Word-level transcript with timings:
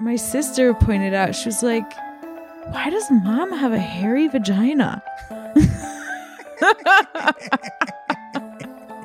my 0.00 0.16
sister 0.16 0.74
pointed 0.74 1.12
out, 1.12 1.34
she 1.34 1.48
was 1.48 1.62
like, 1.62 1.92
Why 2.70 2.90
does 2.90 3.10
mom 3.10 3.52
have 3.52 3.72
a 3.72 3.78
hairy 3.78 4.28
vagina? 4.28 5.02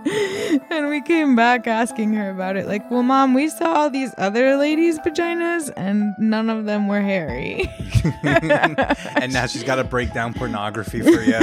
and 0.69 0.89
we 0.89 1.01
came 1.01 1.35
back 1.35 1.65
asking 1.65 2.13
her 2.13 2.29
about 2.29 2.57
it. 2.57 2.67
Like, 2.67 2.89
well, 2.91 3.01
mom, 3.01 3.33
we 3.33 3.49
saw 3.49 3.73
all 3.73 3.89
these 3.89 4.13
other 4.17 4.55
ladies' 4.55 4.99
vaginas 4.99 5.71
and 5.75 6.13
none 6.19 6.49
of 6.49 6.65
them 6.65 6.88
were 6.88 7.02
hairy. 7.02 7.71
and 8.23 9.34
now 9.34 9.48
she's 9.48 9.64
got 9.64 9.75
to 9.75 9.84
break 9.84 10.14
down 10.14 10.34
pornography 10.34 11.02
for 11.02 11.21
you. 11.21 11.39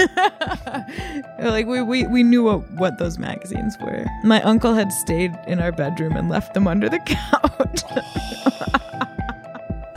like, 1.40 1.66
we, 1.66 1.82
we, 1.82 2.06
we 2.06 2.22
knew 2.22 2.44
what, 2.44 2.70
what 2.72 2.98
those 2.98 3.18
magazines 3.18 3.76
were. 3.80 4.06
My 4.22 4.40
uncle 4.42 4.74
had 4.74 4.92
stayed 4.92 5.36
in 5.48 5.58
our 5.58 5.72
bedroom 5.72 6.16
and 6.16 6.28
left 6.28 6.54
them 6.54 6.68
under 6.68 6.88
the 6.88 7.00
couch. 7.00 7.82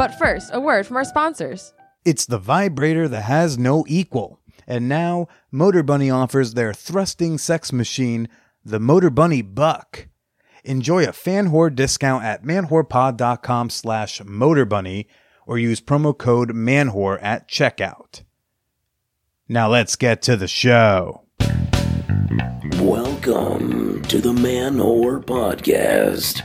But 0.03 0.19
first, 0.19 0.49
a 0.53 0.59
word 0.59 0.85
from 0.85 0.97
our 0.97 1.05
sponsors. 1.05 1.73
It's 2.03 2.25
the 2.25 2.37
vibrator 2.37 3.07
that 3.07 3.21
has 3.21 3.57
no 3.57 3.85
equal. 3.87 4.41
And 4.67 4.89
now, 4.89 5.29
Motor 5.49 5.81
Bunny 5.81 6.09
offers 6.09 6.55
their 6.55 6.73
thrusting 6.73 7.37
sex 7.37 7.71
machine 7.71 8.27
the 8.65 8.81
Motor 8.81 9.09
Bunny 9.09 9.41
Buck. 9.41 10.09
Enjoy 10.65 11.05
a 11.05 11.13
fan 11.13 11.51
whore 11.51 11.73
discount 11.73 12.25
at 12.25 12.43
manwhorepod.com 12.43 13.69
slash 13.69 14.19
motorbunny 14.19 15.05
or 15.47 15.57
use 15.57 15.79
promo 15.79 16.17
code 16.17 16.49
manwhore 16.49 17.17
at 17.23 17.47
checkout. 17.47 18.23
Now 19.47 19.69
let's 19.69 19.95
get 19.95 20.21
to 20.23 20.35
the 20.35 20.49
show. 20.49 21.21
Welcome 22.81 24.01
to 24.09 24.19
the 24.19 24.33
Man 24.33 24.75
Whore 24.75 25.23
Podcast. 25.23 26.41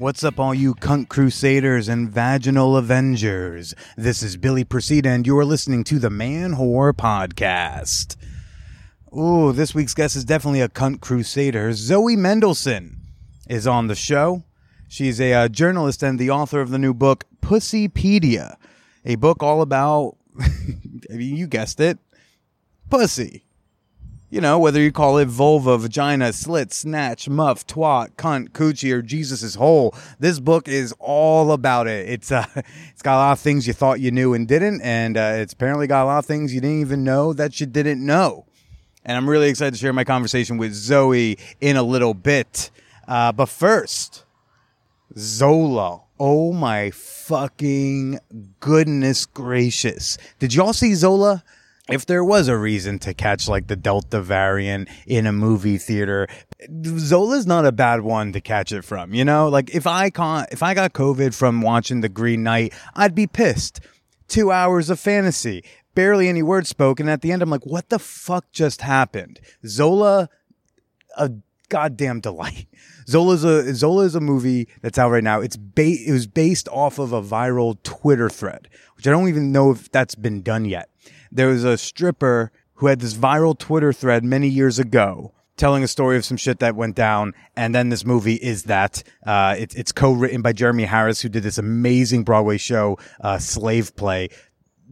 What's 0.00 0.24
up, 0.24 0.40
all 0.40 0.54
you 0.54 0.74
cunt 0.76 1.10
crusaders 1.10 1.86
and 1.86 2.08
vaginal 2.08 2.78
avengers? 2.78 3.74
This 3.98 4.22
is 4.22 4.38
Billy 4.38 4.64
Procida, 4.64 5.08
and 5.08 5.26
you're 5.26 5.44
listening 5.44 5.84
to 5.84 5.98
the 5.98 6.08
Man 6.08 6.54
Whore 6.54 6.94
Podcast. 6.94 8.16
Ooh, 9.14 9.52
this 9.52 9.74
week's 9.74 9.92
guest 9.92 10.16
is 10.16 10.24
definitely 10.24 10.62
a 10.62 10.70
cunt 10.70 11.02
crusader. 11.02 11.74
Zoe 11.74 12.16
Mendelson 12.16 12.94
is 13.46 13.66
on 13.66 13.88
the 13.88 13.94
show. 13.94 14.42
She's 14.88 15.20
a 15.20 15.34
uh, 15.34 15.48
journalist 15.48 16.02
and 16.02 16.18
the 16.18 16.30
author 16.30 16.62
of 16.62 16.70
the 16.70 16.78
new 16.78 16.94
book, 16.94 17.26
Pussypedia, 17.42 18.56
a 19.04 19.16
book 19.16 19.42
all 19.42 19.60
about, 19.60 20.16
I 20.40 21.12
mean, 21.12 21.36
you 21.36 21.46
guessed 21.46 21.78
it, 21.78 21.98
pussy. 22.88 23.44
You 24.32 24.40
know, 24.40 24.60
whether 24.60 24.80
you 24.80 24.92
call 24.92 25.18
it 25.18 25.26
vulva, 25.26 25.76
vagina, 25.76 26.32
slit, 26.32 26.72
snatch, 26.72 27.28
muff, 27.28 27.66
twat, 27.66 28.12
cunt, 28.12 28.50
coochie, 28.50 28.92
or 28.92 29.02
Jesus' 29.02 29.56
hole, 29.56 29.92
this 30.20 30.38
book 30.38 30.68
is 30.68 30.94
all 31.00 31.50
about 31.50 31.88
it. 31.88 32.08
It's 32.08 32.30
uh, 32.30 32.46
it's 32.54 33.02
got 33.02 33.16
a 33.16 33.22
lot 33.26 33.32
of 33.32 33.40
things 33.40 33.66
you 33.66 33.72
thought 33.72 33.98
you 33.98 34.12
knew 34.12 34.32
and 34.32 34.46
didn't, 34.46 34.82
and 34.82 35.16
uh, 35.16 35.32
it's 35.34 35.52
apparently 35.52 35.88
got 35.88 36.04
a 36.04 36.06
lot 36.06 36.18
of 36.18 36.26
things 36.26 36.54
you 36.54 36.60
didn't 36.60 36.80
even 36.80 37.02
know 37.02 37.32
that 37.32 37.58
you 37.58 37.66
didn't 37.66 38.06
know. 38.06 38.46
And 39.04 39.16
I'm 39.16 39.28
really 39.28 39.48
excited 39.48 39.74
to 39.74 39.80
share 39.80 39.92
my 39.92 40.04
conversation 40.04 40.58
with 40.58 40.74
Zoe 40.74 41.36
in 41.60 41.76
a 41.76 41.82
little 41.82 42.14
bit. 42.14 42.70
Uh, 43.08 43.32
but 43.32 43.48
first, 43.48 44.24
Zola. 45.18 46.02
Oh 46.20 46.52
my 46.52 46.90
fucking 46.90 48.20
goodness 48.60 49.26
gracious. 49.26 50.18
Did 50.38 50.54
y'all 50.54 50.74
see 50.74 50.94
Zola? 50.94 51.42
If 51.88 52.06
there 52.06 52.24
was 52.24 52.48
a 52.48 52.56
reason 52.56 52.98
to 53.00 53.14
catch 53.14 53.48
like 53.48 53.66
the 53.66 53.76
Delta 53.76 54.20
variant 54.20 54.88
in 55.06 55.26
a 55.26 55.32
movie 55.32 55.78
theater, 55.78 56.28
Zola's 56.84 57.46
not 57.46 57.66
a 57.66 57.72
bad 57.72 58.02
one 58.02 58.32
to 58.32 58.40
catch 58.40 58.72
it 58.72 58.82
from. 58.82 59.14
You 59.14 59.24
know, 59.24 59.48
like 59.48 59.74
if 59.74 59.86
I 59.86 60.10
con- 60.10 60.46
if 60.52 60.62
I 60.62 60.74
got 60.74 60.92
COVID 60.92 61.34
from 61.34 61.62
watching 61.62 62.00
The 62.00 62.08
Green 62.08 62.42
Knight, 62.42 62.74
I'd 62.94 63.14
be 63.14 63.26
pissed. 63.26 63.80
Two 64.28 64.52
hours 64.52 64.90
of 64.90 65.00
fantasy, 65.00 65.64
barely 65.96 66.28
any 66.28 66.42
words 66.42 66.68
spoken. 66.68 67.08
At 67.08 67.20
the 67.20 67.32
end, 67.32 67.42
I'm 67.42 67.50
like, 67.50 67.66
what 67.66 67.88
the 67.88 67.98
fuck 67.98 68.52
just 68.52 68.82
happened? 68.82 69.40
Zola, 69.66 70.28
a 71.16 71.32
goddamn 71.68 72.20
delight. 72.20 72.66
Zola's 73.08 73.42
a 73.42 73.74
Zola 73.74 74.04
is 74.04 74.14
a 74.14 74.20
movie 74.20 74.68
that's 74.82 74.98
out 74.98 75.10
right 75.10 75.24
now. 75.24 75.40
It's 75.40 75.56
ba- 75.56 75.82
it 76.06 76.12
was 76.12 76.28
based 76.28 76.68
off 76.68 77.00
of 77.00 77.12
a 77.12 77.20
viral 77.20 77.82
Twitter 77.82 78.30
thread, 78.30 78.68
which 78.94 79.08
I 79.08 79.10
don't 79.10 79.28
even 79.28 79.50
know 79.50 79.72
if 79.72 79.90
that's 79.90 80.14
been 80.14 80.42
done 80.42 80.64
yet 80.64 80.88
there 81.30 81.48
was 81.48 81.64
a 81.64 81.78
stripper 81.78 82.52
who 82.74 82.86
had 82.86 83.00
this 83.00 83.14
viral 83.14 83.58
Twitter 83.58 83.92
thread 83.92 84.24
many 84.24 84.48
years 84.48 84.78
ago 84.78 85.32
telling 85.60 85.84
a 85.84 85.88
story 85.88 86.16
of 86.16 86.24
some 86.24 86.38
shit 86.38 86.58
that 86.60 86.74
went 86.74 86.96
down. 86.96 87.34
And 87.54 87.74
then 87.74 87.90
this 87.90 88.04
movie 88.04 88.36
is 88.36 88.64
that. 88.64 89.02
Uh, 89.26 89.54
it, 89.58 89.74
it's 89.76 89.92
co-written 89.92 90.40
by 90.40 90.54
Jeremy 90.54 90.84
Harris, 90.84 91.20
who 91.20 91.28
did 91.28 91.42
this 91.42 91.58
amazing 91.58 92.24
Broadway 92.24 92.56
show, 92.56 92.98
uh, 93.20 93.38
Slave 93.38 93.94
Play. 93.94 94.30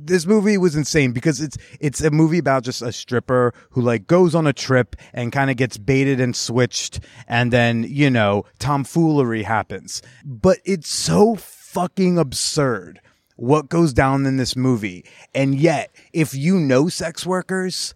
This 0.01 0.27
movie 0.27 0.59
was 0.59 0.77
insane 0.77 1.11
because 1.11 1.41
it's 1.41 1.57
it's 1.81 2.01
a 2.03 2.13
movie 2.13 2.39
about 2.39 2.63
just 2.63 2.83
a 2.83 2.93
stripper 2.93 3.53
who 3.71 3.81
like 3.81 4.07
goes 4.07 4.33
on 4.33 4.47
a 4.47 4.53
trip 4.53 4.95
and 5.13 5.33
kind 5.33 5.51
of 5.51 5.57
gets 5.57 5.77
baited 5.77 6.21
and 6.21 6.37
switched, 6.37 7.01
and 7.27 7.53
then 7.53 7.83
you 7.83 8.09
know 8.09 8.45
tomfoolery 8.61 9.43
happens. 9.43 10.01
But 10.25 10.59
it's 10.65 10.89
so 10.89 11.35
fucking 11.35 12.17
absurd 12.17 13.01
what 13.39 13.69
goes 13.69 13.93
down 13.93 14.27
in 14.27 14.37
this 14.37 14.57
movie. 14.57 15.05
And 15.33 15.55
yet, 15.55 15.95
if 16.13 16.35
you 16.35 16.59
know 16.59 16.89
sex 16.89 17.25
workers, 17.25 17.95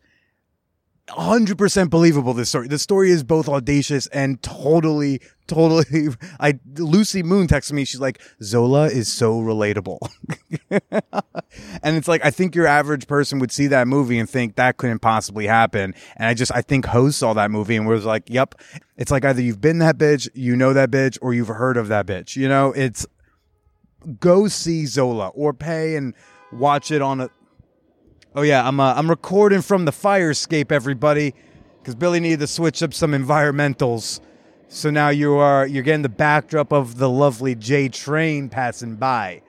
100% 1.08 1.90
believable 1.90 2.32
this 2.32 2.48
story. 2.48 2.68
The 2.68 2.78
story 2.78 3.10
is 3.10 3.24
both 3.24 3.48
audacious 3.48 4.06
and 4.06 4.40
totally, 4.40 5.20
totally. 5.48 6.10
I 6.40 6.60
Lucy 6.76 7.24
Moon 7.24 7.48
texted 7.48 7.72
me. 7.72 7.84
She's 7.84 8.00
like, 8.00 8.22
Zola 8.40 8.86
is 8.86 9.12
so 9.12 9.40
relatable. 9.40 9.98
and 10.70 11.96
it's 11.96 12.06
like, 12.06 12.24
I 12.24 12.30
think 12.30 12.54
your 12.54 12.68
average 12.68 13.08
person 13.08 13.40
would 13.40 13.50
see 13.50 13.66
that 13.66 13.88
movie 13.88 14.20
and 14.20 14.30
think 14.30 14.54
that 14.54 14.76
couldn't 14.76 15.00
possibly 15.00 15.48
happen. 15.48 15.92
And 16.16 16.28
I 16.28 16.34
just, 16.34 16.52
I 16.54 16.62
think 16.62 16.86
Host 16.86 17.18
saw 17.18 17.32
that 17.34 17.50
movie 17.50 17.74
and 17.74 17.88
was 17.88 18.04
like, 18.04 18.30
yep. 18.30 18.54
It's 18.96 19.10
like 19.10 19.24
either 19.24 19.42
you've 19.42 19.60
been 19.60 19.78
that 19.78 19.98
bitch, 19.98 20.28
you 20.34 20.54
know 20.54 20.72
that 20.72 20.92
bitch, 20.92 21.18
or 21.20 21.34
you've 21.34 21.48
heard 21.48 21.76
of 21.76 21.88
that 21.88 22.06
bitch. 22.06 22.36
You 22.36 22.48
know, 22.48 22.72
it's, 22.72 23.04
go 24.20 24.48
see 24.48 24.86
Zola 24.86 25.28
or 25.28 25.52
pay 25.52 25.96
and 25.96 26.14
watch 26.52 26.90
it 26.90 27.02
on 27.02 27.20
a. 27.20 27.30
Oh 28.34 28.42
yeah, 28.42 28.66
I'm 28.66 28.80
uh, 28.80 28.94
I'm 28.94 29.08
recording 29.10 29.62
from 29.62 29.84
the 29.84 29.92
fire 29.92 30.30
escape, 30.30 30.72
everybody, 30.72 31.34
because 31.78 31.94
Billy 31.94 32.20
needed 32.20 32.40
to 32.40 32.46
switch 32.46 32.82
up 32.82 32.94
some 32.94 33.12
environmentals. 33.12 34.20
So 34.68 34.90
now 34.90 35.10
you 35.10 35.34
are 35.34 35.66
you're 35.66 35.82
getting 35.82 36.02
the 36.02 36.08
backdrop 36.08 36.72
of 36.72 36.98
the 36.98 37.08
lovely 37.10 37.54
J 37.54 37.88
train 37.88 38.48
passing 38.48 38.96
by. 38.96 39.42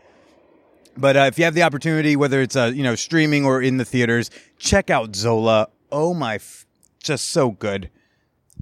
But 0.95 1.17
uh, 1.17 1.19
if 1.21 1.39
you 1.39 1.45
have 1.45 1.55
the 1.55 1.63
opportunity, 1.63 2.15
whether 2.15 2.41
it's 2.41 2.55
uh, 2.55 2.71
you 2.73 2.83
know 2.83 2.95
streaming 2.95 3.45
or 3.45 3.61
in 3.61 3.77
the 3.77 3.85
theaters, 3.85 4.29
check 4.57 4.89
out 4.89 5.15
Zola. 5.15 5.69
Oh 5.91 6.13
my, 6.13 6.35
f- 6.35 6.65
just 7.01 7.29
so 7.29 7.51
good 7.51 7.89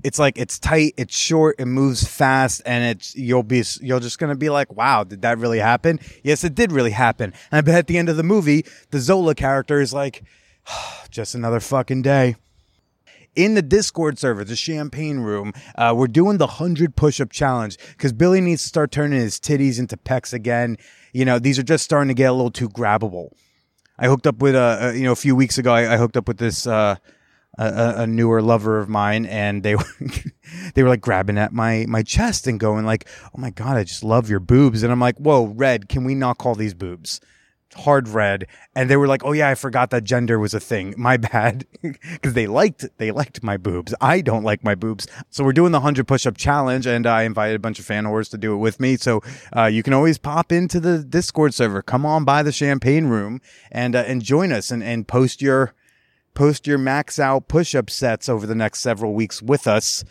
it's 0.04 0.20
like 0.20 0.38
it's 0.38 0.60
tight, 0.60 0.94
it's 0.98 1.16
short, 1.16 1.56
it 1.60 1.66
moves 1.66 2.08
fast, 2.08 2.62
and 2.66 2.84
it's 2.84 3.16
you'll 3.16 3.44
be 3.44 3.64
you're 3.82 4.00
just 4.00 4.20
gonna 4.20 4.36
be 4.36 4.50
like, 4.50 4.74
wow, 4.74 5.04
did 5.04 5.22
that 5.22 5.38
really 5.38 5.60
happen? 5.60 6.00
Yes, 6.24 6.44
it 6.44 6.56
did 6.56 6.72
really 6.72 6.92
happen. 6.92 7.34
And 7.52 7.58
I 7.58 7.62
bet 7.62 7.76
at 7.76 7.88
the 7.88 7.98
end 7.98 8.10
of 8.10 8.18
the 8.18 8.24
movie, 8.24 8.66
the 8.92 9.00
Zola 9.00 9.36
character 9.36 9.80
is 9.80 9.94
like, 9.94 10.24
just 11.10 11.36
another 11.36 11.60
fucking 11.60 12.02
day. 12.02 12.36
In 13.34 13.54
the 13.54 13.62
Discord 13.62 14.20
server, 14.20 14.44
the 14.44 14.58
Champagne 14.58 15.20
Room, 15.20 15.54
uh, 15.76 15.94
we're 15.96 16.08
doing 16.08 16.38
the 16.38 16.48
hundred 16.48 16.98
push-up 16.98 17.32
challenge 17.32 17.78
because 17.92 18.12
Billy 18.12 18.42
needs 18.42 18.62
to 18.64 18.68
start 18.68 18.92
turning 18.92 19.20
his 19.20 19.40
titties 19.40 19.80
into 19.80 19.96
pecs 19.96 20.34
again. 20.34 20.78
You 21.14 21.24
know, 21.24 21.40
these 21.40 21.58
are 21.58 21.64
just 21.64 21.86
starting 21.86 22.10
to 22.10 22.14
get 22.14 22.30
a 22.30 22.34
little 22.34 22.52
too 22.52 22.68
grabbable. 22.68 23.30
I 23.98 24.08
hooked 24.08 24.28
up 24.28 24.40
with 24.40 24.56
a, 24.56 24.88
uh, 24.88 24.92
you 24.92 25.04
know 25.04 25.14
a 25.14 25.16
few 25.16 25.36
weeks 25.36 25.58
ago. 25.58 25.74
I, 25.74 25.94
I 25.94 25.98
hooked 25.98 26.18
up 26.18 26.28
with 26.28 26.40
this. 26.40 26.68
Uh, 26.68 26.96
a, 27.58 27.94
a, 27.98 28.08
newer 28.08 28.42
lover 28.42 28.80
of 28.80 28.88
mine, 28.90 29.26
and 29.26 29.64
they 29.64 29.76
were 29.78 29.86
they 30.74 30.84
were 30.84 30.90
like 30.90 31.02
grabbing 31.02 31.38
at 31.38 31.54
my 31.54 31.86
my 31.88 32.04
chest 32.04 32.48
and 32.48 32.60
going 32.60 32.86
like, 32.86 33.08
"Oh 33.26 33.38
my 33.38 33.50
god, 33.50 33.78
I 33.78 33.84
just 33.84 34.04
love 34.04 34.30
your 34.30 34.40
boobs," 34.40 34.84
and 34.84 34.92
I'm 34.92 35.00
like, 35.00 35.18
"Whoa, 35.18 35.48
red, 35.48 35.90
can 35.90 36.04
we 36.04 36.16
not 36.16 36.38
call 36.38 36.56
these 36.56 36.74
boobs?" 36.74 37.20
Hard 37.74 38.10
red, 38.10 38.48
and 38.76 38.90
they 38.90 38.98
were 38.98 39.08
like, 39.08 39.24
"Oh 39.24 39.32
yeah, 39.32 39.50
I 39.50 39.56
forgot 39.56 39.92
that 39.92 40.04
gender 40.04 40.40
was 40.40 40.54
a 40.54 40.60
thing. 40.60 40.94
My 40.98 41.18
bad," 41.18 41.66
because 41.82 42.34
they 42.34 42.48
liked 42.48 42.86
they 42.98 43.12
liked 43.12 43.44
my 43.44 43.58
boobs. 43.58 43.94
I 44.00 44.22
don't 44.22 44.44
like 44.44 44.64
my 44.64 44.76
boobs, 44.76 45.08
so 45.30 45.44
we're 45.44 45.54
doing 45.54 45.72
the 45.72 45.82
hundred 45.82 46.08
push 46.08 46.26
up 46.26 46.38
challenge, 46.38 46.86
and 46.86 47.06
I 47.06 47.24
invited 47.24 47.56
a 47.56 47.60
bunch 47.60 47.80
of 47.80 47.86
fan 47.86 48.06
whores 48.06 48.30
to 48.32 48.38
do 48.38 48.54
it 48.54 48.58
with 48.58 48.80
me. 48.80 48.98
So 48.98 49.22
uh, 49.56 49.66
you 49.66 49.84
can 49.84 49.94
always 49.94 50.18
pop 50.18 50.52
into 50.52 50.80
the 50.80 51.00
Discord 51.00 51.54
server, 51.54 51.82
come 51.82 52.06
on 52.06 52.24
by 52.24 52.44
the 52.44 52.52
Champagne 52.52 53.06
Room, 53.06 53.42
and 53.72 53.96
uh, 53.96 54.04
and 54.08 54.22
join 54.22 54.52
us 54.52 54.72
and 54.72 54.84
and 54.84 55.08
post 55.08 55.42
your 55.42 55.74
post 56.34 56.68
your 56.68 56.78
max 56.78 57.20
out 57.20 57.48
push 57.48 57.76
up 57.76 57.90
sets 57.90 58.30
over 58.30 58.46
the 58.46 58.56
next 58.56 58.80
several 58.80 59.14
weeks 59.14 59.42
with 59.42 59.68
us. 59.68 60.04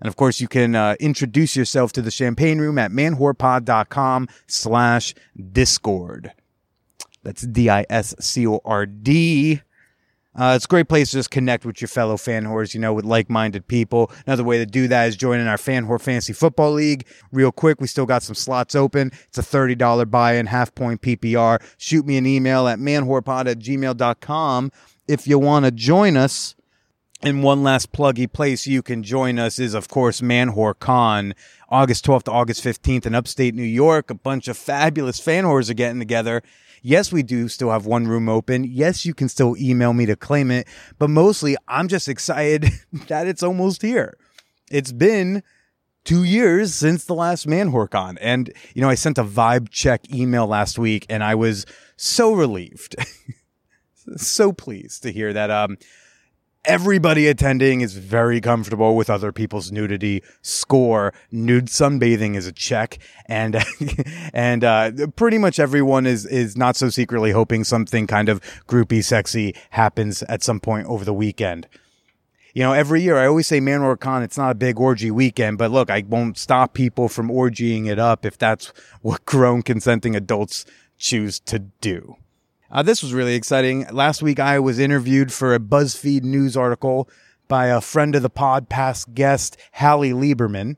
And 0.00 0.08
of 0.08 0.16
course, 0.16 0.40
you 0.40 0.48
can 0.48 0.74
uh, 0.74 0.94
introduce 1.00 1.56
yourself 1.56 1.92
to 1.92 2.02
the 2.02 2.10
champagne 2.10 2.58
room 2.58 2.78
at 2.78 2.92
manwhorepod.com 2.92 4.28
slash 4.46 5.14
discord. 5.52 6.32
That's 7.22 7.42
D 7.42 7.68
I 7.68 7.84
S 7.90 8.14
C 8.20 8.46
O 8.46 8.60
R 8.64 8.86
D. 8.86 9.62
Uh, 10.38 10.52
it's 10.54 10.66
a 10.66 10.68
great 10.68 10.88
place 10.88 11.10
to 11.10 11.16
just 11.16 11.32
connect 11.32 11.64
with 11.64 11.80
your 11.80 11.88
fellow 11.88 12.16
fan 12.16 12.44
whores, 12.44 12.72
you 12.72 12.78
know, 12.78 12.92
with 12.92 13.04
like 13.04 13.28
minded 13.28 13.66
people. 13.66 14.12
Another 14.24 14.44
way 14.44 14.58
to 14.58 14.66
do 14.66 14.86
that 14.86 15.08
is 15.08 15.16
joining 15.16 15.48
our 15.48 15.58
Fan 15.58 15.86
Whore 15.86 16.00
Fantasy 16.00 16.32
Football 16.32 16.72
League. 16.72 17.08
Real 17.32 17.50
quick, 17.50 17.80
we 17.80 17.88
still 17.88 18.06
got 18.06 18.22
some 18.22 18.36
slots 18.36 18.76
open. 18.76 19.10
It's 19.26 19.38
a 19.38 19.42
$30 19.42 20.08
buy 20.08 20.34
in, 20.34 20.46
half 20.46 20.72
point 20.76 21.02
PPR. 21.02 21.60
Shoot 21.76 22.06
me 22.06 22.16
an 22.18 22.26
email 22.26 22.68
at 22.68 22.78
manwhorepod 22.78 23.50
at 23.50 23.58
gmail.com 23.58 24.70
if 25.08 25.26
you 25.26 25.38
want 25.38 25.64
to 25.64 25.70
join 25.70 26.16
us. 26.16 26.54
And 27.20 27.42
one 27.42 27.64
last 27.64 27.90
pluggy 27.90 28.32
place 28.32 28.68
you 28.68 28.80
can 28.80 29.02
join 29.02 29.40
us 29.40 29.58
is, 29.58 29.74
of 29.74 29.88
course, 29.88 30.20
Manwhore 30.20 30.78
Con, 30.78 31.34
August 31.68 32.06
12th 32.06 32.24
to 32.24 32.30
August 32.30 32.62
15th 32.62 33.06
in 33.06 33.14
upstate 33.16 33.56
New 33.56 33.64
York. 33.64 34.08
A 34.08 34.14
bunch 34.14 34.46
of 34.46 34.56
fabulous 34.56 35.18
fan 35.18 35.42
whores 35.42 35.68
are 35.68 35.74
getting 35.74 35.98
together. 35.98 36.44
Yes, 36.80 37.10
we 37.10 37.24
do 37.24 37.48
still 37.48 37.70
have 37.70 37.86
one 37.86 38.06
room 38.06 38.28
open. 38.28 38.62
Yes, 38.62 39.04
you 39.04 39.14
can 39.14 39.28
still 39.28 39.56
email 39.56 39.92
me 39.92 40.06
to 40.06 40.14
claim 40.14 40.52
it, 40.52 40.68
but 40.98 41.10
mostly 41.10 41.56
I'm 41.66 41.88
just 41.88 42.08
excited 42.08 42.70
that 43.08 43.26
it's 43.26 43.42
almost 43.42 43.82
here. 43.82 44.16
It's 44.70 44.92
been 44.92 45.42
two 46.04 46.24
years 46.24 46.74
since 46.74 47.04
the 47.04 47.14
last 47.14 47.46
ManwhoreCon. 47.46 48.16
And, 48.20 48.52
you 48.74 48.82
know, 48.82 48.88
I 48.88 48.94
sent 48.94 49.18
a 49.18 49.24
vibe 49.24 49.68
check 49.70 50.10
email 50.12 50.46
last 50.46 50.78
week 50.78 51.04
and 51.08 51.22
I 51.22 51.34
was 51.34 51.66
so 51.96 52.32
relieved, 52.32 52.96
so 54.16 54.52
pleased 54.52 55.02
to 55.02 55.12
hear 55.12 55.32
that, 55.32 55.50
um, 55.50 55.76
everybody 56.64 57.26
attending 57.26 57.80
is 57.80 57.94
very 57.94 58.40
comfortable 58.40 58.94
with 58.94 59.08
other 59.08 59.32
people's 59.32 59.72
nudity. 59.72 60.22
Score 60.42 61.12
nude 61.32 61.66
sunbathing 61.66 62.36
is 62.36 62.46
a 62.46 62.52
check, 62.52 62.98
and 63.26 63.64
and 64.32 64.62
uh, 64.62 64.90
pretty 65.16 65.38
much 65.38 65.58
everyone 65.58 66.06
is 66.06 66.26
is 66.26 66.56
not 66.56 66.76
so 66.76 66.90
secretly 66.90 67.32
hoping 67.32 67.64
something 67.64 68.06
kind 68.06 68.28
of 68.28 68.40
groupie 68.66 69.02
sexy 69.02 69.54
happens 69.70 70.22
at 70.24 70.42
some 70.42 70.60
point 70.60 70.86
over 70.86 71.04
the 71.04 71.14
weekend. 71.14 71.66
You 72.54 72.62
know, 72.64 72.72
every 72.72 73.02
year 73.02 73.18
I 73.18 73.26
always 73.26 73.46
say 73.46 73.60
Manwhore 73.60 74.00
Con, 74.00 74.22
it's 74.22 74.38
not 74.38 74.50
a 74.50 74.54
big 74.54 74.80
orgy 74.80 75.10
weekend, 75.10 75.58
but 75.58 75.70
look, 75.70 75.90
I 75.90 76.04
won't 76.08 76.38
stop 76.38 76.74
people 76.74 77.08
from 77.08 77.28
orgying 77.28 77.86
it 77.86 77.98
up 77.98 78.24
if 78.24 78.36
that's 78.36 78.72
what 79.00 79.24
grown 79.26 79.62
consenting 79.62 80.16
adults 80.16 80.64
choose 80.98 81.38
to 81.40 81.58
do. 81.58 82.16
Uh, 82.70 82.82
this 82.82 83.02
was 83.02 83.14
really 83.14 83.34
exciting. 83.34 83.86
Last 83.90 84.22
week, 84.22 84.38
I 84.38 84.58
was 84.58 84.78
interviewed 84.78 85.32
for 85.32 85.54
a 85.54 85.58
BuzzFeed 85.58 86.22
news 86.22 86.56
article 86.56 87.08
by 87.48 87.66
a 87.66 87.80
friend 87.80 88.14
of 88.14 88.20
the 88.20 88.28
pod, 88.28 88.68
past 88.68 89.14
guest, 89.14 89.56
Hallie 89.72 90.12
Lieberman. 90.12 90.76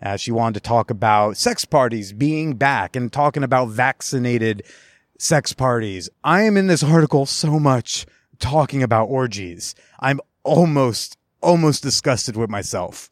Uh, 0.00 0.16
she 0.16 0.30
wanted 0.30 0.54
to 0.54 0.68
talk 0.68 0.88
about 0.88 1.36
sex 1.36 1.64
parties 1.64 2.12
being 2.12 2.54
back 2.54 2.94
and 2.94 3.12
talking 3.12 3.42
about 3.42 3.70
vaccinated 3.70 4.62
sex 5.18 5.52
parties. 5.52 6.08
I 6.22 6.42
am 6.42 6.56
in 6.56 6.68
this 6.68 6.84
article 6.84 7.26
so 7.26 7.58
much 7.58 8.06
talking 8.38 8.82
about 8.82 9.06
orgies. 9.06 9.74
I'm 9.98 10.20
almost, 10.44 11.18
almost 11.42 11.82
disgusted 11.82 12.36
with 12.36 12.48
myself. 12.48 13.10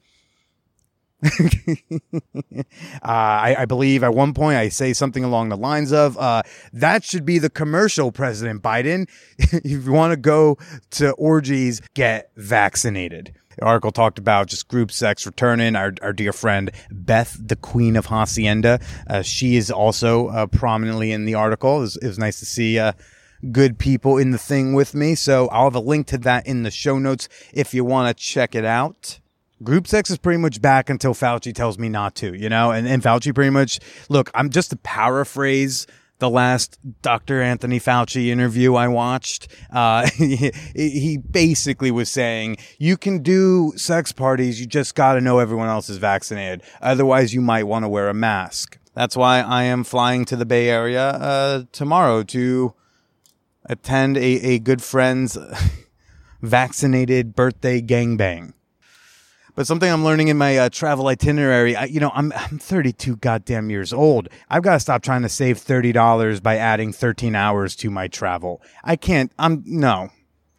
uh, 1.24 2.62
I, 3.02 3.56
I, 3.58 3.64
believe 3.64 4.04
at 4.04 4.14
one 4.14 4.32
point 4.34 4.56
I 4.56 4.68
say 4.68 4.92
something 4.92 5.24
along 5.24 5.48
the 5.48 5.56
lines 5.56 5.92
of, 5.92 6.16
uh, 6.16 6.42
that 6.72 7.02
should 7.02 7.24
be 7.24 7.40
the 7.40 7.50
commercial, 7.50 8.12
President 8.12 8.62
Biden. 8.62 9.08
if 9.38 9.64
you 9.64 9.92
want 9.92 10.12
to 10.12 10.16
go 10.16 10.58
to 10.90 11.10
orgies, 11.12 11.82
get 11.94 12.30
vaccinated. 12.36 13.34
The 13.56 13.64
article 13.64 13.90
talked 13.90 14.20
about 14.20 14.46
just 14.46 14.68
group 14.68 14.92
sex 14.92 15.26
returning. 15.26 15.74
Our, 15.74 15.92
our 16.02 16.12
dear 16.12 16.32
friend 16.32 16.70
Beth, 16.92 17.36
the 17.40 17.56
Queen 17.56 17.96
of 17.96 18.06
Hacienda, 18.06 18.78
uh, 19.08 19.22
she 19.22 19.56
is 19.56 19.72
also 19.72 20.28
uh, 20.28 20.46
prominently 20.46 21.10
in 21.10 21.24
the 21.24 21.34
article. 21.34 21.78
It 21.78 21.80
was, 21.80 21.96
it 21.96 22.06
was 22.06 22.18
nice 22.20 22.38
to 22.38 22.46
see 22.46 22.78
uh, 22.78 22.92
good 23.50 23.76
people 23.76 24.18
in 24.18 24.30
the 24.30 24.38
thing 24.38 24.74
with 24.74 24.94
me. 24.94 25.16
So 25.16 25.48
I'll 25.48 25.64
have 25.64 25.74
a 25.74 25.80
link 25.80 26.06
to 26.08 26.18
that 26.18 26.46
in 26.46 26.62
the 26.62 26.70
show 26.70 27.00
notes 27.00 27.28
if 27.52 27.74
you 27.74 27.84
want 27.84 28.16
to 28.16 28.24
check 28.24 28.54
it 28.54 28.64
out 28.64 29.18
group 29.62 29.86
sex 29.86 30.10
is 30.10 30.18
pretty 30.18 30.38
much 30.38 30.60
back 30.60 30.90
until 30.90 31.14
Fauci 31.14 31.54
tells 31.54 31.78
me 31.78 31.88
not 31.88 32.14
to, 32.16 32.34
you 32.34 32.48
know? 32.48 32.70
And, 32.70 32.86
and 32.86 33.02
Fauci 33.02 33.34
pretty 33.34 33.50
much, 33.50 33.80
look, 34.08 34.30
I'm 34.34 34.50
just 34.50 34.70
to 34.70 34.76
paraphrase 34.76 35.86
the 36.18 36.28
last 36.28 36.78
Dr. 37.02 37.40
Anthony 37.40 37.78
Fauci 37.78 38.26
interview 38.26 38.74
I 38.74 38.88
watched. 38.88 39.48
Uh, 39.70 40.08
he, 40.16 40.50
he 40.74 41.18
basically 41.18 41.90
was 41.90 42.10
saying, 42.10 42.58
you 42.78 42.96
can 42.96 43.22
do 43.22 43.72
sex 43.76 44.12
parties, 44.12 44.60
you 44.60 44.66
just 44.66 44.94
got 44.94 45.14
to 45.14 45.20
know 45.20 45.38
everyone 45.38 45.68
else 45.68 45.88
is 45.88 45.98
vaccinated. 45.98 46.62
Otherwise, 46.80 47.34
you 47.34 47.40
might 47.40 47.64
want 47.64 47.84
to 47.84 47.88
wear 47.88 48.08
a 48.08 48.14
mask. 48.14 48.78
That's 48.94 49.16
why 49.16 49.40
I 49.40 49.62
am 49.64 49.84
flying 49.84 50.24
to 50.26 50.36
the 50.36 50.46
Bay 50.46 50.68
Area 50.68 51.10
uh, 51.10 51.62
tomorrow 51.70 52.24
to 52.24 52.74
attend 53.66 54.16
a, 54.16 54.20
a 54.20 54.58
good 54.58 54.82
friend's 54.82 55.38
vaccinated 56.42 57.36
birthday 57.36 57.80
gangbang. 57.80 58.54
But 59.58 59.66
something 59.66 59.90
I'm 59.90 60.04
learning 60.04 60.28
in 60.28 60.38
my 60.38 60.56
uh, 60.56 60.68
travel 60.68 61.08
itinerary, 61.08 61.74
I, 61.74 61.86
you 61.86 61.98
know, 61.98 62.12
I'm 62.14 62.32
I'm 62.36 62.60
32 62.60 63.16
goddamn 63.16 63.70
years 63.70 63.92
old. 63.92 64.28
I've 64.48 64.62
got 64.62 64.74
to 64.74 64.78
stop 64.78 65.02
trying 65.02 65.22
to 65.22 65.28
save 65.28 65.58
thirty 65.58 65.90
dollars 65.90 66.38
by 66.38 66.58
adding 66.58 66.92
13 66.92 67.34
hours 67.34 67.74
to 67.76 67.90
my 67.90 68.06
travel. 68.06 68.62
I 68.84 68.94
can't. 68.94 69.32
I'm 69.36 69.64
no. 69.66 70.10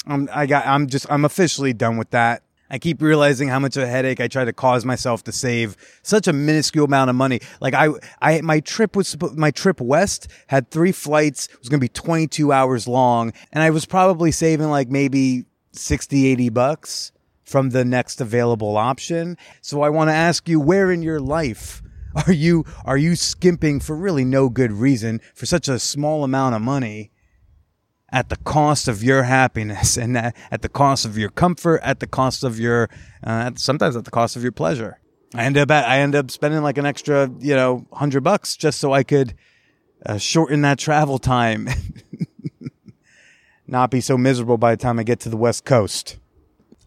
I'm 0.05 0.27
I 0.33 0.47
got. 0.47 0.67
I'm 0.67 0.87
just. 0.87 1.09
I'm 1.09 1.23
officially 1.23 1.71
done 1.71 1.95
with 1.95 2.09
that. 2.09 2.43
I 2.69 2.77
keep 2.77 3.01
realizing 3.01 3.47
how 3.47 3.59
much 3.59 3.77
of 3.77 3.83
a 3.83 3.87
headache 3.87 4.19
I 4.19 4.27
try 4.27 4.43
to 4.43 4.51
cause 4.51 4.83
myself 4.83 5.23
to 5.23 5.31
save 5.31 5.77
such 6.03 6.27
a 6.27 6.33
minuscule 6.33 6.83
amount 6.83 7.09
of 7.09 7.15
money. 7.15 7.39
Like 7.61 7.73
I, 7.73 7.87
I, 8.21 8.41
my 8.41 8.59
trip 8.59 8.97
was, 8.97 9.15
my 9.33 9.49
trip 9.49 9.79
west 9.79 10.27
had 10.47 10.71
three 10.71 10.91
flights. 10.91 11.47
It 11.47 11.57
was 11.59 11.69
going 11.69 11.79
to 11.79 11.83
be 11.85 11.87
22 11.87 12.51
hours 12.51 12.85
long. 12.85 13.31
And 13.53 13.63
I 13.63 13.69
was 13.69 13.85
probably 13.85 14.31
saving 14.31 14.69
like 14.69 14.89
maybe 14.89 15.45
60, 15.71 16.27
80 16.27 16.49
bucks 16.49 17.11
from 17.49 17.71
the 17.71 17.83
next 17.83 18.21
available 18.21 18.77
option. 18.77 19.37
So 19.61 19.81
I 19.81 19.89
want 19.89 20.09
to 20.09 20.13
ask 20.13 20.47
you 20.47 20.59
where 20.59 20.91
in 20.91 21.01
your 21.01 21.19
life 21.19 21.81
are 22.27 22.33
you 22.33 22.65
are 22.85 22.97
you 22.97 23.15
skimping 23.15 23.79
for 23.79 23.95
really 23.95 24.23
no 24.23 24.49
good 24.49 24.71
reason 24.71 25.19
for 25.33 25.45
such 25.45 25.67
a 25.67 25.79
small 25.79 26.23
amount 26.23 26.55
of 26.55 26.61
money 26.61 27.11
at 28.11 28.29
the 28.29 28.35
cost 28.37 28.87
of 28.87 29.03
your 29.03 29.23
happiness 29.23 29.97
and 29.97 30.17
at 30.17 30.61
the 30.61 30.69
cost 30.69 31.05
of 31.05 31.17
your 31.17 31.29
comfort, 31.29 31.79
at 31.83 31.99
the 31.99 32.07
cost 32.07 32.43
of 32.43 32.59
your 32.59 32.89
uh, 33.23 33.51
sometimes 33.55 33.95
at 33.95 34.05
the 34.05 34.11
cost 34.11 34.35
of 34.35 34.43
your 34.43 34.51
pleasure. 34.51 34.99
I 35.35 35.43
end 35.43 35.57
up 35.57 35.69
at, 35.69 35.85
I 35.85 35.99
end 35.99 36.15
up 36.15 36.31
spending 36.31 36.63
like 36.63 36.77
an 36.77 36.85
extra, 36.85 37.29
you 37.39 37.55
know, 37.55 37.85
100 37.89 38.21
bucks 38.21 38.57
just 38.57 38.79
so 38.79 38.93
I 38.93 39.03
could 39.03 39.35
uh, 40.05 40.17
shorten 40.17 40.61
that 40.61 40.79
travel 40.79 41.19
time. 41.19 41.69
Not 43.67 43.91
be 43.91 44.01
so 44.01 44.17
miserable 44.17 44.57
by 44.57 44.73
the 44.73 44.81
time 44.81 44.97
I 44.97 45.03
get 45.03 45.19
to 45.21 45.29
the 45.29 45.37
West 45.37 45.65
Coast. 45.65 46.17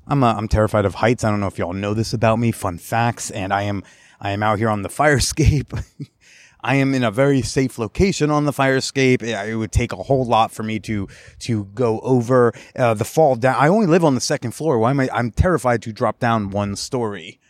I'm 0.06 0.24
uh, 0.24 0.34
I'm 0.34 0.48
terrified 0.48 0.84
of 0.84 0.96
heights. 0.96 1.24
I 1.24 1.30
don't 1.30 1.40
know 1.40 1.46
if 1.46 1.58
y'all 1.58 1.72
know 1.72 1.94
this 1.94 2.12
about 2.12 2.38
me. 2.38 2.52
Fun 2.52 2.78
facts, 2.78 3.30
and 3.30 3.52
I 3.52 3.62
am 3.62 3.82
I 4.20 4.30
am 4.30 4.42
out 4.42 4.58
here 4.58 4.68
on 4.68 4.82
the 4.82 4.88
fire 4.88 5.16
escape. 5.16 5.72
I 6.64 6.76
am 6.76 6.94
in 6.94 7.02
a 7.02 7.10
very 7.10 7.42
safe 7.42 7.76
location 7.76 8.30
on 8.30 8.44
the 8.44 8.52
fire 8.52 8.76
escape. 8.76 9.22
It 9.22 9.56
would 9.56 9.72
take 9.72 9.92
a 9.92 9.96
whole 9.96 10.24
lot 10.24 10.52
for 10.52 10.62
me 10.62 10.78
to 10.80 11.08
to 11.40 11.64
go 11.66 12.00
over 12.00 12.52
uh, 12.76 12.94
the 12.94 13.04
fall 13.04 13.34
down. 13.34 13.56
I 13.58 13.68
only 13.68 13.86
live 13.86 14.04
on 14.04 14.14
the 14.14 14.20
second 14.20 14.52
floor. 14.52 14.78
Why 14.78 14.90
am 14.90 15.00
I? 15.00 15.08
I'm 15.12 15.30
terrified 15.30 15.82
to 15.82 15.92
drop 15.92 16.18
down 16.18 16.50
one 16.50 16.76
story. 16.76 17.40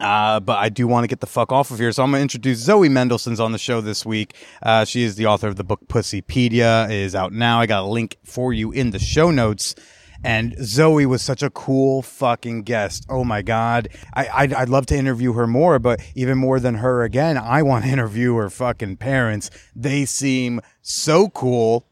Uh, 0.00 0.40
but 0.40 0.58
I 0.58 0.70
do 0.70 0.88
want 0.88 1.04
to 1.04 1.08
get 1.08 1.20
the 1.20 1.26
fuck 1.26 1.52
off 1.52 1.70
of 1.70 1.78
here. 1.78 1.92
So 1.92 2.02
I'm 2.02 2.10
going 2.10 2.18
to 2.18 2.22
introduce 2.22 2.58
Zoe 2.58 2.88
Mendelson's 2.88 3.38
on 3.38 3.52
the 3.52 3.58
show 3.58 3.80
this 3.80 4.04
week. 4.04 4.34
Uh, 4.60 4.84
she 4.84 5.02
is 5.02 5.14
the 5.14 5.26
author 5.26 5.46
of 5.46 5.56
the 5.56 5.62
book 5.62 5.86
Pussypedia. 5.86 6.86
It 6.86 6.96
is 6.96 7.14
out 7.14 7.32
now. 7.32 7.60
I 7.60 7.66
got 7.66 7.84
a 7.84 7.86
link 7.86 8.16
for 8.24 8.52
you 8.52 8.72
in 8.72 8.90
the 8.90 8.98
show 8.98 9.30
notes. 9.30 9.74
And 10.24 10.56
Zoe 10.64 11.04
was 11.04 11.20
such 11.20 11.42
a 11.42 11.50
cool 11.50 12.00
fucking 12.00 12.62
guest. 12.62 13.04
Oh 13.10 13.24
my 13.24 13.42
God. 13.42 13.90
I, 14.14 14.28
I'd, 14.32 14.54
I'd 14.54 14.68
love 14.70 14.86
to 14.86 14.96
interview 14.96 15.34
her 15.34 15.46
more, 15.46 15.78
but 15.78 16.00
even 16.14 16.38
more 16.38 16.58
than 16.58 16.76
her 16.76 17.02
again, 17.02 17.36
I 17.36 17.62
want 17.62 17.84
to 17.84 17.90
interview 17.92 18.34
her 18.36 18.48
fucking 18.48 18.96
parents. 18.96 19.50
They 19.76 20.06
seem 20.06 20.62
so 20.80 21.28
cool. 21.28 21.86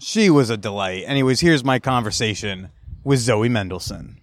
She 0.00 0.28
was 0.28 0.50
a 0.50 0.56
delight. 0.56 1.04
Anyways, 1.06 1.40
here's 1.40 1.64
my 1.64 1.78
conversation 1.78 2.70
with 3.04 3.20
Zoe 3.20 3.48
Mendelson. 3.48 4.16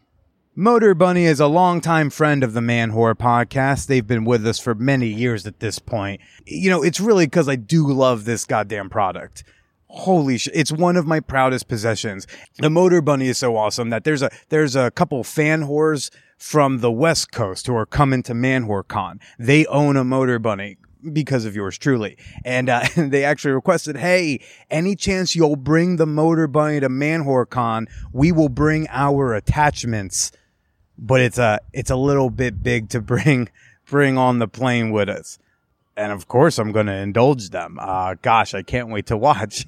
Motor 0.57 0.93
Bunny 0.93 1.25
is 1.25 1.41
a 1.41 1.47
longtime 1.47 2.09
friend 2.09 2.41
of 2.43 2.53
the 2.53 2.61
Man 2.61 2.91
Whore 2.91 3.13
podcast. 3.13 3.87
They've 3.87 4.07
been 4.07 4.23
with 4.23 4.47
us 4.47 4.57
for 4.57 4.73
many 4.73 5.07
years 5.07 5.45
at 5.45 5.59
this 5.59 5.79
point. 5.79 6.21
You 6.45 6.69
know, 6.69 6.81
it's 6.81 7.01
really 7.01 7.25
because 7.25 7.49
I 7.49 7.57
do 7.57 7.91
love 7.91 8.23
this 8.23 8.45
goddamn 8.45 8.89
product 8.89 9.43
holy 9.87 10.37
shit 10.37 10.55
it's 10.55 10.71
one 10.71 10.97
of 10.97 11.05
my 11.05 11.19
proudest 11.19 11.67
possessions. 11.67 12.27
The 12.59 12.69
motor 12.69 13.01
bunny 13.01 13.27
is 13.27 13.37
so 13.37 13.55
awesome 13.55 13.89
that 13.89 14.03
there's 14.03 14.21
a 14.21 14.29
there's 14.49 14.75
a 14.75 14.91
couple 14.91 15.23
fan 15.23 15.63
whores 15.63 16.09
from 16.37 16.79
the 16.79 16.91
west 16.91 17.31
coast 17.31 17.67
who 17.67 17.75
are 17.75 17.85
coming 17.85 18.21
to 18.23 18.33
manwhore 18.33 18.87
con. 18.87 19.19
They 19.39 19.65
own 19.67 19.95
a 19.97 20.03
motor 20.03 20.39
bunny 20.39 20.77
because 21.13 21.45
of 21.45 21.55
yours 21.55 21.77
truly. 21.77 22.17
And 22.43 22.69
uh, 22.69 22.83
they 22.97 23.23
actually 23.23 23.53
requested 23.53 23.97
hey 23.97 24.41
any 24.69 24.95
chance 24.95 25.35
you'll 25.35 25.55
bring 25.55 25.97
the 25.97 26.05
motor 26.05 26.47
bunny 26.47 26.79
to 26.79 26.89
manwhore 26.89 27.49
con? 27.49 27.87
We 28.11 28.31
will 28.31 28.49
bring 28.49 28.87
our 28.89 29.33
attachments. 29.33 30.31
But 30.97 31.21
it's 31.21 31.37
a 31.37 31.59
it's 31.73 31.89
a 31.89 31.97
little 31.97 32.29
bit 32.29 32.63
big 32.63 32.89
to 32.89 33.01
bring 33.01 33.49
bring 33.85 34.17
on 34.17 34.39
the 34.39 34.47
plane 34.47 34.91
with 34.91 35.09
us 35.09 35.37
and 35.97 36.11
of 36.11 36.27
course 36.27 36.57
I'm 36.57 36.71
going 36.71 36.87
to 36.87 36.95
indulge 36.95 37.49
them. 37.49 37.77
Uh, 37.79 38.15
gosh, 38.21 38.53
I 38.53 38.61
can't 38.61 38.89
wait 38.89 39.07
to 39.07 39.17
watch. 39.17 39.65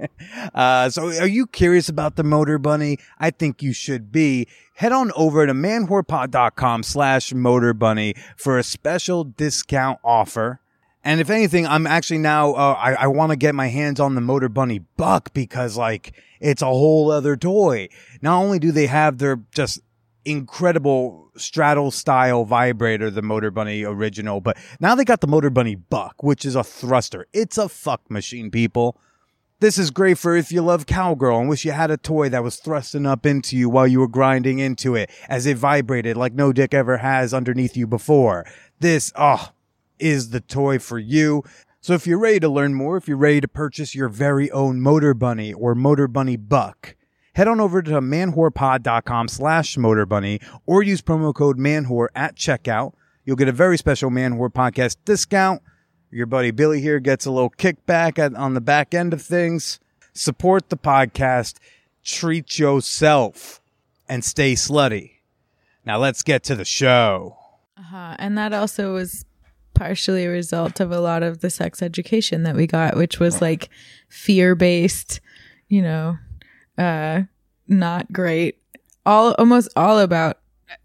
uh, 0.54 0.90
so 0.90 1.08
are 1.08 1.26
you 1.26 1.46
curious 1.46 1.88
about 1.88 2.16
the 2.16 2.24
Motor 2.24 2.58
Bunny? 2.58 2.98
I 3.18 3.30
think 3.30 3.62
you 3.62 3.72
should 3.72 4.10
be. 4.10 4.48
Head 4.74 4.92
on 4.92 5.12
over 5.16 5.46
to 5.46 5.52
manwhorepod.com 5.52 6.82
slash 6.82 7.32
Motor 7.32 7.74
Bunny 7.74 8.14
for 8.36 8.58
a 8.58 8.62
special 8.62 9.24
discount 9.24 9.98
offer. 10.04 10.60
And 11.04 11.20
if 11.20 11.30
anything, 11.30 11.66
I'm 11.66 11.86
actually 11.86 12.18
now, 12.18 12.52
uh, 12.52 12.76
I, 12.78 12.92
I 12.94 13.06
want 13.06 13.30
to 13.30 13.36
get 13.36 13.54
my 13.54 13.68
hands 13.68 14.00
on 14.00 14.14
the 14.14 14.20
Motor 14.20 14.48
Bunny 14.48 14.80
Buck 14.96 15.32
because 15.32 15.76
like 15.76 16.12
it's 16.40 16.62
a 16.62 16.66
whole 16.66 17.10
other 17.10 17.36
toy. 17.36 17.88
Not 18.20 18.38
only 18.38 18.58
do 18.58 18.72
they 18.72 18.86
have 18.86 19.18
their 19.18 19.40
just 19.52 19.80
incredible 20.24 21.30
straddle 21.36 21.90
style 21.90 22.44
vibrator, 22.44 23.10
the 23.10 23.22
Motor 23.22 23.50
Bunny 23.50 23.84
original, 23.84 24.40
but 24.40 24.56
now 24.80 24.94
they 24.94 25.04
got 25.04 25.20
the 25.20 25.26
Motor 25.26 25.50
Bunny 25.50 25.74
Buck, 25.74 26.22
which 26.22 26.44
is 26.44 26.54
a 26.54 26.64
thruster. 26.64 27.26
It's 27.32 27.58
a 27.58 27.68
fuck 27.68 28.10
machine, 28.10 28.50
people. 28.50 28.98
This 29.60 29.76
is 29.76 29.90
great 29.90 30.18
for 30.18 30.36
if 30.36 30.52
you 30.52 30.62
love 30.62 30.86
cowgirl 30.86 31.40
and 31.40 31.48
wish 31.48 31.64
you 31.64 31.72
had 31.72 31.90
a 31.90 31.96
toy 31.96 32.28
that 32.28 32.44
was 32.44 32.56
thrusting 32.56 33.06
up 33.06 33.26
into 33.26 33.56
you 33.56 33.68
while 33.68 33.88
you 33.88 33.98
were 33.98 34.06
grinding 34.06 34.60
into 34.60 34.94
it 34.94 35.10
as 35.28 35.46
it 35.46 35.56
vibrated 35.56 36.16
like 36.16 36.32
no 36.32 36.52
dick 36.52 36.72
ever 36.72 36.98
has 36.98 37.34
underneath 37.34 37.76
you 37.76 37.86
before. 37.86 38.46
This, 38.78 39.12
oh, 39.16 39.48
is 39.98 40.30
the 40.30 40.40
toy 40.40 40.78
for 40.78 40.98
you. 40.98 41.42
So 41.80 41.94
if 41.94 42.06
you're 42.06 42.18
ready 42.18 42.40
to 42.40 42.48
learn 42.48 42.74
more, 42.74 42.96
if 42.96 43.08
you're 43.08 43.16
ready 43.16 43.40
to 43.40 43.48
purchase 43.48 43.94
your 43.94 44.08
very 44.08 44.50
own 44.50 44.80
Motor 44.80 45.14
Bunny 45.14 45.52
or 45.52 45.74
Motor 45.74 46.06
Bunny 46.06 46.36
Buck, 46.36 46.94
head 47.38 47.46
on 47.46 47.60
over 47.60 47.80
to 47.80 47.92
manwhorepod.com 48.00 49.28
slash 49.28 49.76
motorbunny 49.76 50.44
or 50.66 50.82
use 50.82 51.00
promo 51.00 51.32
code 51.32 51.56
manwhore 51.56 52.08
at 52.16 52.34
checkout. 52.34 52.94
You'll 53.24 53.36
get 53.36 53.46
a 53.46 53.52
very 53.52 53.78
special 53.78 54.10
Manwhore 54.10 54.52
podcast 54.52 54.96
discount. 55.04 55.62
Your 56.10 56.26
buddy 56.26 56.50
Billy 56.50 56.80
here 56.80 56.98
gets 56.98 57.26
a 57.26 57.30
little 57.30 57.50
kickback 57.50 58.18
at, 58.18 58.34
on 58.34 58.54
the 58.54 58.60
back 58.60 58.92
end 58.92 59.12
of 59.12 59.22
things. 59.22 59.78
Support 60.14 60.68
the 60.68 60.76
podcast, 60.76 61.58
treat 62.02 62.58
yourself, 62.58 63.60
and 64.08 64.24
stay 64.24 64.54
slutty. 64.54 65.12
Now 65.84 65.98
let's 65.98 66.24
get 66.24 66.42
to 66.44 66.56
the 66.56 66.64
show. 66.64 67.36
Uh-huh. 67.76 68.16
And 68.18 68.36
that 68.36 68.52
also 68.52 68.94
was 68.94 69.24
partially 69.74 70.24
a 70.24 70.30
result 70.30 70.80
of 70.80 70.90
a 70.90 71.00
lot 71.00 71.22
of 71.22 71.38
the 71.38 71.50
sex 71.50 71.82
education 71.82 72.42
that 72.42 72.56
we 72.56 72.66
got, 72.66 72.96
which 72.96 73.20
was 73.20 73.40
like 73.40 73.68
fear 74.08 74.56
based, 74.56 75.20
you 75.68 75.82
know, 75.82 76.18
uh, 76.78 77.22
not 77.66 78.12
great. 78.12 78.58
All 79.04 79.34
almost 79.38 79.68
all 79.76 79.98
about 79.98 80.38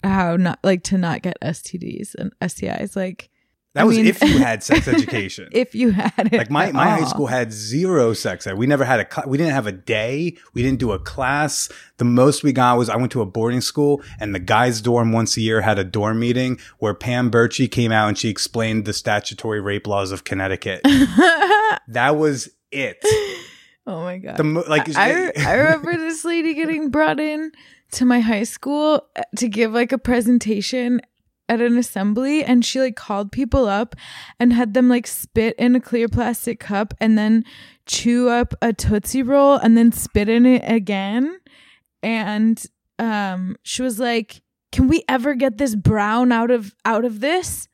how 0.03 0.35
not 0.37 0.59
like 0.63 0.83
to 0.83 0.97
not 0.97 1.21
get 1.21 1.37
STDs 1.41 2.15
and 2.15 2.31
STIs. 2.41 2.95
Like 2.95 3.29
That 3.73 3.81
I 3.81 3.83
was 3.83 3.97
mean- 3.97 4.05
if 4.07 4.21
you 4.21 4.37
had 4.37 4.63
sex 4.69 4.87
education. 4.87 5.49
if 5.51 5.75
you 5.75 5.91
had 5.91 6.29
it, 6.31 6.37
like 6.37 6.49
my, 6.49 6.71
my 6.71 6.89
high 6.89 7.03
school 7.05 7.27
had 7.27 7.51
zero 7.51 8.13
sex 8.13 8.47
ed. 8.47 8.57
We 8.57 8.65
never 8.65 8.85
had 8.85 9.01
a 9.01 9.07
cl- 9.13 9.27
we 9.27 9.37
didn't 9.37 9.53
have 9.53 9.67
a 9.67 9.73
day. 9.73 10.37
We 10.53 10.61
didn't 10.63 10.79
do 10.79 10.91
a 10.93 10.99
class. 10.99 11.69
The 11.97 12.05
most 12.05 12.43
we 12.43 12.53
got 12.53 12.77
was 12.77 12.87
I 12.89 12.95
went 12.95 13.11
to 13.13 13.21
a 13.21 13.25
boarding 13.25 13.59
school 13.61 14.01
and 14.21 14.33
the 14.33 14.39
guys 14.39 14.79
dorm 14.79 15.11
once 15.11 15.35
a 15.35 15.41
year 15.41 15.59
had 15.61 15.77
a 15.79 15.83
dorm 15.83 16.19
meeting 16.19 16.59
where 16.79 16.93
Pam 16.93 17.29
Birchie 17.29 17.69
came 17.69 17.91
out 17.91 18.07
and 18.07 18.17
she 18.17 18.29
explained 18.29 18.85
the 18.85 18.93
statutory 18.93 19.59
rape 19.59 19.85
laws 19.87 20.11
of 20.11 20.23
Connecticut. 20.23 20.81
that 21.87 22.15
was 22.15 22.49
it. 22.71 23.03
Oh 23.85 24.03
my 24.03 24.17
god! 24.17 24.37
The 24.37 24.43
mo- 24.43 24.63
like 24.67 24.95
I, 24.95 25.31
I 25.37 25.53
remember 25.55 25.91
this 25.97 26.23
lady 26.23 26.53
getting 26.53 26.89
brought 26.89 27.19
in 27.19 27.51
to 27.91 28.05
my 28.05 28.21
high 28.21 28.43
school 28.43 29.07
uh, 29.15 29.23
to 29.37 29.47
give 29.47 29.73
like 29.73 29.91
a 29.91 29.97
presentation 29.97 31.01
at 31.49 31.59
an 31.59 31.77
assembly 31.77 32.43
and 32.43 32.63
she 32.63 32.79
like 32.79 32.95
called 32.95 33.31
people 33.31 33.67
up 33.67 33.95
and 34.39 34.53
had 34.53 34.73
them 34.73 34.87
like 34.87 35.05
spit 35.05 35.55
in 35.57 35.75
a 35.75 35.79
clear 35.79 36.07
plastic 36.07 36.59
cup 36.59 36.93
and 37.01 37.17
then 37.17 37.43
chew 37.85 38.29
up 38.29 38.53
a 38.61 38.71
tootsie 38.71 39.21
roll 39.21 39.57
and 39.57 39.77
then 39.77 39.91
spit 39.91 40.29
in 40.29 40.45
it 40.45 40.63
again. 40.65 41.37
And 42.01 42.63
um 42.99 43.57
she 43.63 43.81
was 43.81 43.99
like 43.99 44.41
can 44.71 44.87
we 44.87 45.03
ever 45.07 45.35
get 45.35 45.57
this 45.57 45.75
brown 45.75 46.31
out 46.31 46.49
of 46.49 46.73
out 46.85 47.05
of 47.05 47.19
this? 47.19 47.67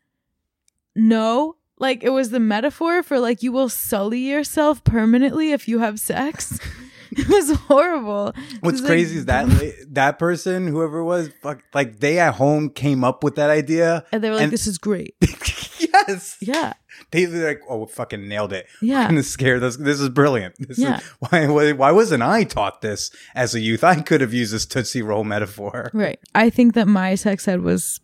No 0.95 1.55
like 1.79 2.03
it 2.03 2.09
was 2.09 2.29
the 2.29 2.39
metaphor 2.39 3.01
for 3.03 3.19
like 3.19 3.41
you 3.41 3.51
will 3.51 3.69
sully 3.69 4.19
yourself 4.19 4.83
permanently 4.83 5.51
if 5.51 5.67
you 5.67 5.79
have 5.79 5.99
sex 5.99 6.59
it 7.11 7.27
was 7.27 7.51
horrible 7.61 8.33
What's 8.59 8.73
was, 8.73 8.81
like, 8.81 8.89
crazy 8.89 9.17
is 9.17 9.25
that 9.25 9.47
that 9.93 10.19
person, 10.19 10.67
whoever 10.67 10.99
it 10.99 11.05
was, 11.05 11.29
fuck, 11.41 11.63
like 11.73 11.99
they 11.99 12.19
at 12.19 12.35
home 12.35 12.69
came 12.69 13.03
up 13.03 13.23
with 13.23 13.35
that 13.35 13.49
idea. 13.49 14.05
and 14.11 14.23
they 14.23 14.29
were 14.29 14.35
like 14.35 14.43
and- 14.43 14.51
this 14.53 14.67
is 14.67 14.77
great 14.77 15.15
yes, 15.79 16.37
yeah 16.41 16.73
they 17.11 17.25
were 17.27 17.47
like, 17.47 17.61
"Oh, 17.69 17.85
fucking 17.85 18.27
nailed 18.27 18.51
it!" 18.51 18.67
Yeah. 18.81 19.09
of 19.09 19.25
scared 19.25 19.63
us. 19.63 19.77
This 19.77 20.01
is 20.01 20.09
brilliant. 20.09 20.55
This 20.59 20.77
Yeah. 20.77 20.97
is 20.97 21.03
why, 21.19 21.47
why 21.47 21.71
why 21.71 21.91
wasn't 21.93 22.21
I 22.23 22.43
taught 22.43 22.81
this 22.81 23.09
as 23.35 23.55
a 23.55 23.59
youth? 23.61 23.83
I 23.85 24.01
could 24.01 24.19
have 24.21 24.33
used 24.33 24.53
this 24.53 24.65
tootsie 24.65 25.01
roll 25.01 25.23
metaphor. 25.23 25.89
right 25.93 26.19
i 26.35 26.49
think 26.49 26.73
that 26.73 26.87
my 26.87 27.15
sex 27.15 27.47
ed 27.47 27.61
was 27.61 28.01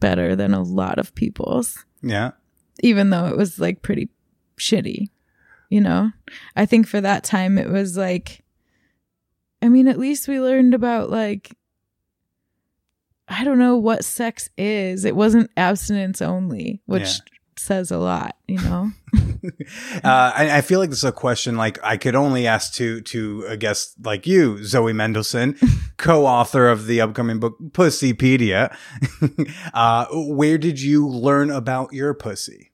better 0.00 0.36
than 0.36 0.54
a 0.54 0.62
lot 0.62 0.98
of 0.98 1.14
people's 1.16 1.84
Yeah, 2.00 2.30
even 2.80 3.10
though 3.10 3.26
it 3.26 3.36
was 3.36 3.58
like 3.58 3.82
pretty 3.82 4.08
shitty 4.58 5.08
you 5.68 5.80
know 5.80 6.10
i 6.56 6.64
think 6.66 6.86
for 6.86 7.00
that 7.00 7.24
time 7.24 7.58
it 7.58 7.68
was 7.70 7.96
like 7.96 8.42
i 9.62 9.68
mean 9.68 9.86
at 9.88 9.98
least 9.98 10.26
we 10.28 10.40
learned 10.40 10.74
about 10.74 11.10
like 11.10 11.56
i 13.28 13.44
don't 13.44 13.58
know 13.58 13.76
what 13.76 14.04
sex 14.04 14.48
is 14.56 15.04
it 15.04 15.14
wasn't 15.16 15.50
abstinence 15.56 16.20
only 16.22 16.80
which 16.86 17.02
Yeah. 17.02 17.37
Says 17.58 17.90
a 17.90 17.98
lot 17.98 18.36
you 18.46 18.58
know 18.58 18.90
uh, 20.04 20.32
I, 20.34 20.58
I 20.58 20.60
feel 20.60 20.80
like 20.80 20.90
this 20.90 20.98
is 20.98 21.04
a 21.04 21.12
question 21.12 21.56
like 21.56 21.78
I 21.82 21.96
could 21.96 22.14
only 22.14 22.46
ask 22.46 22.74
to 22.74 23.00
to 23.02 23.44
a 23.48 23.56
guest 23.56 23.94
like 24.04 24.26
you, 24.26 24.62
Zoe 24.64 24.92
Mendelson, 24.92 25.58
co-author 25.96 26.68
of 26.68 26.86
the 26.86 27.00
upcoming 27.00 27.38
book 27.38 27.56
Pussypedia. 27.70 28.74
uh, 29.74 30.06
where 30.10 30.58
did 30.58 30.80
you 30.80 31.06
learn 31.06 31.50
about 31.50 31.92
your 31.92 32.14
pussy? 32.14 32.72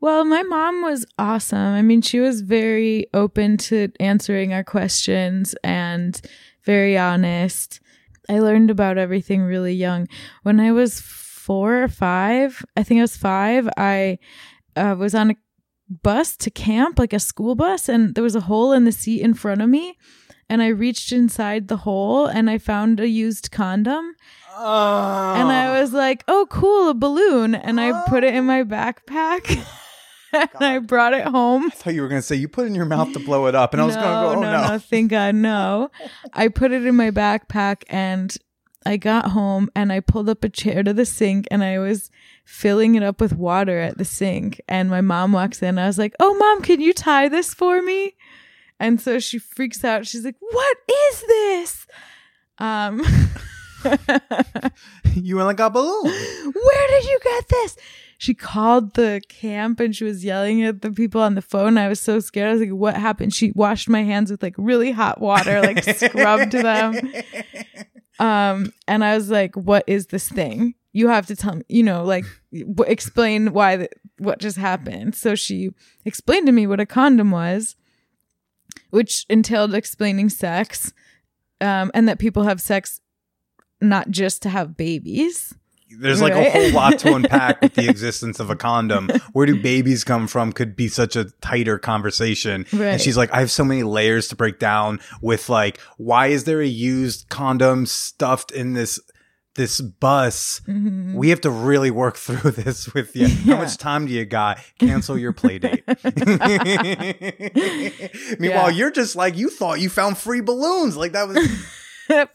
Well, 0.00 0.24
my 0.24 0.42
mom 0.42 0.82
was 0.82 1.04
awesome. 1.18 1.58
I 1.58 1.82
mean, 1.82 2.00
she 2.00 2.20
was 2.20 2.40
very 2.40 3.06
open 3.12 3.58
to 3.58 3.92
answering 4.00 4.54
our 4.54 4.64
questions 4.64 5.54
and 5.62 6.18
very 6.64 6.96
honest. 6.96 7.80
I 8.28 8.38
learned 8.38 8.70
about 8.70 8.96
everything 8.96 9.42
really 9.42 9.74
young. 9.74 10.08
When 10.42 10.58
I 10.58 10.72
was 10.72 11.00
four 11.50 11.82
or 11.82 11.88
five, 11.88 12.64
I 12.76 12.84
think 12.84 13.00
I 13.00 13.02
was 13.02 13.16
five, 13.16 13.68
I 13.76 14.20
uh, 14.76 14.94
was 14.96 15.16
on 15.16 15.32
a 15.32 15.34
bus 15.88 16.36
to 16.36 16.48
camp, 16.48 16.96
like 16.96 17.12
a 17.12 17.18
school 17.18 17.56
bus, 17.56 17.88
and 17.88 18.14
there 18.14 18.22
was 18.22 18.36
a 18.36 18.42
hole 18.42 18.72
in 18.72 18.84
the 18.84 18.92
seat 18.92 19.20
in 19.20 19.34
front 19.34 19.60
of 19.60 19.68
me. 19.68 19.98
And 20.48 20.62
I 20.62 20.68
reached 20.68 21.10
inside 21.10 21.66
the 21.66 21.78
hole 21.78 22.26
and 22.26 22.48
I 22.48 22.58
found 22.58 23.00
a 23.00 23.08
used 23.08 23.50
condom. 23.50 24.14
Oh, 24.56 25.34
And 25.36 25.48
I 25.50 25.80
was 25.80 25.92
like, 25.92 26.22
oh, 26.28 26.46
cool, 26.50 26.90
a 26.90 26.94
balloon. 26.94 27.56
And 27.56 27.80
I 27.80 28.04
put 28.06 28.22
it 28.22 28.32
in 28.32 28.44
my 28.44 28.62
backpack. 28.62 29.50
and 30.32 30.50
I 30.60 30.78
brought 30.78 31.14
it 31.14 31.26
home. 31.26 31.64
I 31.64 31.70
thought 31.70 31.94
you 31.94 32.02
were 32.02 32.08
going 32.08 32.20
to 32.20 32.26
say 32.26 32.36
you 32.36 32.46
put 32.46 32.66
it 32.66 32.68
in 32.68 32.76
your 32.76 32.84
mouth 32.84 33.12
to 33.14 33.18
blow 33.18 33.46
it 33.46 33.56
up, 33.56 33.74
and 33.74 33.82
I 33.82 33.86
was 33.86 33.96
going 33.96 34.06
to 34.06 34.12
go, 34.12 34.30
oh 34.30 34.40
no. 34.40 34.52
no, 34.52 34.68
no, 34.68 34.78
thank 34.78 35.10
God, 35.10 35.34
no. 35.34 35.90
I 36.32 36.46
put 36.46 36.70
it 36.70 36.86
in 36.86 36.94
my 36.94 37.10
backpack 37.10 37.82
and 37.88 38.36
I 38.86 38.96
got 38.96 39.32
home 39.32 39.70
and 39.76 39.92
I 39.92 40.00
pulled 40.00 40.28
up 40.28 40.42
a 40.42 40.48
chair 40.48 40.82
to 40.82 40.94
the 40.94 41.04
sink 41.04 41.46
and 41.50 41.62
I 41.62 41.78
was 41.78 42.10
filling 42.44 42.94
it 42.94 43.02
up 43.02 43.20
with 43.20 43.34
water 43.34 43.78
at 43.78 43.98
the 43.98 44.04
sink. 44.04 44.60
And 44.68 44.88
my 44.88 45.00
mom 45.02 45.32
walks 45.32 45.62
in. 45.62 45.78
I 45.78 45.86
was 45.86 45.98
like, 45.98 46.14
oh, 46.18 46.34
mom, 46.34 46.62
can 46.62 46.80
you 46.80 46.92
tie 46.92 47.28
this 47.28 47.52
for 47.52 47.82
me? 47.82 48.14
And 48.78 49.00
so 49.00 49.18
she 49.18 49.38
freaks 49.38 49.84
out. 49.84 50.06
She's 50.06 50.24
like, 50.24 50.36
what 50.40 50.76
is 51.10 51.20
this? 51.20 51.86
Um, 52.58 53.02
you 55.14 55.36
were 55.36 55.44
like 55.44 55.60
a 55.60 55.68
balloon. 55.68 56.04
where 56.04 56.88
did 56.88 57.04
you 57.04 57.20
get 57.22 57.48
this? 57.48 57.76
She 58.16 58.34
called 58.34 58.94
the 58.94 59.22
camp 59.28 59.80
and 59.80 59.96
she 59.96 60.04
was 60.04 60.24
yelling 60.24 60.62
at 60.62 60.82
the 60.82 60.90
people 60.90 61.22
on 61.22 61.36
the 61.36 61.42
phone. 61.42 61.78
I 61.78 61.88
was 61.88 62.00
so 62.00 62.20
scared. 62.20 62.48
I 62.48 62.52
was 62.52 62.60
like, 62.60 62.70
what 62.70 62.96
happened? 62.96 63.34
She 63.34 63.52
washed 63.52 63.88
my 63.88 64.02
hands 64.02 64.30
with 64.30 64.42
like 64.42 64.54
really 64.58 64.92
hot 64.92 65.20
water, 65.20 65.60
like 65.62 65.82
scrubbed 65.84 66.52
them. 66.52 66.94
Um, 68.20 68.72
and 68.86 69.02
I 69.02 69.16
was 69.16 69.30
like, 69.30 69.56
what 69.56 69.82
is 69.86 70.08
this 70.08 70.28
thing? 70.28 70.74
You 70.92 71.08
have 71.08 71.26
to 71.26 71.36
tell 71.36 71.56
me, 71.56 71.62
you 71.68 71.82
know, 71.82 72.04
like 72.04 72.26
w- 72.52 72.90
explain 72.90 73.52
why, 73.52 73.76
the, 73.76 73.88
what 74.18 74.38
just 74.38 74.58
happened. 74.58 75.14
So 75.14 75.34
she 75.34 75.70
explained 76.04 76.46
to 76.46 76.52
me 76.52 76.66
what 76.66 76.80
a 76.80 76.86
condom 76.86 77.30
was, 77.30 77.76
which 78.90 79.24
entailed 79.30 79.74
explaining 79.74 80.28
sex, 80.28 80.92
um, 81.62 81.90
and 81.94 82.06
that 82.08 82.18
people 82.18 82.42
have 82.42 82.60
sex 82.60 83.00
not 83.80 84.10
just 84.10 84.42
to 84.42 84.50
have 84.50 84.76
babies. 84.76 85.54
There's 85.98 86.22
like 86.22 86.32
a 86.34 86.50
whole 86.50 86.72
lot 86.72 86.98
to 87.00 87.14
unpack 87.14 87.60
with 87.60 87.74
the 87.74 87.88
existence 87.88 88.40
of 88.40 88.48
a 88.50 88.56
condom. 88.68 89.08
Where 89.32 89.46
do 89.46 89.60
babies 89.60 90.04
come 90.04 90.26
from 90.28 90.52
could 90.52 90.76
be 90.76 90.88
such 90.88 91.16
a 91.16 91.24
tighter 91.40 91.78
conversation. 91.78 92.66
And 92.72 93.00
she's 93.00 93.16
like, 93.16 93.32
I 93.32 93.40
have 93.40 93.50
so 93.50 93.64
many 93.64 93.82
layers 93.82 94.28
to 94.28 94.36
break 94.36 94.58
down 94.58 95.00
with 95.20 95.48
like, 95.48 95.78
why 95.98 96.28
is 96.28 96.44
there 96.44 96.60
a 96.60 96.66
used 96.66 97.28
condom 97.28 97.86
stuffed 97.86 98.50
in 98.52 98.72
this 98.74 98.98
this 99.56 99.80
bus. 99.80 100.62
Mhm. 100.68 101.14
We 101.14 101.30
have 101.30 101.40
to 101.40 101.50
really 101.50 101.90
work 101.90 102.16
through 102.16 102.50
this 102.52 102.94
with 102.94 103.16
you. 103.16 103.26
How 103.26 103.56
much 103.56 103.76
time 103.78 104.06
do 104.06 104.12
you 104.12 104.24
got? 104.24 104.60
Cancel 104.78 105.18
your 105.18 105.32
play 105.32 105.58
date. 105.58 105.82
Meanwhile, 108.38 108.70
Yeah. 108.70 108.76
you're 108.76 108.90
just 108.92 109.16
like 109.16 109.36
you 109.36 109.50
thought 109.50 109.80
you 109.80 109.88
found 109.90 110.18
free 110.18 110.40
balloons. 110.40 110.96
Like 110.96 111.12
that 111.12 111.26
was 111.28 111.36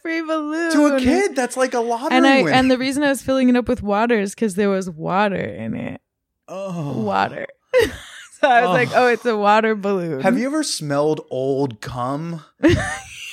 free 0.01 0.21
balloon 0.21 0.71
to 0.73 0.95
a 0.95 0.99
kid. 0.99 1.35
That's 1.35 1.57
like 1.57 1.73
a 1.73 1.79
lottery 1.79 2.15
And 2.17 2.25
I 2.27 2.43
win. 2.43 2.53
and 2.53 2.71
the 2.71 2.77
reason 2.77 3.03
I 3.03 3.09
was 3.09 3.21
filling 3.21 3.49
it 3.49 3.55
up 3.55 3.67
with 3.67 3.81
water 3.83 4.19
is 4.19 4.33
because 4.35 4.55
there 4.55 4.69
was 4.69 4.89
water 4.89 5.35
in 5.35 5.73
it. 5.75 6.01
oh. 6.47 6.97
Water. 6.99 7.47
so 8.39 8.47
I 8.49 8.61
was 8.61 8.69
Oh. 8.69 8.73
like, 8.73 8.89
oh, 8.95 9.07
it's 9.07 9.25
a 9.25 9.35
water 9.37 9.75
balloon. 9.75 10.21
Have 10.21 10.37
you 10.37 10.45
ever 10.47 10.63
smelled 10.63 11.21
old 11.29 11.81
cum? 11.81 12.43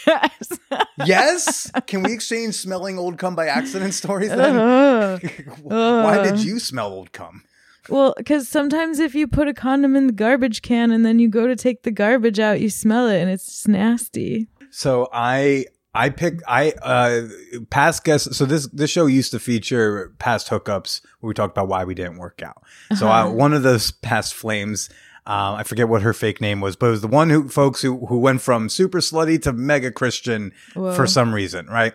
yes. 0.07 0.59
Yes. 1.05 1.71
Can 1.87 2.03
we 2.03 2.13
exchange 2.13 2.55
smelling 2.55 2.99
old 2.99 3.19
cum 3.19 3.35
by 3.35 3.47
accident 3.47 3.95
stories 3.95 4.31
then? 4.31 4.57
Uh-huh. 4.57 5.19
Ugh. 5.23 5.61
Why 6.05 6.23
did 6.23 6.35
uh. 6.35 6.37
you 6.39 6.59
smell 6.59 6.89
old 6.89 7.13
cum? 7.13 7.45
Well, 7.89 8.15
because 8.17 8.49
sometimes 8.49 9.01
if 9.01 9.15
you 9.15 9.27
put 9.27 9.49
a 9.49 9.55
condom 9.55 9.97
in 9.97 10.07
the 10.07 10.13
garbage 10.13 10.63
can 10.63 10.93
and 10.93 11.05
then 11.05 11.19
you 11.19 11.29
go 11.29 11.49
to 11.49 11.57
take 11.57 11.83
the 11.83 11.91
garbage 11.91 12.39
out, 12.39 12.61
you 12.61 12.71
smell 12.71 13.09
it 13.09 13.21
and 13.21 13.29
it's 13.29 13.47
just 13.47 13.67
nasty. 13.69 14.47
So 14.71 15.09
I 15.13 15.67
I 15.95 16.09
picked 16.09 16.43
I 16.49 16.71
uh 16.83 17.23
past 17.71 18.05
guests. 18.05 18.37
So 18.37 18.45
this 18.47 18.67
this 18.69 18.91
show 18.91 19.07
used 19.07 19.31
to 19.33 19.39
feature 19.39 20.13
past 20.19 20.49
hookups 20.49 21.03
where 21.21 21.29
we 21.29 21.35
talked 21.35 21.57
about 21.57 21.69
why 21.69 21.85
we 21.85 21.95
didn't 21.95 22.17
work 22.19 22.43
out. 22.43 22.63
So 22.97 23.09
I, 23.09 23.23
Uh-huh. 23.23 23.33
one 23.33 23.53
of 23.53 23.63
those 23.63 23.91
past 23.91 24.35
flames. 24.35 24.89
Um, 25.25 25.55
I 25.55 25.63
forget 25.63 25.89
what 25.89 26.03
her 26.03 26.13
fake 26.13 26.41
name 26.41 26.61
was, 26.61 26.75
but 26.75 26.87
it 26.87 26.91
was 26.91 27.01
the 27.01 27.07
one 27.09 27.31
who 27.31 27.49
folks 27.49 27.81
who 27.83 28.07
who 28.07 28.19
went 28.19 28.41
from 28.41 28.69
super 28.69 28.99
slutty 29.01 29.41
to 29.43 29.53
mega 29.53 29.93
Christian 29.93 30.53
Whoa. 30.75 30.95
for 30.95 31.07
some 31.07 31.33
reason, 31.33 31.67
right? 31.67 31.93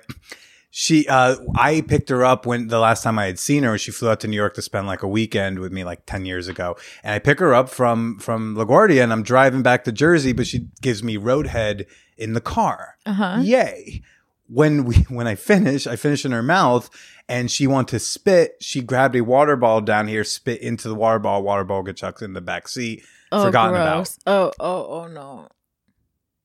She, 0.69 1.07
uh, 1.07 1.37
I 1.55 1.81
picked 1.81 2.09
her 2.09 2.23
up 2.23 2.45
when 2.45 2.67
the 2.67 2.77
last 2.77 3.01
time 3.01 3.17
I 3.17 3.25
had 3.25 3.39
seen 3.39 3.63
her, 3.63 3.77
she 3.79 3.89
flew 3.89 4.09
out 4.11 4.19
to 4.19 4.27
New 4.27 4.35
York 4.35 4.53
to 4.55 4.61
spend 4.61 4.85
like 4.85 5.01
a 5.01 5.07
weekend 5.07 5.57
with 5.59 5.71
me 5.71 5.83
like 5.83 6.05
10 6.05 6.25
years 6.25 6.47
ago. 6.47 6.77
And 7.03 7.13
I 7.15 7.19
pick 7.19 7.39
her 7.39 7.53
up 7.55 7.69
from, 7.69 8.19
from 8.19 8.55
LaGuardia 8.55 9.01
and 9.01 9.11
I'm 9.11 9.23
driving 9.23 9.63
back 9.63 9.85
to 9.85 9.91
Jersey, 9.91 10.33
but 10.33 10.45
she 10.45 10.67
gives 10.81 11.01
me 11.03 11.17
roadhead 11.17 11.85
in 12.17 12.33
the 12.33 12.41
car. 12.41 12.97
Uh 13.05 13.13
huh. 13.13 13.39
Yay. 13.41 14.01
When 14.49 14.85
we, 14.85 14.95
when 15.09 15.27
I 15.27 15.35
finish, 15.35 15.87
I 15.87 15.95
finish 15.95 16.25
in 16.25 16.31
her 16.31 16.43
mouth 16.43 16.89
and 17.29 17.51
she 17.51 17.67
wanted 17.67 17.89
to 17.91 17.99
spit. 17.99 18.55
She 18.61 18.81
grabbed 18.81 19.15
a 19.15 19.21
water 19.21 19.55
ball 19.55 19.81
down 19.81 20.07
here, 20.07 20.23
spit 20.23 20.61
into 20.61 20.87
the 20.87 20.95
water 20.95 21.19
ball. 21.19 21.43
Water 21.43 21.63
ball 21.63 21.83
gets 21.83 22.01
chucked 22.01 22.21
in 22.21 22.33
the 22.33 22.41
back 22.41 22.67
seat. 22.67 23.03
Oh, 23.31 23.45
Forgotten 23.45 23.75
about. 23.75 24.15
Oh, 24.25 24.51
oh, 24.59 24.85
oh 25.01 25.07
no. 25.07 25.47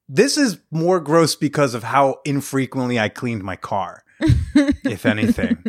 This 0.08 0.36
is 0.36 0.58
more 0.70 1.00
gross 1.00 1.36
because 1.36 1.74
of 1.74 1.84
how 1.84 2.20
infrequently 2.24 2.98
I 2.98 3.08
cleaned 3.08 3.42
my 3.44 3.56
car, 3.56 4.02
if 4.20 5.06
anything. 5.06 5.62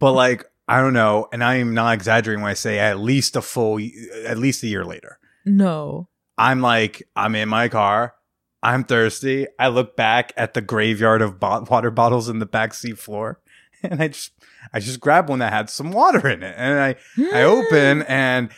but 0.00 0.12
like, 0.12 0.46
I 0.66 0.80
don't 0.80 0.94
know. 0.94 1.28
And 1.32 1.44
I 1.44 1.56
am 1.56 1.74
not 1.74 1.94
exaggerating 1.94 2.42
when 2.42 2.50
I 2.50 2.54
say 2.54 2.78
at 2.78 2.98
least 2.98 3.36
a 3.36 3.42
full, 3.42 3.78
at 4.24 4.38
least 4.38 4.62
a 4.62 4.66
year 4.66 4.84
later. 4.84 5.18
no. 5.44 6.08
I'm 6.40 6.60
like, 6.60 7.02
I'm 7.16 7.34
in 7.34 7.48
my 7.48 7.66
car. 7.68 8.14
I'm 8.62 8.84
thirsty. 8.84 9.46
I 9.58 9.68
look 9.68 9.96
back 9.96 10.32
at 10.36 10.54
the 10.54 10.60
graveyard 10.60 11.22
of 11.22 11.38
bo- 11.38 11.64
water 11.68 11.90
bottles 11.90 12.28
in 12.28 12.38
the 12.38 12.46
backseat 12.46 12.98
floor, 12.98 13.40
and 13.82 14.02
I 14.02 14.08
just, 14.08 14.32
I 14.72 14.80
just 14.80 15.00
grab 15.00 15.28
one 15.28 15.38
that 15.38 15.52
had 15.52 15.70
some 15.70 15.92
water 15.92 16.28
in 16.28 16.42
it, 16.42 16.54
and 16.56 16.80
I, 16.80 16.96
I 17.32 17.42
open, 17.44 18.00
hmm. 18.00 18.10
and 18.10 18.50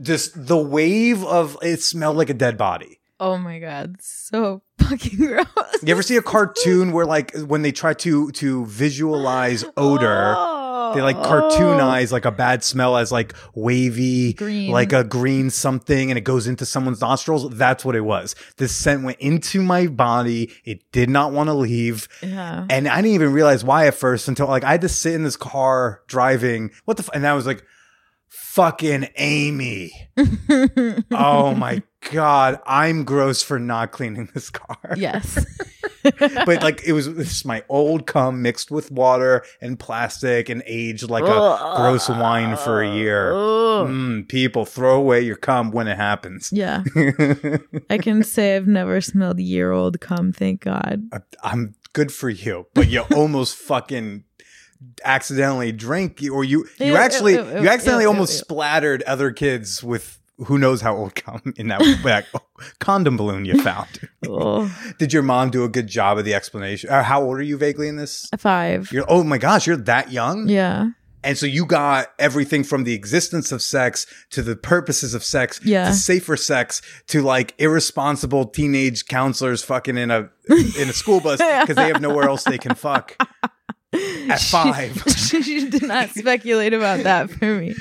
just 0.00 0.46
the 0.46 0.58
wave 0.58 1.24
of 1.24 1.56
it 1.62 1.80
smelled 1.80 2.16
like 2.16 2.30
a 2.30 2.34
dead 2.34 2.56
body. 2.56 3.00
Oh 3.20 3.38
my 3.38 3.58
god, 3.58 3.96
so 4.00 4.62
fucking 4.78 5.18
gross. 5.18 5.46
You 5.82 5.88
ever 5.88 6.02
see 6.02 6.16
a 6.16 6.22
cartoon 6.34 6.92
where 6.92 7.06
like 7.06 7.34
when 7.36 7.62
they 7.62 7.72
try 7.72 7.94
to 7.94 8.30
to 8.32 8.66
visualize 8.66 9.64
odor, 9.76 10.34
oh. 10.36 10.63
They 10.94 11.02
like 11.02 11.16
cartoonize 11.16 12.12
like 12.12 12.24
a 12.24 12.30
bad 12.30 12.64
smell 12.64 12.96
as 12.96 13.10
like 13.12 13.34
wavy, 13.54 14.32
Green. 14.34 14.70
like 14.70 14.92
a 14.92 15.04
green 15.04 15.50
something, 15.50 16.10
and 16.10 16.18
it 16.18 16.22
goes 16.22 16.46
into 16.46 16.66
someone's 16.66 17.00
nostrils. 17.00 17.48
That's 17.50 17.84
what 17.84 17.96
it 17.96 18.02
was. 18.02 18.34
This 18.56 18.74
scent 18.74 19.04
went 19.04 19.18
into 19.20 19.62
my 19.62 19.86
body. 19.86 20.50
It 20.64 20.90
did 20.92 21.08
not 21.10 21.32
want 21.32 21.48
to 21.48 21.54
leave. 21.54 22.08
Yeah. 22.22 22.66
And 22.70 22.88
I 22.88 22.96
didn't 22.96 23.14
even 23.14 23.32
realize 23.32 23.64
why 23.64 23.86
at 23.86 23.94
first 23.94 24.28
until 24.28 24.46
like 24.48 24.64
I 24.64 24.72
had 24.72 24.80
to 24.82 24.88
sit 24.88 25.14
in 25.14 25.22
this 25.24 25.36
car 25.36 26.02
driving. 26.06 26.70
What 26.84 26.96
the? 26.96 27.02
F-? 27.04 27.10
And 27.14 27.26
I 27.26 27.34
was 27.34 27.46
like, 27.46 27.64
fucking 28.28 29.08
Amy. 29.16 29.92
oh 31.10 31.54
my 31.54 31.82
God. 32.12 32.60
I'm 32.66 33.04
gross 33.04 33.42
for 33.42 33.58
not 33.58 33.92
cleaning 33.92 34.28
this 34.34 34.50
car. 34.50 34.78
yes. 34.96 35.44
But 36.46 36.62
like 36.62 36.82
it 36.84 36.92
was 36.92 37.12
this 37.14 37.44
my 37.44 37.62
old 37.68 38.06
cum 38.06 38.42
mixed 38.42 38.70
with 38.70 38.90
water 38.90 39.44
and 39.60 39.78
plastic 39.78 40.48
and 40.48 40.62
aged 40.66 41.08
like 41.08 41.24
a 41.24 41.74
gross 41.76 42.08
wine 42.08 42.56
for 42.56 42.82
a 42.82 42.90
year. 42.94 43.32
Mm, 43.32 44.28
people 44.28 44.64
throw 44.64 44.96
away 44.96 45.20
your 45.22 45.36
cum 45.36 45.70
when 45.70 45.88
it 45.88 45.96
happens. 45.96 46.50
Yeah. 46.52 46.84
I 47.90 47.98
can 47.98 48.22
say 48.22 48.56
I've 48.56 48.66
never 48.66 49.00
smelled 49.00 49.40
year 49.40 49.72
old 49.72 50.00
cum, 50.00 50.32
thank 50.32 50.60
God. 50.62 51.08
I'm 51.42 51.74
good 51.92 52.12
for 52.12 52.28
you, 52.28 52.66
but 52.74 52.88
you 52.88 53.02
almost 53.14 53.56
fucking 53.56 54.24
accidentally 55.04 55.72
drank 55.72 56.20
or 56.30 56.44
you 56.44 56.66
you 56.78 56.92
Ew, 56.92 56.96
actually 56.96 57.34
ew, 57.34 57.44
ew, 57.44 57.62
you 57.62 57.68
accidentally 57.68 58.04
almost 58.04 58.38
splattered 58.38 59.02
other 59.04 59.30
kids 59.30 59.82
with 59.82 60.18
who 60.46 60.58
knows 60.58 60.80
how 60.80 60.96
old 60.96 61.14
cum 61.24 61.40
in 61.56 61.68
that, 61.68 61.80
that 62.04 62.26
condom 62.80 63.16
balloon 63.16 63.44
you 63.44 63.60
found. 63.62 63.88
Did 64.98 65.12
your 65.12 65.22
mom 65.22 65.50
do 65.50 65.64
a 65.64 65.68
good 65.68 65.86
job 65.86 66.18
of 66.18 66.24
the 66.24 66.34
explanation? 66.34 66.90
Uh, 66.90 67.02
how 67.02 67.22
old 67.22 67.38
are 67.38 67.42
you 67.42 67.56
vaguely 67.56 67.88
in 67.88 67.96
this? 67.96 68.28
Five. 68.38 68.90
You're 68.92 69.06
oh 69.08 69.22
my 69.24 69.38
gosh, 69.38 69.66
you're 69.66 69.76
that 69.76 70.10
young? 70.12 70.48
Yeah. 70.48 70.90
And 71.22 71.38
so 71.38 71.46
you 71.46 71.64
got 71.64 72.08
everything 72.18 72.64
from 72.64 72.84
the 72.84 72.92
existence 72.92 73.50
of 73.50 73.62
sex 73.62 74.06
to 74.30 74.42
the 74.42 74.56
purposes 74.56 75.14
of 75.14 75.24
sex 75.24 75.58
Yeah. 75.64 75.86
to 75.86 75.94
safer 75.94 76.36
sex 76.36 76.82
to 77.06 77.22
like 77.22 77.54
irresponsible 77.56 78.44
teenage 78.46 79.06
counselors 79.06 79.62
fucking 79.62 79.96
in 79.96 80.10
a 80.10 80.28
in 80.50 80.90
a 80.90 80.92
school 80.92 81.20
bus 81.20 81.38
because 81.62 81.76
they 81.76 81.88
have 81.88 82.02
nowhere 82.02 82.28
else 82.28 82.44
they 82.44 82.58
can 82.58 82.74
fuck 82.74 83.16
at 84.30 84.40
five. 84.50 85.02
She, 85.16 85.42
she 85.42 85.68
did 85.68 85.82
not 85.82 86.10
speculate 86.10 86.72
about 86.72 87.00
that 87.04 87.30
for 87.30 87.58
me. 87.58 87.74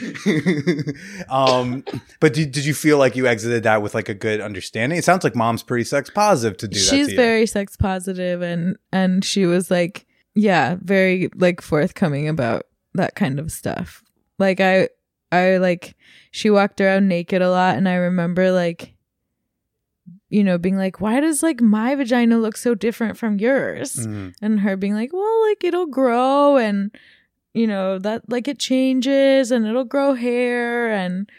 um, 1.30 1.84
but 2.19 2.34
did, 2.34 2.52
did 2.52 2.65
you 2.65 2.73
feel 2.73 2.97
like 2.97 3.15
you 3.15 3.28
exited 3.28 3.63
that 3.63 3.82
with 3.82 3.93
like 3.93 4.10
a 4.10 4.13
good 4.13 4.41
understanding? 4.41 4.97
It 4.97 5.04
sounds 5.04 5.23
like 5.23 5.36
mom's 5.36 5.63
pretty 5.63 5.84
sex 5.84 6.10
positive 6.10 6.58
to 6.58 6.67
do 6.67 6.80
that. 6.80 6.86
She's 6.86 7.13
very 7.13 7.45
sex 7.45 7.76
positive 7.76 8.41
and 8.41 8.78
and 8.91 9.23
she 9.23 9.45
was 9.45 9.69
like, 9.71 10.06
yeah, 10.36 10.78
very 10.82 11.30
like 11.36 11.62
forthcoming 11.62 12.28
about 12.28 12.63
that 12.93 13.15
kind 13.15 13.39
of 13.39 13.52
stuff. 13.52 14.04
Like 14.39 14.60
I 14.60 14.89
I 15.32 15.58
like 15.58 15.95
she 16.32 16.49
walked 16.49 16.82
around 16.82 17.08
naked 17.08 17.41
a 17.41 17.49
lot 17.49 17.76
and 17.78 17.88
I 17.88 17.95
remember 17.95 18.52
like 18.52 18.92
you 20.34 20.43
know 20.43 20.58
being 20.58 20.78
like 20.86 21.00
why 21.04 21.19
does 21.19 21.43
like 21.43 21.62
my 21.62 21.93
vagina 21.96 22.38
look 22.38 22.58
so 22.58 22.74
different 22.86 23.15
from 23.22 23.38
yours? 23.38 23.89
Mhm. 24.08 24.34
and 24.41 24.60
her 24.65 24.76
being 24.76 24.96
like 25.02 25.13
well 25.13 25.38
like 25.48 25.63
it'll 25.63 25.91
grow 26.00 26.58
and 26.58 26.89
you 27.54 27.67
know 27.67 28.00
that 28.00 28.19
like 28.30 28.48
it 28.48 28.58
changes 28.58 29.52
and 29.52 29.65
it'll 29.67 29.91
grow 29.96 30.13
hair. 30.15 30.91
And 30.91 31.30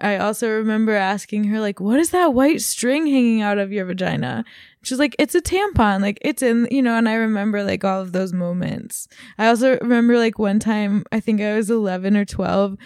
i 0.00 0.16
also 0.16 0.46
remember 0.50 0.92
asking 0.94 1.44
her 1.50 1.58
like 1.60 1.78
what 1.80 1.98
is 2.04 2.10
that 2.10 2.34
white 2.34 2.60
string 2.60 3.06
hanging 3.06 3.40
out 3.42 3.58
of 3.58 3.72
your 3.72 3.86
vagina? 3.86 4.44
She's 4.82 4.98
like 4.98 5.16
it's 5.18 5.34
a 5.34 5.40
tampon 5.40 6.00
like 6.02 6.18
it's 6.20 6.42
in 6.42 6.68
you 6.70 6.82
know 6.82 6.96
and 7.00 7.08
i 7.08 7.14
remember 7.14 7.64
like 7.64 7.84
all 7.84 8.00
of 8.02 8.12
those 8.12 8.32
moments. 8.32 9.08
I 9.38 9.46
also 9.48 9.78
remember 9.80 10.18
like 10.18 10.38
one 10.38 10.58
time 10.60 11.04
i 11.10 11.18
think 11.20 11.40
i 11.40 11.54
was 11.56 11.70
11 11.70 12.16
or 12.20 12.24
12 12.26 12.76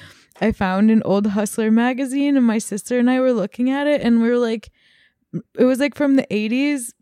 i 0.40 0.52
found 0.52 0.90
an 0.90 1.02
old 1.04 1.26
hustler 1.36 1.70
magazine 1.70 2.36
and 2.38 2.46
my 2.46 2.58
sister 2.58 2.98
and 3.00 3.10
i 3.10 3.18
were 3.20 3.32
looking 3.42 3.68
at 3.78 3.86
it 3.88 4.00
and 4.06 4.22
we 4.22 4.28
were 4.30 4.38
like 4.50 4.70
it 5.58 5.64
was 5.64 5.78
like 5.78 5.94
from 5.94 6.16
the 6.16 6.26
80s 6.30 6.92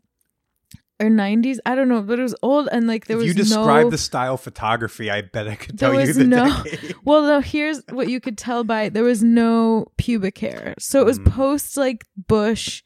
or 0.99 1.07
90s 1.07 1.59
i 1.65 1.75
don't 1.75 1.89
know 1.89 2.01
but 2.01 2.17
it 2.17 2.23
was 2.23 2.33
old 2.41 2.67
and 2.71 2.87
like 2.87 3.05
there 3.05 3.17
if 3.17 3.21
was 3.23 3.27
you 3.27 3.33
describe 3.35 3.83
no 3.85 3.89
the 3.91 3.97
style 3.99 4.33
of 4.33 4.41
photography, 4.41 5.11
I 5.11 5.21
bet 5.21 5.47
I 5.47 5.53
could 5.55 5.77
tell 5.77 5.93
you 5.93 6.11
the 6.11 6.23
no 6.23 6.63
well 7.05 7.21
no 7.21 7.39
here's 7.39 7.81
what 7.89 8.09
you 8.09 8.19
could 8.19 8.35
tell 8.37 8.63
by 8.63 8.89
there 8.89 9.03
was 9.03 9.21
no 9.23 9.85
pubic 9.97 10.39
hair. 10.39 10.73
So 10.79 10.99
it 11.01 11.05
was 11.05 11.19
Mm. 11.19 11.29
post 11.31 11.77
like 11.77 12.03
bush 12.27 12.81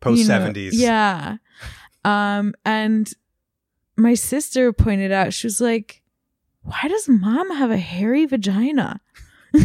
post 0.00 0.18
you 0.20 0.24
know, 0.24 0.28
seventies. 0.38 0.80
yeah. 0.80 1.38
Um 2.04 2.54
and 2.64 3.12
my 3.96 4.14
sister 4.14 4.72
pointed 4.72 5.10
out 5.10 5.32
she 5.34 5.48
was 5.48 5.60
like 5.60 6.02
why 6.62 6.86
does 6.88 7.08
mom 7.08 7.50
have 7.50 7.72
a 7.72 7.78
hairy 7.78 8.26
vagina 8.26 9.00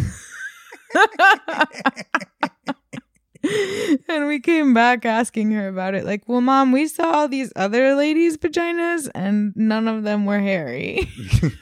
and 4.10 4.28
we 4.28 4.40
came 4.40 4.74
back 4.74 5.06
asking 5.06 5.52
her 5.52 5.68
about 5.68 5.96
it 5.96 6.06
like 6.06 6.24
well 6.28 6.42
mom 6.42 6.72
we 6.72 6.88
saw 6.88 7.12
all 7.12 7.28
these 7.28 7.52
other 7.56 7.96
ladies 7.96 8.38
vaginas 8.38 9.10
and 9.16 9.54
none 9.56 9.88
of 9.88 10.04
them 10.04 10.26
were 10.26 10.40
hairy 10.40 11.10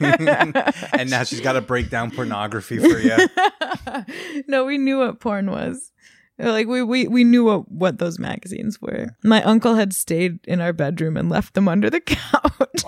and 0.00 1.10
now 1.10 1.24
she's 1.24 1.40
got 1.40 1.52
to 1.52 1.60
break 1.60 1.90
down 1.90 2.10
pornography 2.10 2.78
for 2.78 2.98
you. 2.98 3.16
no, 4.48 4.64
we 4.64 4.78
knew 4.78 4.98
what 4.98 5.20
porn 5.20 5.50
was. 5.50 5.92
Like 6.38 6.68
we 6.68 6.82
we 6.82 7.08
we 7.08 7.24
knew 7.24 7.44
what 7.44 7.70
what 7.70 7.98
those 7.98 8.18
magazines 8.18 8.80
were. 8.80 9.16
My 9.24 9.42
uncle 9.42 9.74
had 9.74 9.92
stayed 9.92 10.38
in 10.46 10.60
our 10.60 10.72
bedroom 10.72 11.16
and 11.16 11.28
left 11.28 11.54
them 11.54 11.66
under 11.66 11.90
the 11.90 12.00
couch. 12.00 12.84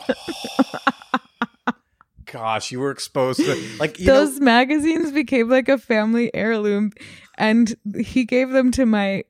gosh, 2.26 2.70
you 2.70 2.78
were 2.78 2.92
exposed 2.92 3.40
to 3.40 3.56
like 3.80 3.98
you 3.98 4.06
know, 4.06 4.24
Those 4.24 4.38
magazines 4.38 5.10
became 5.10 5.48
like 5.48 5.68
a 5.68 5.78
family 5.78 6.32
heirloom, 6.32 6.92
and 7.40 7.74
he 7.98 8.24
gave 8.24 8.50
them 8.50 8.70
to 8.72 8.84
my 8.86 9.24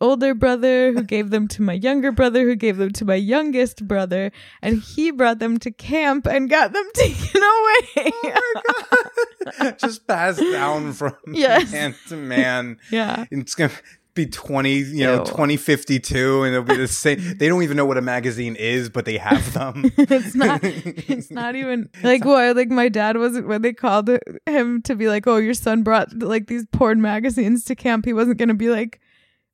older 0.00 0.34
brother, 0.34 0.92
who 0.92 1.02
gave 1.14 1.30
them 1.30 1.46
to 1.46 1.62
my 1.62 1.74
younger 1.74 2.10
brother, 2.10 2.42
who 2.42 2.56
gave 2.56 2.76
them 2.78 2.90
to 2.90 3.04
my 3.04 3.14
youngest 3.14 3.86
brother, 3.86 4.32
and 4.60 4.82
he 4.82 5.12
brought 5.12 5.38
them 5.38 5.58
to 5.58 5.70
camp 5.70 6.26
and 6.26 6.50
got 6.50 6.72
them 6.72 6.88
taken 6.94 7.40
away. 7.54 8.12
Oh 8.24 9.72
just 9.78 10.06
passed 10.08 10.40
down 10.40 10.92
from 10.92 11.14
Yes. 11.30 11.70
man 11.70 11.94
to 12.08 12.16
man. 12.16 12.78
yeah. 12.90 13.26
It's 13.30 13.54
gonna 13.54 13.70
be 14.14 14.26
twenty, 14.26 14.76
you 14.76 15.04
know, 15.04 15.18
Ew. 15.18 15.24
twenty 15.24 15.56
fifty 15.56 15.98
two, 15.98 16.42
and 16.42 16.54
it'll 16.54 16.64
be 16.64 16.76
the 16.76 16.88
same. 16.88 17.20
They 17.42 17.48
don't 17.48 17.62
even 17.62 17.76
know 17.76 17.86
what 17.86 17.98
a 17.98 18.02
magazine 18.02 18.56
is, 18.56 18.88
but 18.88 19.04
they 19.04 19.18
have 19.18 19.52
them. 19.54 19.84
it's 19.96 20.34
not 20.34 20.60
it's 20.62 21.30
not 21.30 21.56
even 21.56 21.88
like 22.02 22.24
what 22.24 22.56
like 22.56 22.68
my 22.68 22.88
dad 22.88 23.16
wasn't 23.16 23.48
when 23.48 23.62
they 23.62 23.72
called 23.72 24.10
him 24.46 24.82
to 24.82 24.94
be 24.94 25.08
like 25.08 25.26
oh 25.26 25.36
your 25.36 25.54
son 25.54 25.82
brought 25.82 26.12
like 26.18 26.46
these 26.46 26.66
porn 26.72 27.00
magazines 27.00 27.64
to 27.64 27.74
camp 27.74 28.04
he 28.04 28.12
wasn't 28.12 28.38
gonna 28.38 28.54
be 28.54 28.68
like 28.68 29.00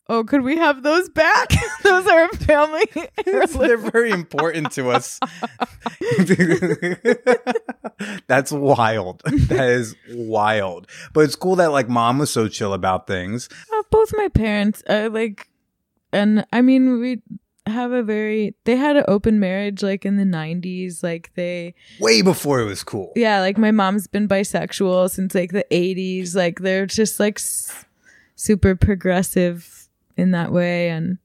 oh 0.09 0.25
could 0.25 0.43
we 0.43 0.57
have 0.57 0.83
those 0.83 1.09
back 1.11 1.53
those 1.83 2.07
are 2.07 2.29
family 2.29 2.89
They're 3.25 3.77
very 3.77 4.11
important 4.11 4.73
to 4.73 4.91
us. 4.91 5.21
That's 8.27 8.53
wild. 8.53 9.23
That 9.25 9.69
is 9.69 9.95
wild. 10.11 10.89
But 11.13 11.21
it's 11.21 11.37
cool 11.37 11.57
that 11.57 11.73
like 11.73 11.89
mom 11.89 12.19
was 12.19 12.31
so 12.31 12.49
chill 12.49 12.73
about 12.73 13.07
things. 13.07 13.49
Uh, 13.89 13.97
both 13.97 14.13
my 14.17 14.29
parents 14.29 14.83
are 14.89 15.09
like 15.09 15.49
and 16.13 16.45
i 16.53 16.61
mean 16.63 17.01
we 17.01 17.21
have 17.67 17.93
a 17.93 18.03
very 18.03 18.55
they 18.65 18.77
had 18.77 18.97
an 18.97 19.05
open 19.09 19.39
marriage 19.39 19.83
like 19.83 20.07
in 20.07 20.17
the 20.17 20.25
90s 20.25 21.03
like 21.03 21.31
they 21.35 21.75
Way 22.01 22.23
before 22.23 22.61
it 22.61 22.65
was 22.65 22.83
cool. 22.83 23.13
yeah 23.15 23.41
like 23.41 23.59
my 23.59 23.71
mom's 23.71 24.07
been 24.07 24.27
bisexual 24.29 25.11
since 25.11 25.35
like 25.35 25.53
the 25.53 25.67
80s 25.71 26.35
like 26.35 26.61
they're 26.61 26.87
just 26.87 27.21
like 27.21 27.39
s- 27.39 27.85
super 28.37 28.75
progressive 28.75 29.89
in 30.17 30.31
that 30.31 30.51
way 30.51 30.89
and 30.89 31.19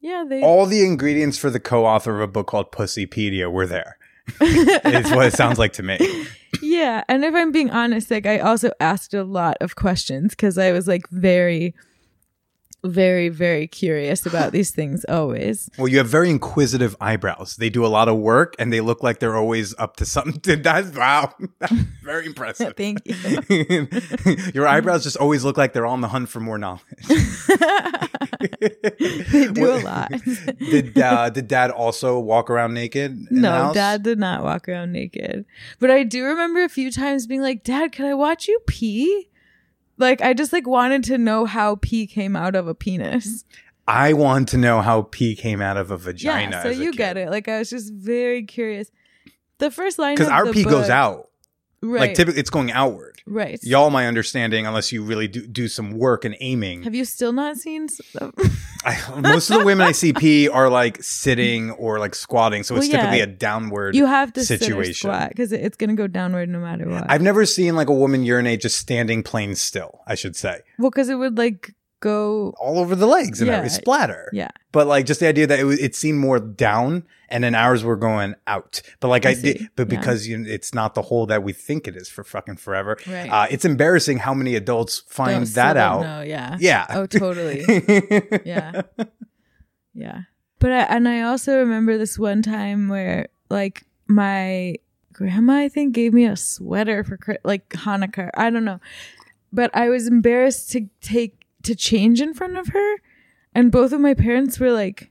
yeah 0.00 0.24
they 0.28 0.42
All 0.42 0.66
the 0.66 0.84
ingredients 0.84 1.38
for 1.38 1.50
the 1.50 1.60
co-author 1.60 2.16
of 2.16 2.20
a 2.20 2.26
book 2.32 2.48
called 2.48 2.72
Pussypedia 2.72 3.50
were 3.50 3.66
there. 3.66 3.96
is 4.40 5.10
what 5.12 5.26
it 5.26 5.34
sounds 5.34 5.58
like 5.58 5.72
to 5.74 5.82
me. 5.82 5.98
Yeah 6.62 7.02
and 7.08 7.24
if 7.24 7.34
i'm 7.34 7.52
being 7.52 7.70
honest 7.70 8.10
like 8.10 8.26
i 8.26 8.38
also 8.38 8.70
asked 8.80 9.14
a 9.14 9.24
lot 9.24 9.56
of 9.60 9.76
questions 9.76 10.30
because 10.30 10.58
i 10.58 10.72
was 10.72 10.86
like 10.86 11.08
very 11.10 11.74
very 12.84 13.28
very 13.28 13.66
curious 13.66 14.24
about 14.26 14.52
these 14.56 14.70
things 14.70 15.04
always 15.08 15.68
Well, 15.78 15.88
you 15.88 15.98
have 15.98 16.08
very 16.08 16.30
inquisitive 16.30 16.96
eyebrows. 17.00 17.56
They 17.56 17.70
do 17.70 17.84
a 17.84 17.88
lot 17.88 18.08
of 18.08 18.16
work 18.18 18.54
and 18.58 18.72
they 18.72 18.80
look 18.80 19.02
like 19.02 19.18
they're 19.18 19.36
always 19.36 19.74
up 19.78 19.96
to 19.96 20.04
something. 20.04 20.62
That's 20.70 20.96
wow. 20.96 21.34
That's 21.58 21.72
very 22.02 22.26
impressive. 22.26 22.74
thank 22.76 23.00
you 23.04 23.88
Your 24.54 24.66
eyebrows 24.66 25.04
just 25.04 25.16
always 25.16 25.44
look 25.44 25.56
like 25.56 25.72
they're 25.72 25.86
on 25.86 26.00
the 26.00 26.08
hunt 26.08 26.28
for 26.28 26.40
more 26.40 26.58
knowledge. 26.58 26.82
they 28.60 29.48
do 29.52 29.70
a 29.72 29.80
lot 29.82 30.10
did 30.58 30.98
uh, 30.98 31.28
did 31.30 31.48
dad 31.48 31.70
also 31.70 32.18
walk 32.18 32.50
around 32.50 32.74
naked? 32.74 33.26
No 33.30 33.72
dad 33.74 34.02
did 34.02 34.18
not 34.18 34.42
walk 34.42 34.68
around 34.68 34.92
naked 34.92 35.44
but 35.78 35.90
i 35.90 36.02
do 36.02 36.24
remember 36.24 36.62
a 36.62 36.68
few 36.68 36.90
times 36.90 37.26
being 37.26 37.42
like 37.42 37.64
dad 37.64 37.92
can 37.92 38.06
i 38.06 38.14
watch 38.14 38.48
you 38.48 38.58
pee 38.66 39.28
like 40.00 40.20
i 40.20 40.32
just 40.32 40.52
like 40.52 40.66
wanted 40.66 41.04
to 41.04 41.18
know 41.18 41.44
how 41.44 41.76
pee 41.76 42.06
came 42.06 42.36
out 42.36 42.54
of 42.54 42.66
a 42.66 42.74
penis 42.74 43.44
I 43.88 44.12
want 44.12 44.48
to 44.50 44.56
know 44.56 44.82
how 44.82 45.08
pee 45.10 45.34
came 45.34 45.60
out 45.60 45.76
of 45.76 45.90
a 45.90 45.96
vagina. 45.96 46.50
yeah 46.56 46.62
so 46.62 46.68
you 46.68 46.92
get 46.92 47.16
it 47.16 47.28
like 47.30 47.48
i 47.48 47.58
was 47.58 47.70
just 47.70 47.92
very 47.92 48.44
curious 48.44 48.90
the 49.60 49.70
first 49.70 49.98
line 49.98 50.16
because 50.16 50.28
our 50.28 50.52
pee 50.52 50.64
goes 50.64 50.88
out. 50.88 51.29
Right 51.82 52.00
Like 52.00 52.14
typically, 52.14 52.40
it's 52.40 52.50
going 52.50 52.70
outward. 52.72 53.22
right 53.26 53.58
Y'all, 53.62 53.90
my 53.90 54.06
understanding, 54.06 54.66
unless 54.66 54.92
you 54.92 55.02
really 55.02 55.28
do 55.28 55.46
do 55.46 55.68
some 55.68 55.92
work 55.92 56.24
and 56.24 56.36
aiming. 56.40 56.82
have 56.82 56.94
you 56.94 57.04
still 57.04 57.32
not 57.32 57.56
seen 57.56 57.88
some- 57.88 58.32
I, 58.84 59.20
most 59.20 59.50
of 59.50 59.58
the 59.60 59.64
women 59.66 59.86
I 59.86 59.92
see 59.92 60.12
pee 60.22 60.48
are 60.48 60.70
like 60.70 61.02
sitting 61.02 61.70
or 61.72 61.98
like 61.98 62.14
squatting, 62.14 62.62
so 62.62 62.76
it's 62.76 62.86
Well, 62.86 62.90
yeah. 62.90 62.96
typically 63.02 63.20
a 63.20 63.26
downward. 63.26 63.94
you 63.94 64.06
have 64.06 64.32
to 64.34 64.44
situation. 64.44 64.94
squat 64.94 65.28
because 65.30 65.52
it's 65.52 65.76
gonna 65.76 65.94
go 65.94 66.06
downward 66.06 66.48
no 66.48 66.60
matter 66.60 66.88
what 66.88 67.04
I've 67.10 67.20
never 67.22 67.44
seen 67.46 67.76
like 67.76 67.88
a 67.88 67.94
woman 67.94 68.24
urinate 68.24 68.60
just 68.62 68.78
standing 68.78 69.22
plain 69.22 69.54
still. 69.54 70.00
I 70.06 70.14
should 70.14 70.34
say 70.36 70.60
well 70.78 70.90
because 70.90 71.08
it 71.10 71.16
would 71.16 71.36
like 71.36 71.74
go 72.00 72.54
all 72.58 72.78
over 72.78 72.94
the 72.96 73.06
legs 73.06 73.40
and 73.40 73.48
Yeah. 73.48 73.58
every 73.58 73.70
splatter. 73.70 74.28
yeah 74.32 74.48
But 74.72 74.86
like 74.86 75.06
just 75.06 75.20
the 75.20 75.28
idea 75.28 75.46
that 75.46 75.58
it, 75.60 75.66
it 75.80 75.94
seemed 75.94 76.18
more 76.18 76.40
down, 76.40 77.04
and 77.28 77.44
then 77.44 77.54
ours 77.54 77.84
were 77.84 77.96
going 77.96 78.34
out. 78.46 78.82
But 79.00 79.08
like 79.08 79.26
I, 79.26 79.30
I 79.30 79.34
did, 79.34 79.68
but 79.76 79.90
Yeah. 79.90 79.98
because 80.00 80.26
you 80.26 80.44
it's 80.46 80.74
not 80.74 80.94
the 80.94 81.02
hole 81.02 81.26
that 81.26 81.42
we 81.42 81.52
think 81.52 81.86
it 81.86 81.96
is 81.96 82.08
for 82.08 82.24
fucking 82.24 82.56
forever. 82.56 82.96
Right. 83.06 83.28
Uh, 83.30 83.46
it's 83.50 83.64
embarrassing 83.64 84.18
how 84.18 84.34
many 84.34 84.56
adults 84.56 85.02
find 85.08 85.46
that 85.48 85.76
out. 85.76 86.02
know, 86.02 86.22
yeah 86.22 86.56
Yeah. 86.58 86.86
oh 86.90 87.06
totally 87.06 87.64
yeah 88.44 88.82
yeah 89.94 90.20
but 90.58 90.72
I, 90.72 90.80
and 90.82 91.08
i 91.08 91.22
also 91.22 91.58
remember 91.58 91.98
this 91.98 92.18
one 92.18 92.42
time 92.42 92.88
where 92.88 93.28
like 93.50 93.84
my 94.06 94.76
grandma 95.12 95.54
i 95.58 95.68
think 95.68 95.94
gave 95.94 96.12
me 96.14 96.24
a 96.26 96.36
sweater 96.36 97.02
for 97.04 97.18
like 97.44 97.68
hanukkah 97.70 98.30
i 98.34 98.50
don't 98.50 98.64
know 98.64 98.80
but 99.52 99.70
i 99.74 99.88
was 99.88 100.06
embarrassed 100.06 100.70
to 100.72 100.88
take 101.00 101.39
to 101.62 101.74
change 101.74 102.20
in 102.20 102.34
front 102.34 102.56
of 102.56 102.68
her. 102.68 102.96
And 103.54 103.72
both 103.72 103.92
of 103.92 104.00
my 104.00 104.14
parents 104.14 104.58
were 104.60 104.72
like 104.72 105.10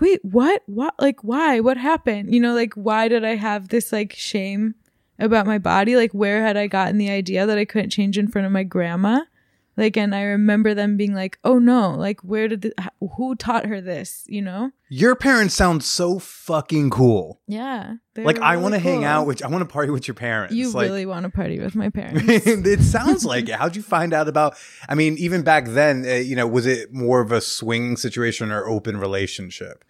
wait 0.00 0.24
what? 0.24 0.62
What? 0.66 0.94
Like 0.98 1.24
why? 1.24 1.60
What 1.60 1.76
happened? 1.76 2.32
You 2.32 2.40
know 2.40 2.54
like 2.54 2.74
why 2.74 3.08
did 3.08 3.24
i 3.24 3.34
have 3.34 3.68
this 3.68 3.92
like 3.92 4.12
shame 4.12 4.74
about 5.18 5.46
my 5.46 5.58
body? 5.58 5.96
Like 5.96 6.12
where 6.12 6.42
had 6.42 6.56
i 6.56 6.66
gotten 6.66 6.98
the 6.98 7.10
idea 7.10 7.46
that 7.46 7.58
i 7.58 7.64
couldn't 7.64 7.90
change 7.90 8.18
in 8.18 8.28
front 8.28 8.46
of 8.46 8.52
my 8.52 8.62
grandma 8.62 9.20
like 9.78 9.96
and 9.96 10.14
i 10.14 10.20
remember 10.22 10.74
them 10.74 10.98
being 10.98 11.14
like 11.14 11.38
oh 11.44 11.58
no 11.58 11.92
like 11.92 12.20
where 12.20 12.48
did 12.48 12.60
the, 12.60 12.74
who 13.16 13.34
taught 13.34 13.64
her 13.64 13.80
this 13.80 14.24
you 14.26 14.42
know 14.42 14.70
Your 14.90 15.14
parents 15.14 15.54
sound 15.54 15.82
so 15.84 16.18
fucking 16.18 16.90
cool. 16.90 17.40
yeah 17.46 17.94
Like 18.16 18.38
were 18.38 18.42
I 18.44 18.56
want 18.56 18.74
to 18.74 18.78
hang 18.80 19.04
out 19.04 19.26
with. 19.26 19.44
I 19.44 19.48
want 19.48 19.60
to 19.62 19.72
party 19.72 19.90
with 19.90 20.08
your 20.08 20.14
parents. 20.14 20.54
you 20.54 20.70
like, 20.70 20.86
really 20.88 21.06
want 21.06 21.24
to 21.24 21.30
party 21.30 21.60
with 21.60 21.76
my 21.76 21.88
parents 21.98 22.24
it 22.26 22.82
sounds 22.82 23.24
like 23.24 23.48
it. 23.48 23.54
How'd 23.60 23.76
you 23.76 23.82
find 23.82 24.12
out 24.12 24.28
about? 24.28 24.56
I 24.88 24.94
mean, 24.94 25.16
even 25.18 25.42
back 25.42 25.66
then, 25.68 26.04
uh, 26.06 26.14
you 26.14 26.34
know, 26.36 26.46
was 26.46 26.66
it 26.66 26.92
more 26.92 27.20
of 27.20 27.30
a 27.32 27.40
swing 27.40 27.96
situation 27.96 28.50
or 28.50 28.66
open 28.66 28.96
relationship? 28.98 29.84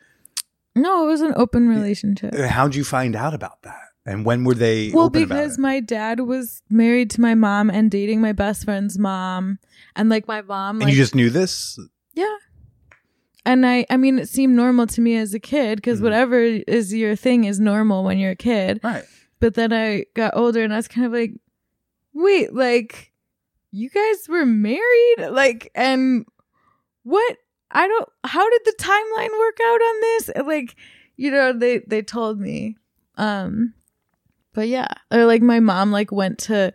no 0.76 1.02
it 1.04 1.06
was 1.10 1.22
an 1.22 1.32
open 1.36 1.68
relationship 1.68 2.32
How'd 2.34 2.74
you 2.76 2.84
find 2.84 3.16
out 3.16 3.34
about 3.34 3.62
that? 3.62 3.87
And 4.08 4.24
when 4.24 4.42
were 4.44 4.54
they 4.54 4.90
well 4.90 5.04
open 5.04 5.24
about 5.24 5.34
because 5.36 5.58
my 5.58 5.80
dad 5.80 6.20
was 6.20 6.62
married 6.70 7.10
to 7.10 7.20
my 7.20 7.34
mom 7.34 7.68
and 7.68 7.90
dating 7.90 8.22
my 8.22 8.32
best 8.32 8.64
friend's 8.64 8.98
mom 8.98 9.58
and 9.94 10.08
like 10.08 10.26
my 10.26 10.40
mom 10.40 10.76
and 10.76 10.84
like 10.84 10.92
you 10.92 10.96
just 10.96 11.14
knew 11.14 11.28
this? 11.28 11.78
Yeah. 12.14 12.36
And 13.44 13.66
I 13.66 13.84
I 13.90 13.98
mean 13.98 14.18
it 14.18 14.28
seemed 14.30 14.56
normal 14.56 14.86
to 14.88 15.02
me 15.02 15.16
as 15.16 15.34
a 15.34 15.38
kid 15.38 15.76
because 15.76 16.00
Mhm. 16.00 16.04
whatever 16.04 16.40
is 16.40 16.94
your 16.94 17.16
thing 17.16 17.44
is 17.44 17.60
normal 17.60 18.02
when 18.02 18.18
you're 18.18 18.30
a 18.32 18.36
kid. 18.36 18.80
Right. 18.82 19.04
But 19.40 19.54
then 19.54 19.72
I 19.74 20.06
got 20.14 20.34
older 20.36 20.62
and 20.64 20.72
I 20.72 20.76
was 20.76 20.88
kind 20.88 21.06
of 21.06 21.12
like, 21.12 21.32
wait, 22.14 22.54
like 22.54 23.12
you 23.72 23.90
guys 23.90 24.26
were 24.26 24.46
married? 24.46 25.18
Like 25.30 25.70
and 25.74 26.24
what 27.02 27.36
I 27.70 27.86
don't 27.86 28.08
how 28.24 28.48
did 28.48 28.62
the 28.64 28.74
timeline 28.80 29.38
work 29.38 29.58
out 29.62 29.80
on 29.82 30.00
this? 30.00 30.30
Like, 30.46 30.76
you 31.16 31.30
know, 31.30 31.52
they 31.52 31.80
they 31.86 32.00
told 32.00 32.40
me. 32.40 32.76
Um 33.16 33.74
but 34.54 34.68
yeah. 34.68 34.88
Or 35.10 35.24
like 35.24 35.42
my 35.42 35.60
mom 35.60 35.92
like 35.92 36.12
went 36.12 36.38
to 36.40 36.72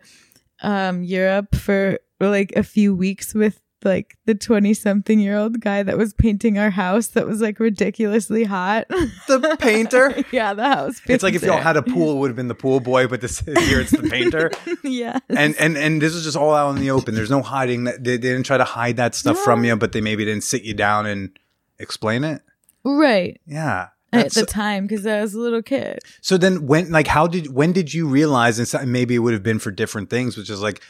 um 0.62 1.02
Europe 1.02 1.54
for 1.54 1.98
like 2.20 2.52
a 2.56 2.62
few 2.62 2.94
weeks 2.94 3.34
with 3.34 3.60
like 3.84 4.16
the 4.24 4.34
20 4.34 4.74
something 4.74 5.18
year 5.20 5.36
old 5.36 5.60
guy 5.60 5.82
that 5.82 5.98
was 5.98 6.14
painting 6.14 6.58
our 6.58 6.70
house 6.70 7.08
that 7.08 7.26
was 7.26 7.40
like 7.40 7.60
ridiculously 7.60 8.44
hot. 8.44 8.88
The 8.88 9.56
painter? 9.60 10.24
yeah, 10.32 10.54
the 10.54 10.64
house. 10.64 11.00
Painter. 11.00 11.12
It's 11.12 11.22
like 11.22 11.34
if 11.34 11.42
y'all 11.42 11.60
had 11.60 11.76
a 11.76 11.82
pool, 11.82 12.16
it 12.16 12.18
would 12.20 12.28
have 12.28 12.36
been 12.36 12.48
the 12.48 12.54
pool 12.54 12.80
boy, 12.80 13.06
but 13.06 13.20
this 13.20 13.40
here 13.40 13.80
it's 13.80 13.90
the 13.90 14.08
painter. 14.08 14.50
yeah 14.82 15.18
And 15.28 15.54
and 15.56 15.76
and 15.76 16.00
this 16.00 16.14
is 16.14 16.24
just 16.24 16.36
all 16.36 16.54
out 16.54 16.70
in 16.70 16.80
the 16.80 16.90
open. 16.90 17.14
There's 17.14 17.30
no 17.30 17.42
hiding 17.42 17.84
that 17.84 18.02
they, 18.02 18.12
they 18.12 18.28
didn't 18.30 18.46
try 18.46 18.58
to 18.58 18.64
hide 18.64 18.96
that 18.96 19.14
stuff 19.14 19.38
from 19.38 19.64
you, 19.64 19.76
but 19.76 19.92
they 19.92 20.00
maybe 20.00 20.24
didn't 20.24 20.44
sit 20.44 20.62
you 20.62 20.74
down 20.74 21.06
and 21.06 21.38
explain 21.78 22.24
it. 22.24 22.42
right 22.84 23.40
Yeah. 23.46 23.88
At 24.14 24.32
the 24.32 24.46
time 24.46 24.86
because 24.86 25.06
I 25.06 25.20
was 25.20 25.34
a 25.34 25.40
little 25.40 25.62
kid. 25.62 25.98
So 26.20 26.36
then 26.36 26.66
when 26.66 26.90
like 26.90 27.06
how 27.06 27.26
did 27.26 27.52
when 27.52 27.72
did 27.72 27.92
you 27.92 28.06
realize 28.08 28.74
and 28.74 28.92
maybe 28.92 29.14
it 29.14 29.18
would 29.18 29.32
have 29.32 29.42
been 29.42 29.58
for 29.58 29.70
different 29.70 30.10
things 30.10 30.36
which 30.36 30.50
is 30.50 30.60
like 30.62 30.80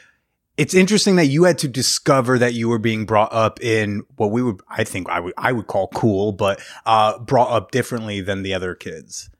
it's 0.56 0.74
interesting 0.74 1.16
that 1.16 1.26
you 1.26 1.44
had 1.44 1.58
to 1.58 1.68
discover 1.68 2.38
that 2.38 2.54
you 2.54 2.68
were 2.68 2.78
being 2.78 3.06
brought 3.06 3.32
up 3.32 3.60
in 3.60 4.02
what 4.16 4.30
we 4.30 4.42
would 4.42 4.60
I 4.68 4.84
think 4.84 5.08
I 5.08 5.20
would 5.20 5.34
I 5.36 5.52
would 5.52 5.66
call 5.66 5.88
cool 5.88 6.32
but 6.32 6.60
uh 6.86 7.18
brought 7.18 7.50
up 7.50 7.70
differently 7.70 8.20
than 8.20 8.42
the 8.42 8.54
other 8.54 8.74
kids. 8.74 9.30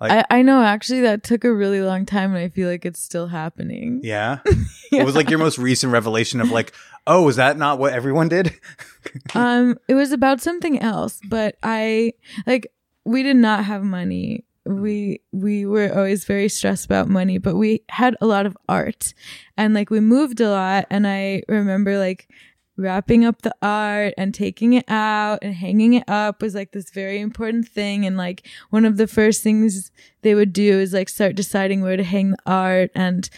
Like- 0.00 0.26
I, 0.30 0.38
I 0.38 0.42
know 0.42 0.62
actually 0.62 1.00
that 1.00 1.24
took 1.24 1.42
a 1.44 1.52
really 1.52 1.80
long 1.80 2.06
time 2.06 2.32
and 2.34 2.38
I 2.38 2.48
feel 2.50 2.68
like 2.68 2.84
it's 2.84 3.00
still 3.00 3.26
happening. 3.28 4.00
Yeah. 4.04 4.38
What 4.90 5.04
was 5.04 5.14
like 5.14 5.28
your 5.28 5.38
most 5.38 5.58
recent 5.58 5.92
revelation 5.92 6.40
of 6.40 6.50
like 6.50 6.72
oh 7.06 7.28
is 7.28 7.36
that 7.36 7.58
not 7.58 7.78
what 7.78 7.92
everyone 7.92 8.28
did? 8.28 8.54
um 9.34 9.78
it 9.88 9.94
was 9.94 10.12
about 10.12 10.40
something 10.40 10.78
else, 10.80 11.20
but 11.28 11.56
I 11.62 12.14
like 12.46 12.72
we 13.08 13.22
did 13.22 13.36
not 13.36 13.64
have 13.64 13.82
money 13.82 14.44
we 14.68 15.22
we 15.32 15.64
were 15.64 15.90
always 15.96 16.24
very 16.24 16.48
stressed 16.48 16.84
about 16.84 17.08
money, 17.08 17.38
but 17.38 17.56
we 17.56 17.82
had 17.88 18.14
a 18.20 18.26
lot 18.26 18.44
of 18.44 18.56
art, 18.68 19.14
and 19.56 19.72
like 19.72 19.88
we 19.88 20.00
moved 20.00 20.40
a 20.40 20.50
lot. 20.50 20.86
And 20.90 21.06
I 21.06 21.42
remember 21.48 21.98
like 21.98 22.28
wrapping 22.76 23.24
up 23.24 23.42
the 23.42 23.54
art 23.60 24.14
and 24.16 24.32
taking 24.32 24.74
it 24.74 24.84
out 24.88 25.40
and 25.42 25.54
hanging 25.54 25.94
it 25.94 26.04
up 26.06 26.42
was 26.42 26.54
like 26.54 26.72
this 26.72 26.90
very 26.90 27.20
important 27.20 27.66
thing. 27.66 28.06
And 28.06 28.16
like 28.16 28.46
one 28.70 28.84
of 28.84 28.98
the 28.98 29.08
first 29.08 29.42
things 29.42 29.90
they 30.22 30.34
would 30.34 30.52
do 30.52 30.78
is 30.78 30.92
like 30.92 31.08
start 31.08 31.34
deciding 31.34 31.80
where 31.80 31.96
to 31.96 32.04
hang 32.04 32.30
the 32.30 32.38
art. 32.46 32.90
And 32.94 33.28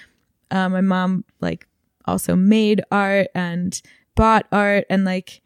uh, 0.50 0.68
my 0.68 0.83
mom 0.83 1.24
like 1.40 1.66
also 2.04 2.37
made 2.37 2.83
art 2.90 3.28
and 3.35 3.80
bought 4.14 4.46
art 4.52 4.85
and 4.90 5.04
like 5.04 5.40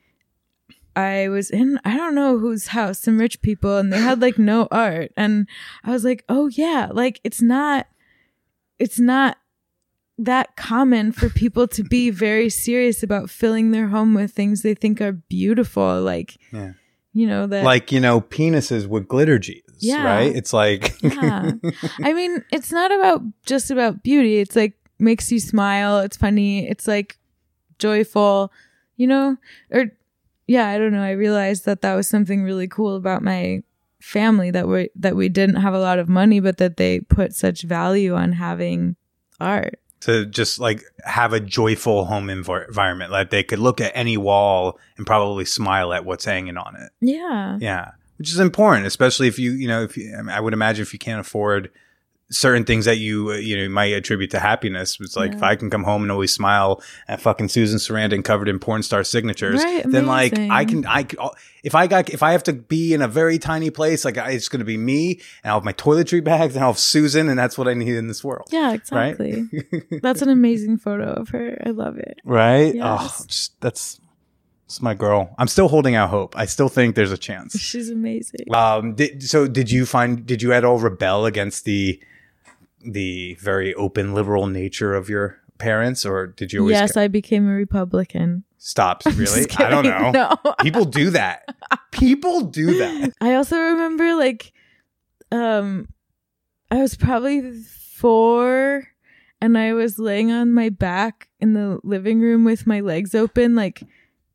I 0.97 1.29
was 1.29 1.51
in 1.51 1.81
I 1.85 1.97
don't 1.97 2.15
know 2.15 2.39
whose 2.39 2.69
house, 2.69 2.99
some 3.01 3.19
rich 3.19 3.43
people, 3.43 3.77
and 3.79 3.93
they 3.93 3.99
had 4.01 4.21
like 4.21 4.39
no 4.39 4.69
art. 4.71 5.13
And 5.17 5.49
I 5.85 5.91
was 5.91 6.05
like, 6.05 6.25
oh 6.29 6.49
yeah, 6.49 6.89
like 6.93 7.21
it's 7.25 7.43
not 7.43 7.87
it's 8.79 8.99
not 8.99 9.39
that 10.19 10.55
common 10.57 11.11
for 11.11 11.29
people 11.29 11.67
to 11.67 11.83
be 11.83 12.11
very 12.11 12.49
serious 12.49 13.03
about 13.03 13.31
filling 13.31 13.73
their 13.73 13.89
home 13.89 14.15
with 14.15 14.33
things 14.33 14.63
they 14.63 14.75
think 14.75 15.01
are 15.01 15.13
beautiful. 15.13 16.01
Like 16.03 16.37
Yeah. 16.53 16.73
you 17.13 17.27
know, 17.27 17.47
that 17.49 17.65
Like, 17.65 17.91
you 17.91 17.99
know, 18.01 18.21
penises 18.21 18.87
with 18.87 19.09
glitter 19.09 19.39
G's, 19.41 19.63
Yeah. 19.81 20.05
right? 20.05 20.35
It's 20.35 20.53
like, 20.53 20.95
yeah. 21.03 21.53
I 22.03 22.13
mean, 22.13 22.45
it's 22.53 22.71
not 22.71 22.93
about 22.93 23.23
just 23.45 23.71
about 23.73 24.03
beauty. 24.05 24.39
It's 24.39 24.55
like 24.55 24.75
makes 25.01 25.33
you 25.33 25.41
smile. 25.41 25.99
It's 25.99 26.17
funny. 26.17 26.69
It's 26.69 26.87
like 26.87 27.19
joyful, 27.81 28.53
you 28.97 29.09
know? 29.09 29.37
Or 29.73 29.87
yeah, 30.47 30.69
I 30.69 30.79
don't 30.79 30.93
know. 30.93 31.03
I 31.03 31.13
realized 31.13 31.65
that 31.65 31.83
that 31.83 31.95
was 31.95 32.09
something 32.09 32.43
really 32.43 32.69
cool 32.69 32.97
about 32.97 33.23
my 33.23 33.63
family 34.01 34.51
that 34.51 34.69
we 34.69 34.91
that 34.97 35.17
we 35.17 35.31
didn't 35.31 35.57
have 35.57 35.73
a 35.73 35.79
lot 35.79 35.99
of 35.99 36.11
money 36.11 36.39
but 36.39 36.59
that 36.59 36.77
they 36.77 37.01
put 37.01 37.35
such 37.35 37.63
value 37.63 38.15
on 38.15 38.33
having 38.33 38.97
art. 39.41 39.81
to 40.01 40.27
just 40.27 40.59
like 40.61 40.83
have 41.05 41.33
a 41.33 41.41
joyful 41.41 42.05
home 42.05 42.27
envir- 42.27 42.69
environment. 42.69 43.11
Like 43.11 43.31
they 43.31 43.43
could 43.43 43.59
look 43.59 43.81
at 43.81 43.93
any 43.95 44.19
wall 44.19 44.79
and 44.99 45.07
probably 45.07 45.47
smile 45.47 45.95
at 45.95 46.05
what's 46.05 46.27
hanging 46.27 46.59
on 46.59 46.77
it. 46.77 46.93
Yeah. 47.01 47.57
Yeah, 47.61 47.93
which 48.19 48.31
is 48.31 48.39
important, 48.39 48.87
especially 48.87 49.29
if 49.29 49.39
you, 49.39 49.53
you 49.53 49.67
know, 49.69 49.83
if 49.83 49.97
you, 49.97 50.15
I, 50.15 50.21
mean, 50.21 50.29
I 50.29 50.41
would 50.41 50.53
imagine 50.53 50.83
if 50.83 50.93
you 50.93 50.99
can't 50.99 51.21
afford 51.21 51.71
certain 52.35 52.65
things 52.65 52.85
that 52.85 52.99
you, 52.99 53.31
uh, 53.31 53.35
you 53.35 53.57
know, 53.57 53.69
might 53.69 53.93
attribute 53.93 54.31
to 54.33 54.41
happiness. 54.41 54.99
It's 55.01 55.17
like 55.17 55.33
if 55.33 55.43
I 55.43 55.57
can 55.57 55.71
come 55.71 55.85
home 55.85 56.03
and 56.03 56.11
always 56.11 56.33
smile 56.33 56.83
at 57.09 57.21
fucking 57.21 57.49
Susan 57.49 57.79
Sarandon 57.79 58.25
covered 58.25 58.49
in 58.49 58.59
porn 58.59 58.83
star 58.83 59.05
signatures, 59.05 59.63
Right, 59.63 59.85
then 59.87 60.07
like 60.07 60.39
I 60.39 60.65
can, 60.65 60.87
I 60.87 61.07
if 61.63 61.75
I 61.75 61.87
got, 61.87 62.11
if 62.11 62.23
I 62.23 62.33
have 62.33 62.43
to 62.45 62.53
be 62.53 62.93
in 62.93 63.01
a 63.03 63.09
very 63.09 63.39
tiny 63.39 63.71
place, 63.71 64.05
like 64.05 64.17
it's 64.17 64.49
going 64.49 64.61
to 64.61 64.67
be 64.67 64.77
me 64.77 65.21
and 65.43 65.51
I'll 65.51 65.57
have 65.57 65.65
my 65.65 65.73
toiletry 65.73 66.23
bags 66.23 66.55
and 66.55 66.63
I'll 66.65 66.73
have 66.73 66.79
Susan, 66.79 67.29
and 67.29 67.39
that's 67.39 67.57
what 67.57 67.69
I 67.69 67.75
need 67.75 67.95
in 67.95 68.09
this 68.09 68.23
world. 68.23 68.49
Yeah, 68.51 68.73
exactly. 68.73 69.49
That's 70.03 70.23
an 70.23 70.29
amazing 70.29 70.79
photo 70.79 71.13
of 71.13 71.31
her. 71.31 71.61
I 71.65 71.71
love 71.71 71.97
it. 71.97 72.19
Right? 72.25 72.75
Yes. 72.75 72.85
Oh, 72.85 73.25
just, 73.27 73.61
that's, 73.61 74.01
that's 74.67 74.83
my 74.83 74.95
girl. 74.95 75.35
I'm 75.39 75.49
still 75.49 75.69
holding 75.69 75.95
out 75.95 76.11
hope. 76.11 76.37
I 76.37 76.47
still 76.47 76.69
think 76.69 76.97
there's 76.97 77.13
a 77.13 77.19
chance. 77.19 77.59
She's 77.59 77.91
amazing. 77.91 78.47
Um, 78.55 78.95
did, 78.95 79.23
so 79.23 79.47
did 79.47 79.71
you 79.71 79.87
find 79.87 80.27
did 80.27 80.43
you 80.43 80.53
at 80.53 80.65
all 80.65 80.79
rebel 80.79 81.27
against 81.27 81.65
the 81.65 82.01
the 82.85 83.35
very 83.41 83.75
open 83.75 84.15
liberal 84.15 84.47
nature 84.47 84.95
of 84.95 85.09
your 85.09 85.41
parents, 85.59 86.05
or 86.05 86.27
did 86.27 86.53
you 86.53 86.61
always 86.61 86.75
Yes, 86.75 86.97
I 86.97 87.09
became 87.09 87.49
a 87.49 87.53
Republican. 87.53 88.45
stop? 88.59 89.03
Really? 89.17 89.47
I 89.59 89.69
don't 89.71 89.85
know. 89.85 90.11
No. 90.11 90.55
People 90.61 90.85
do 90.85 91.11
that. 91.11 91.55
People 91.93 92.43
do 92.43 92.79
that. 92.79 93.13
I 93.21 93.35
also 93.35 93.59
remember 93.59 94.15
like 94.15 94.53
um 95.31 95.89
I 96.71 96.77
was 96.81 96.97
probably 96.97 97.53
4 97.53 98.89
and 99.41 99.57
I 99.59 99.73
was 99.75 99.99
laying 99.99 100.33
on 100.33 100.53
my 100.53 100.69
back 100.71 101.29
in 101.41 101.53
the 101.55 101.79
living 101.85 102.21
room 102.21 102.45
with 102.45 102.67
my 102.67 102.81
legs 102.81 103.15
open 103.15 103.55
like 103.55 103.83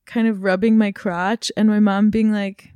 kind 0.05 0.27
of 0.27 0.43
rubbing 0.43 0.77
my 0.77 0.91
crotch 0.91 1.51
and 1.57 1.67
my 1.67 1.79
mom 1.79 2.09
being 2.09 2.31
like 2.31 2.71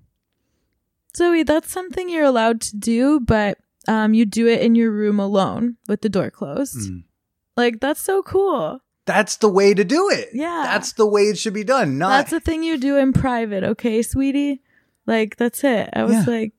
Zoe, 1.15 1.43
that's 1.43 1.71
something 1.71 2.09
you're 2.09 2.25
allowed 2.25 2.59
to 2.61 2.75
do, 2.75 3.19
but 3.19 3.59
um 3.87 4.13
you 4.13 4.25
do 4.25 4.47
it 4.47 4.61
in 4.61 4.75
your 4.75 4.91
room 4.91 5.19
alone 5.19 5.77
with 5.87 6.01
the 6.01 6.09
door 6.09 6.29
closed. 6.31 6.77
Mm. 6.91 7.03
Like 7.57 7.79
that's 7.79 8.01
so 8.01 8.21
cool. 8.23 8.79
That's 9.05 9.35
the 9.37 9.49
way 9.49 9.73
to 9.73 9.83
do 9.83 10.09
it. 10.09 10.29
Yeah. 10.33 10.61
That's 10.65 10.93
the 10.93 11.05
way 11.05 11.23
it 11.23 11.37
should 11.37 11.53
be 11.53 11.65
done. 11.65 11.97
Not 11.97 12.09
That's 12.09 12.31
a 12.33 12.39
thing 12.39 12.63
you 12.63 12.77
do 12.77 12.95
in 12.97 13.11
private, 13.11 13.63
okay, 13.63 14.01
sweetie? 14.01 14.61
Like 15.05 15.35
that's 15.35 15.63
it. 15.63 15.89
I 15.93 16.03
was 16.03 16.13
Yeah. 16.27 16.33
like 16.33 16.53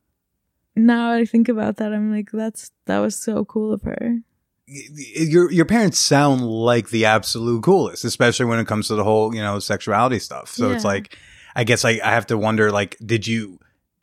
now 0.76 1.12
I 1.12 1.24
think 1.24 1.48
about 1.48 1.76
that, 1.76 1.92
I'm 1.92 2.12
like, 2.12 2.30
that's 2.32 2.70
that 2.86 2.98
was 2.98 3.16
so 3.16 3.44
cool 3.44 3.72
of 3.72 3.82
her. 3.82 4.18
your 4.66 5.50
your 5.52 5.64
parents 5.64 5.98
sound 5.98 6.42
like 6.42 6.90
the 6.90 7.04
absolute 7.04 7.62
coolest, 7.62 8.04
especially 8.04 8.46
when 8.46 8.58
it 8.58 8.66
comes 8.66 8.88
to 8.88 8.94
the 8.94 9.04
whole 9.04 9.34
you 9.34 9.40
know 9.42 9.58
sexuality 9.58 10.18
stuff. 10.18 10.48
So 10.50 10.70
it's 10.72 10.84
like, 10.84 11.16
I 11.56 11.64
guess 11.64 11.84
I, 11.84 12.00
I 12.04 12.10
have 12.10 12.26
to 12.26 12.36
wonder 12.38 12.70
like, 12.72 12.96
did 13.04 13.26
you 13.26 13.58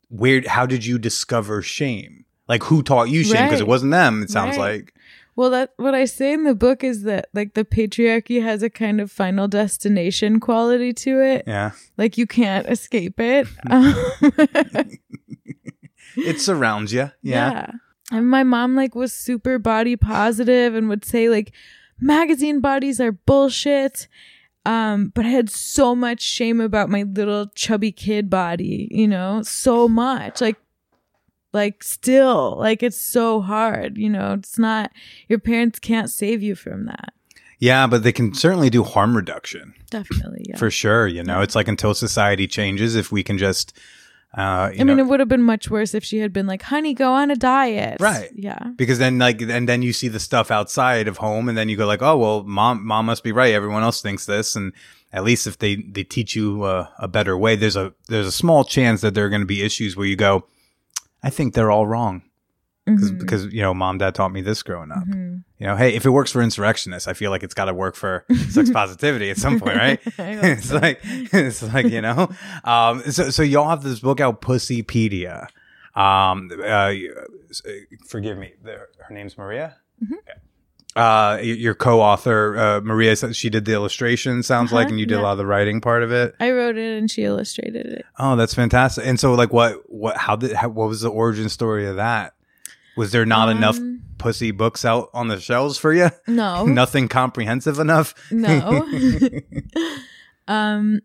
where 0.08 0.42
how 0.46 0.66
did 0.66 0.84
you 0.84 0.98
discover 0.98 1.62
shame? 1.62 2.24
Like 2.52 2.62
who 2.64 2.82
taught 2.82 3.08
you 3.08 3.24
shame? 3.24 3.44
Because 3.46 3.60
it 3.60 3.66
wasn't 3.66 3.92
them. 3.92 4.22
It 4.22 4.30
sounds 4.30 4.56
Right. 4.58 4.74
like 4.82 4.94
Well, 5.36 5.48
that 5.50 5.72
what 5.78 5.94
I 5.94 6.04
say 6.04 6.34
in 6.34 6.44
the 6.44 6.54
book 6.54 6.84
is 6.84 7.02
that 7.04 7.28
like 7.32 7.54
the 7.54 7.64
patriarchy 7.64 8.42
has 8.42 8.62
a 8.62 8.68
kind 8.68 9.00
of 9.00 9.10
final 9.10 9.48
destination 9.48 10.38
quality 10.40 10.92
to 11.04 11.20
it. 11.22 11.44
yeah, 11.46 11.70
Like 11.96 12.18
you 12.18 12.26
can't 12.26 12.66
escape 12.68 13.18
it. 13.18 13.46
Um, 13.70 13.94
it 16.16 16.40
surrounds 16.40 16.92
you. 16.92 17.10
Yeah. 17.22 17.70
And 18.10 18.28
my 18.28 18.42
mom 18.42 18.74
like 18.76 18.94
was 18.94 19.12
super 19.12 19.58
body 19.58 19.96
positive 19.96 20.74
and 20.74 20.88
would 20.88 21.04
say 21.04 21.28
like 21.30 21.52
magazine 22.00 22.60
bodies 22.60 23.00
are 23.00 23.12
bullshit. 23.12 24.08
Um, 24.64 25.10
but 25.14 25.24
I 25.26 25.30
had 25.30 25.50
so 25.50 25.94
much 25.96 26.20
shame 26.20 26.60
about 26.60 26.88
my 26.88 27.02
little 27.02 27.46
chubby 27.54 27.90
kid 27.90 28.30
body, 28.30 28.88
you 28.92 29.08
know, 29.08 29.42
so 29.42 29.88
much. 29.88 30.40
Like 30.40 30.56
like 31.52 31.82
still, 31.82 32.56
like 32.58 32.82
it's 32.82 33.00
so 33.00 33.40
hard, 33.40 33.96
you 33.98 34.08
know. 34.08 34.34
It's 34.34 34.58
not 34.58 34.90
your 35.28 35.38
parents 35.38 35.78
can't 35.78 36.10
save 36.10 36.42
you 36.42 36.54
from 36.54 36.86
that. 36.86 37.12
yeah, 37.58 37.86
but 37.86 38.02
they 38.02 38.12
can 38.12 38.34
certainly 38.34 38.70
do 38.70 38.82
harm 38.82 39.16
reduction 39.16 39.74
Definitely, 39.90 40.46
yeah. 40.48 40.56
for 40.56 40.70
sure. 40.70 41.06
You 41.06 41.22
know, 41.22 41.40
it's 41.42 41.54
like 41.54 41.68
until 41.68 41.94
society 41.94 42.46
changes, 42.48 42.94
if 42.96 43.12
we 43.12 43.22
can 43.22 43.36
just, 43.38 43.76
uh, 44.34 44.70
you 44.72 44.80
I 44.80 44.84
mean, 44.84 44.96
know, 44.96 45.02
it 45.04 45.06
would 45.06 45.20
have 45.20 45.28
been 45.28 45.42
much 45.42 45.68
worse 45.70 45.92
if 45.94 46.02
she 46.02 46.18
had 46.20 46.32
been 46.32 46.46
like, 46.46 46.62
"Honey, 46.62 46.94
go 46.94 47.12
on 47.12 47.30
a 47.30 47.36
diet." 47.36 47.98
Right. 48.00 48.30
Yeah. 48.34 48.58
because 48.76 48.98
then 48.98 49.18
like 49.18 49.42
and 49.42 49.68
then 49.68 49.82
you 49.82 49.92
see 49.92 50.08
the 50.08 50.18
stuff 50.20 50.50
outside 50.50 51.06
of 51.06 51.18
home 51.18 51.48
and 51.50 51.58
then 51.58 51.68
you 51.68 51.76
go 51.76 51.86
like 51.86 52.00
oh 52.00 52.16
well 52.16 52.42
mom 52.44 52.86
mom 52.86 53.04
must 53.06 53.22
be 53.22 53.30
right 53.32 53.52
everyone 53.54 53.82
else 53.82 54.00
thinks 54.00 54.24
this 54.24 54.56
and 54.56 54.72
at 55.12 55.22
least 55.24 55.46
if 55.46 55.58
they 55.58 55.76
they 55.76 56.02
teach 56.04 56.34
you 56.34 56.62
uh, 56.62 56.86
a 56.98 57.06
better 57.06 57.36
way 57.36 57.54
there's 57.56 57.76
a 57.76 57.92
there's 58.08 58.26
a 58.26 58.32
small 58.32 58.64
chance 58.64 59.02
that 59.02 59.12
there 59.14 59.26
are 59.26 59.28
going 59.28 59.42
to 59.42 59.46
be 59.46 59.62
issues 59.62 59.94
where 59.94 60.06
you 60.06 60.16
go 60.16 60.46
i 61.22 61.30
think 61.30 61.54
they're 61.54 61.70
all 61.70 61.86
wrong 61.86 62.22
because 62.84 63.12
Mhm. 63.12 63.18
because 63.20 63.46
you 63.52 63.62
know 63.62 63.72
mom 63.72 63.98
dad 63.98 64.14
taught 64.14 64.32
me 64.32 64.40
this 64.40 64.62
growing 64.62 64.90
up 64.90 65.04
Mhm. 65.06 65.44
you 65.58 65.66
know 65.66 65.76
hey 65.76 65.94
if 65.94 66.04
it 66.04 66.10
works 66.10 66.32
for 66.32 66.42
insurrectionists 66.42 67.06
i 67.06 67.12
feel 67.12 67.30
like 67.30 67.42
it's 67.44 67.54
got 67.54 67.66
to 67.66 67.74
work 67.74 67.94
for 67.94 68.24
sex 68.50 68.70
positivity 68.80 69.30
at 69.30 69.36
some 69.36 69.60
point 69.60 69.76
right 69.76 70.00
it's 70.18 70.68
so. 70.68 70.78
like 70.78 70.98
it's 71.04 71.62
like 71.62 71.86
you 71.86 72.00
know 72.00 72.28
um 72.64 73.00
so 73.10 73.30
so 73.30 73.42
y'all 73.42 73.68
have 73.68 73.82
this 73.84 74.00
book 74.00 74.20
out 74.20 74.40
pussypedia 74.42 75.46
um 75.94 76.50
uh 76.64 76.92
forgive 78.08 78.36
me 78.38 78.52
her 78.64 79.14
name's 79.14 79.36
maria 79.38 79.76
Mm-hmm. 80.02 80.14
Uh 80.96 81.38
your 81.42 81.74
co-author 81.74 82.56
uh 82.58 82.80
maria 82.82 83.16
said 83.16 83.34
she 83.34 83.48
did 83.48 83.64
the 83.64 83.72
illustration 83.72 84.42
sounds 84.42 84.72
like 84.72 84.84
Uh-huh, 84.86 84.90
and 84.92 85.00
you 85.00 85.06
did 85.06 85.18
a 85.18 85.22
lot 85.22 85.32
of 85.32 85.38
the 85.38 85.46
writing 85.46 85.80
part 85.80 86.02
of 86.02 86.12
it 86.12 86.34
I 86.38 86.50
wrote 86.52 86.76
it 86.76 86.98
and 86.98 87.10
she 87.10 87.24
illustrated 87.24 87.86
it. 87.86 88.04
oh 88.18 88.36
that's 88.36 88.52
fantastic 88.54 89.06
and 89.06 89.18
so 89.18 89.32
like 89.34 89.52
what 89.52 89.78
what 89.90 90.16
how 90.18 90.36
did 90.36 90.52
how, 90.52 90.68
what 90.68 90.88
was 90.88 91.00
the 91.00 91.08
origin 91.08 91.48
story 91.48 91.86
of 91.86 91.96
that 91.96 92.34
was 92.96 93.10
there 93.12 93.24
not 93.24 93.48
enough 93.48 93.78
Um, 93.78 94.02
pussy 94.18 94.50
books 94.50 94.84
out 94.84 95.08
on 95.14 95.28
the 95.28 95.40
shelves 95.40 95.78
for 95.78 95.92
you 95.94 96.10
No. 96.28 96.66
nothing 96.82 97.08
comprehensive 97.08 97.78
enough 97.78 98.14
No. 98.30 98.86
um 100.48 101.00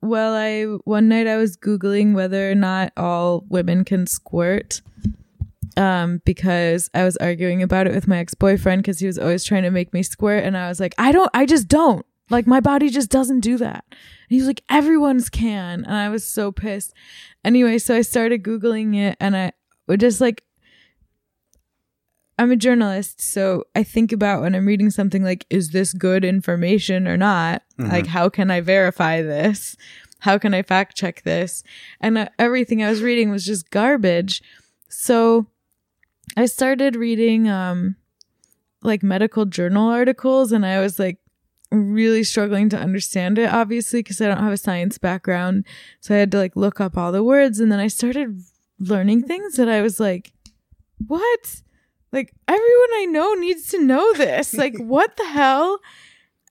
well, 0.00 0.34
I 0.34 0.64
one 0.84 1.08
night 1.08 1.26
I 1.26 1.38
was 1.38 1.56
googling 1.56 2.12
whether 2.12 2.50
or 2.50 2.54
not 2.54 2.92
all 2.94 3.42
women 3.48 3.84
can 3.86 4.06
squirt. 4.06 4.82
Um, 5.76 6.20
because 6.24 6.88
I 6.94 7.04
was 7.04 7.16
arguing 7.16 7.62
about 7.62 7.86
it 7.86 7.94
with 7.94 8.06
my 8.06 8.18
ex-boyfriend 8.18 8.82
because 8.82 9.00
he 9.00 9.06
was 9.06 9.18
always 9.18 9.44
trying 9.44 9.64
to 9.64 9.70
make 9.70 9.92
me 9.92 10.02
squirt, 10.02 10.44
and 10.44 10.56
I 10.56 10.68
was 10.68 10.78
like, 10.78 10.94
I 10.98 11.10
don't, 11.10 11.30
I 11.34 11.46
just 11.46 11.68
don't. 11.68 12.06
Like 12.30 12.46
my 12.46 12.60
body 12.60 12.88
just 12.88 13.10
doesn't 13.10 13.40
do 13.40 13.58
that. 13.58 13.84
And 13.90 14.30
he 14.30 14.36
was 14.38 14.46
like, 14.46 14.62
everyone's 14.70 15.28
can, 15.28 15.84
and 15.84 15.94
I 15.94 16.08
was 16.08 16.24
so 16.24 16.52
pissed. 16.52 16.94
Anyway, 17.44 17.78
so 17.78 17.96
I 17.96 18.02
started 18.02 18.42
googling 18.42 18.96
it, 18.96 19.16
and 19.20 19.36
I 19.36 19.52
would 19.86 20.00
just 20.00 20.20
like 20.20 20.44
I'm 22.38 22.50
a 22.50 22.56
journalist, 22.56 23.20
so 23.20 23.64
I 23.76 23.84
think 23.84 24.10
about 24.10 24.42
when 24.42 24.54
I'm 24.56 24.66
reading 24.66 24.90
something 24.90 25.22
like, 25.22 25.46
is 25.50 25.70
this 25.70 25.92
good 25.92 26.24
information 26.24 27.06
or 27.06 27.16
not? 27.16 27.62
Like, 27.78 28.06
how 28.08 28.28
can 28.28 28.50
I 28.50 28.60
verify 28.60 29.22
this? 29.22 29.76
How 30.18 30.38
can 30.38 30.52
I 30.52 30.62
fact 30.62 30.96
check 30.96 31.22
this? 31.22 31.62
And 32.00 32.18
uh, 32.18 32.28
everything 32.38 32.82
I 32.82 32.90
was 32.90 33.02
reading 33.02 33.30
was 33.30 33.44
just 33.44 33.70
garbage. 33.70 34.42
So 34.88 35.46
I 36.36 36.46
started 36.46 36.96
reading 36.96 37.48
um 37.48 37.96
like 38.82 39.02
medical 39.02 39.46
journal 39.46 39.88
articles 39.88 40.52
and 40.52 40.64
I 40.66 40.80
was 40.80 40.98
like 40.98 41.18
really 41.70 42.22
struggling 42.22 42.68
to 42.68 42.78
understand 42.78 43.38
it 43.38 43.52
obviously 43.52 44.00
because 44.00 44.20
I 44.20 44.26
don't 44.26 44.42
have 44.42 44.52
a 44.52 44.58
science 44.58 44.98
background. 44.98 45.64
So 46.00 46.14
I 46.14 46.18
had 46.18 46.30
to 46.32 46.38
like 46.38 46.54
look 46.54 46.80
up 46.80 46.96
all 46.96 47.12
the 47.12 47.24
words 47.24 47.60
and 47.60 47.72
then 47.72 47.80
I 47.80 47.88
started 47.88 48.40
learning 48.78 49.22
things 49.22 49.56
that 49.56 49.68
I 49.68 49.80
was 49.80 49.98
like 49.98 50.32
what? 51.06 51.62
Like 52.12 52.32
everyone 52.46 52.90
I 52.94 53.06
know 53.10 53.34
needs 53.34 53.68
to 53.68 53.82
know 53.82 54.14
this. 54.14 54.54
Like 54.54 54.76
what 54.78 55.16
the 55.16 55.26
hell? 55.26 55.78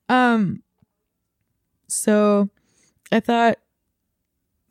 Um 0.08 0.62
so 1.88 2.50
I 3.12 3.20
thought 3.20 3.58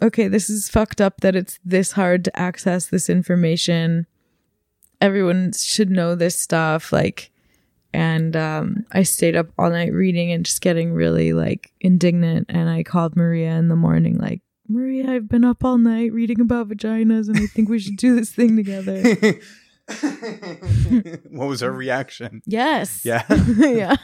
okay, 0.01 0.27
this 0.27 0.49
is 0.49 0.69
fucked 0.69 0.99
up 0.99 1.21
that 1.21 1.35
it's 1.35 1.59
this 1.63 1.93
hard 1.93 2.25
to 2.25 2.37
access 2.37 2.87
this 2.87 3.09
information. 3.09 4.05
Everyone 5.03 5.51
should 5.51 5.89
know 5.89 6.15
this 6.15 6.39
stuff 6.39 6.93
like 6.93 7.29
and 7.93 8.35
um, 8.35 8.85
I 8.91 9.03
stayed 9.03 9.35
up 9.35 9.47
all 9.57 9.69
night 9.69 9.93
reading 9.93 10.31
and 10.31 10.45
just 10.45 10.61
getting 10.61 10.93
really 10.93 11.33
like 11.33 11.71
indignant. 11.79 12.47
And 12.49 12.69
I 12.69 12.83
called 12.83 13.15
Maria 13.15 13.51
in 13.51 13.67
the 13.67 13.75
morning, 13.75 14.17
like, 14.17 14.41
Maria, 14.67 15.11
I've 15.11 15.27
been 15.27 15.43
up 15.43 15.63
all 15.63 15.77
night 15.77 16.11
reading 16.11 16.39
about 16.39 16.69
vaginas 16.69 17.27
and 17.27 17.37
I 17.37 17.45
think 17.47 17.69
we 17.69 17.79
should 17.79 17.97
do 17.97 18.15
this 18.15 18.31
thing 18.31 18.55
together. 18.55 19.01
what 21.29 21.47
was 21.47 21.59
her 21.59 21.71
reaction? 21.71 22.41
yes. 22.45 23.03
Yeah. 23.03 23.25
yeah. 23.57 23.95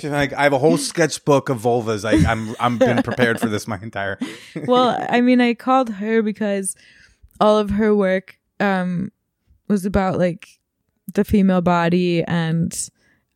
She's 0.00 0.10
like, 0.10 0.32
I 0.32 0.42
have 0.42 0.52
a 0.52 0.58
whole 0.58 0.76
sketchbook 0.76 1.48
of 1.48 1.60
vulvas. 1.60 2.04
I, 2.04 2.28
I'm 2.28 2.56
I'm 2.58 2.76
been 2.76 3.04
prepared 3.04 3.38
for 3.38 3.46
this 3.46 3.68
my 3.68 3.78
entire. 3.80 4.18
well, 4.66 5.06
I 5.08 5.20
mean, 5.20 5.40
I 5.40 5.54
called 5.54 5.90
her 5.90 6.22
because 6.22 6.74
all 7.40 7.56
of 7.56 7.70
her 7.70 7.94
work 7.94 8.36
um, 8.58 9.12
was 9.72 9.84
about 9.84 10.18
like 10.18 10.46
the 11.12 11.24
female 11.24 11.60
body 11.62 12.22
and 12.24 12.72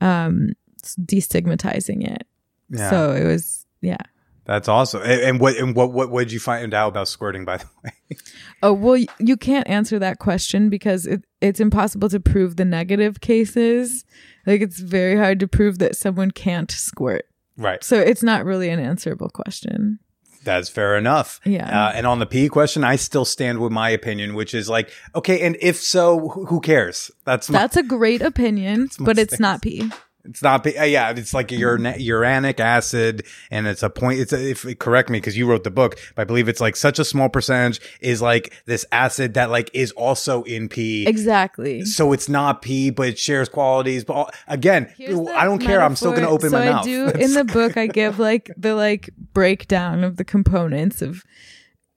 um, 0.01 0.51
destigmatizing 0.83 2.07
it. 2.09 2.27
Yeah, 2.71 2.91
So 2.91 3.13
it 3.13 3.25
was, 3.25 3.67
yeah. 3.81 3.97
that's 4.45 4.69
awesome. 4.69 5.03
And, 5.03 5.21
and 5.21 5.41
what 5.41 5.57
and 5.57 5.75
what 5.75 5.93
what 5.93 6.11
what 6.11 6.21
did 6.21 6.33
you 6.33 6.41
find 6.41 6.73
out 6.75 6.89
about 6.89 7.09
squirting? 7.09 7.45
By 7.45 7.57
the 7.59 7.67
way, 7.85 8.19
Oh 8.63 8.73
well, 8.73 8.97
you 9.19 9.37
can't 9.37 9.69
answer 9.69 9.99
that 9.99 10.19
question 10.19 10.69
because 10.69 11.07
it, 11.07 11.25
it's 11.41 11.61
impossible 11.61 12.09
to 12.11 12.21
prove 12.21 12.57
the 12.57 12.65
negative 12.65 13.21
cases. 13.21 14.05
Like 14.47 14.61
it's 14.61 14.79
very 14.79 15.17
hard 15.17 15.41
to 15.41 15.49
prove 15.49 15.79
that 15.79 15.97
someone 15.97 16.31
can't 16.31 16.71
squirt. 16.71 17.27
right? 17.57 17.83
So 17.83 17.99
it's 17.99 18.23
not 18.23 18.45
really 18.45 18.69
an 18.69 18.79
answerable 18.81 19.31
question. 19.31 19.99
That's 20.47 20.69
fair 20.69 20.97
enough. 20.97 21.41
Yeah. 21.45 21.89
Uh, 21.89 21.93
and 21.93 22.07
on 22.07 22.21
the 22.21 22.27
P 22.27 22.49
question, 22.49 22.85
I 22.85 22.97
still 22.97 23.25
stand 23.25 23.59
with 23.59 23.73
my 23.73 23.91
opinion, 23.91 24.35
which 24.35 24.55
is 24.55 24.69
like, 24.69 24.91
okay, 25.15 25.41
and 25.43 25.57
if 25.61 25.77
so, 25.77 26.29
who 26.29 26.47
who 26.47 26.61
cares? 26.61 27.11
That's 27.25 27.51
my, 27.51 27.59
That's 27.59 27.77
a 27.77 27.83
great 27.83 28.23
opinion, 28.23 28.89
but 29.01 29.19
it's 29.19 29.41
not 29.41 29.61
pee. 29.61 29.91
It's 30.29 30.43
not, 30.43 30.67
uh, 30.67 30.83
yeah, 30.83 31.11
it's 31.11 31.33
like 31.33 31.49
urana- 31.49 31.97
uranic 31.99 32.61
acid, 32.61 33.27
and 33.51 33.67
it's 33.67 33.83
a 33.83 33.91
point. 33.91 34.21
It's 34.21 34.33
a, 34.33 34.51
if 34.51 34.79
correct 34.79 35.11
me 35.11 35.19
because 35.19 35.37
you 35.37 35.49
wrote 35.49 35.65
the 35.65 35.71
book, 35.71 35.99
but 36.15 36.23
I 36.23 36.25
believe 36.25 36.49
it's 36.49 36.61
like 36.61 36.77
such 36.77 36.99
a 36.99 37.05
small 37.05 37.29
percentage 37.29 37.81
is 38.01 38.21
like 38.21 38.53
this 38.67 38.85
acid 38.93 39.35
that 39.35 39.51
like 39.51 39.71
is 39.73 39.93
also 39.93 40.43
in 40.45 40.69
pee. 40.69 41.07
Exactly. 41.07 41.85
So 41.85 42.13
it's 42.13 42.29
not 42.29 42.63
pee, 42.63 42.91
but 42.91 43.09
it 43.09 43.19
shares 43.19 43.49
qualities. 43.49 44.05
But 44.05 44.13
all- 44.15 44.31
again, 44.49 44.93
I 45.01 45.45
don't 45.45 45.61
care. 45.61 45.81
I'm 45.81 45.97
still 45.97 46.11
going 46.11 46.23
to 46.23 46.29
open 46.29 46.51
so 46.51 46.59
my 46.59 46.71
mouth. 46.71 46.83
I 46.83 46.89
do 46.89 47.09
in 47.15 47.35
the 47.35 47.45
book. 47.45 47.77
I 47.77 47.87
give 47.87 48.19
like 48.19 48.51
the 48.57 48.75
like 48.75 49.11
breakdown 49.33 50.05
of 50.05 50.17
the 50.17 50.25
components 50.25 51.03
of 51.03 51.23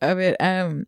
of 0.02 0.20
it. 0.20 0.38
Um, 0.40 0.86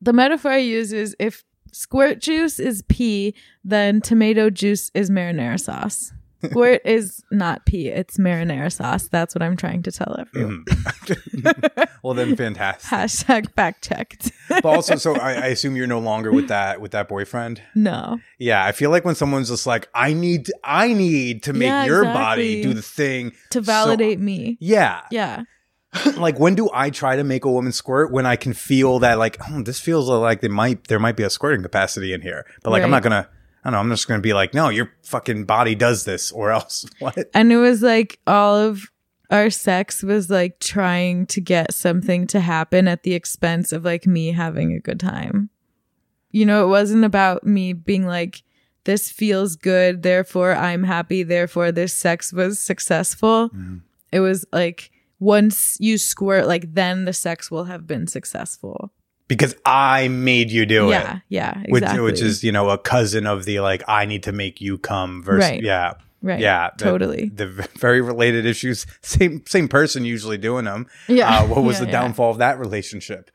the 0.00 0.12
metaphor 0.12 0.50
I 0.52 0.58
use 0.58 0.92
is 0.92 1.16
if 1.18 1.44
squirt 1.72 2.20
juice 2.20 2.58
is 2.58 2.82
pee, 2.88 3.34
then 3.64 4.00
tomato 4.00 4.50
juice 4.50 4.90
is 4.94 5.10
marinara 5.10 5.58
sauce. 5.58 6.12
Squirt 6.50 6.80
is 6.84 7.22
not 7.30 7.64
pee; 7.66 7.88
it's 7.88 8.16
marinara 8.18 8.72
sauce. 8.72 9.08
That's 9.08 9.34
what 9.34 9.42
I'm 9.42 9.56
trying 9.56 9.82
to 9.82 9.92
tell 9.92 10.16
everyone. 10.18 10.64
Mm-hmm. 10.66 11.82
well, 12.02 12.14
then 12.14 12.36
fantastic. 12.36 12.88
Hashtag 12.90 13.52
fact 13.54 13.84
checked. 13.84 14.32
but 14.48 14.64
also, 14.64 14.96
so 14.96 15.14
I, 15.16 15.32
I 15.34 15.46
assume 15.46 15.76
you're 15.76 15.86
no 15.86 15.98
longer 16.00 16.32
with 16.32 16.48
that 16.48 16.80
with 16.80 16.92
that 16.92 17.08
boyfriend. 17.08 17.62
no, 17.74 18.18
Yeah, 18.38 18.64
I 18.64 18.72
feel 18.72 18.90
like 18.90 19.04
when 19.04 19.14
someone's 19.14 19.48
just 19.48 19.66
like, 19.66 19.88
I 19.94 20.12
need, 20.12 20.50
I 20.62 20.92
need 20.92 21.42
to 21.44 21.52
make 21.52 21.66
Yeah, 21.68 21.84
your 21.86 22.04
body 22.04 22.62
do 22.62 22.74
the 22.74 22.82
thing 22.82 23.32
to 23.50 23.58
So- 23.58 23.62
validate 23.62 24.20
me. 24.20 24.56
yeah, 24.60 25.02
Yeah, 25.10 25.42
like 26.16 26.38
when 26.40 26.54
do 26.54 26.68
I 26.74 26.90
try 26.90 27.16
to 27.16 27.24
make 27.24 27.44
a 27.44 27.50
woman 27.50 27.72
squirt 27.72 28.12
when 28.12 28.26
I 28.26 28.36
can 28.36 28.52
feel 28.52 28.98
that 29.00 29.18
like, 29.18 29.38
oh, 29.48 29.62
this 29.62 29.80
feels 29.80 30.08
like 30.08 30.40
there 30.40 30.50
might 30.50 30.88
there 30.88 30.98
might 30.98 31.16
be 31.16 31.22
a 31.22 31.30
squirting 31.30 31.62
capacity 31.62 32.12
in 32.12 32.20
here, 32.20 32.44
but 32.62 32.70
like 32.70 32.82
I'm 32.82 32.90
not 32.90 33.02
gonna. 33.02 33.28
I 33.64 33.70
don't 33.70 33.72
know. 33.72 33.80
I'm 33.80 33.90
just 33.90 34.06
gonna 34.06 34.20
be 34.20 34.34
like, 34.34 34.52
no, 34.52 34.68
your 34.68 34.92
fucking 35.02 35.44
body 35.44 35.74
does 35.74 36.04
this, 36.04 36.30
or 36.30 36.50
else 36.50 36.86
what? 36.98 37.16
And 37.32 37.50
it 37.52 37.56
was 37.56 37.82
like 37.82 38.18
all 38.26 38.56
of 38.56 38.90
our 39.30 39.50
sex 39.50 40.02
was 40.02 40.30
like 40.30 40.60
trying 40.60 41.26
to 41.26 41.40
get 41.40 41.72
something 41.72 42.26
to 42.28 42.40
happen 42.40 42.86
at 42.86 43.02
the 43.02 43.14
expense 43.14 43.72
of 43.72 43.84
like 43.84 44.06
me 44.06 44.32
having 44.32 44.72
a 44.72 44.80
good 44.80 45.00
time. 45.00 45.50
You 46.30 46.44
know, 46.44 46.64
it 46.64 46.68
wasn't 46.68 47.04
about 47.04 47.44
me 47.44 47.72
being 47.72 48.06
like, 48.06 48.42
this 48.84 49.10
feels 49.10 49.56
good, 49.56 50.02
therefore 50.02 50.54
I'm 50.54 50.84
happy, 50.84 51.22
therefore 51.22 51.72
this 51.72 51.94
sex 51.94 52.32
was 52.32 52.58
successful. 52.58 53.48
Mm-hmm. 53.48 53.76
It 54.12 54.20
was 54.20 54.44
like, 54.52 54.90
once 55.18 55.78
you 55.80 55.96
squirt, 55.96 56.46
like 56.46 56.74
then 56.74 57.04
the 57.06 57.12
sex 57.12 57.50
will 57.50 57.64
have 57.64 57.86
been 57.86 58.06
successful. 58.06 58.92
Because 59.26 59.54
I 59.64 60.08
made 60.08 60.50
you 60.50 60.66
do 60.66 60.88
yeah, 60.90 61.16
it. 61.16 61.22
yeah, 61.28 61.54
yeah, 61.56 61.62
exactly. 61.76 62.00
which 62.02 62.20
is, 62.20 62.44
you 62.44 62.52
know, 62.52 62.68
a 62.70 62.76
cousin 62.78 63.26
of 63.26 63.44
the 63.46 63.60
like, 63.60 63.82
I 63.88 64.04
need 64.04 64.22
to 64.24 64.32
make 64.32 64.60
you 64.60 64.76
come 64.76 65.22
versus, 65.22 65.48
Right. 65.50 65.62
yeah. 65.62 65.94
right. 66.22 66.38
Yeah, 66.40 66.70
the- 66.76 66.84
totally. 66.84 67.30
The, 67.34 67.46
very 67.78 68.00
related 68.02 68.44
issues. 68.44 68.84
Same 69.02 69.42
same 69.46 69.68
person 69.68 70.04
usually 70.04 70.36
doing 70.36 70.66
them. 70.66 70.86
Yeah. 71.08 71.38
Uh, 71.40 71.46
what 71.46 71.64
was 71.64 71.76
Yeah, 71.80 71.86
the 71.86 71.92
yeah. 71.92 72.00
downfall 72.02 72.30
of 72.32 72.38
that 72.38 72.58
relationship? 72.58 73.30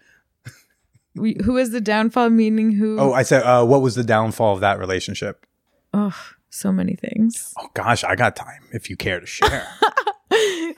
We, 1.15 1.37
who 1.43 1.53
was 1.53 1.71
the 1.71 1.81
downfall? 1.81 2.29
Meaning 2.29 2.73
who? 2.73 2.99
Oh, 2.99 3.13
I 3.13 3.23
said, 3.23 3.41
uh, 3.43 3.65
what 3.65 3.81
was 3.81 3.95
the 3.95 4.03
downfall 4.03 4.53
of 4.53 4.61
that 4.61 4.77
relationship? 4.79 5.45
oh, 5.93 6.15
so 6.51 6.71
many 6.71 6.93
things. 6.95 7.51
Oh 7.59 7.67
gosh, 7.73 8.03
I 8.03 8.15
got 8.15 8.35
time 8.35 8.61
if 8.71 8.89
you 8.91 8.95
care 8.95 9.19
to 9.19 9.25
share. 9.25 9.67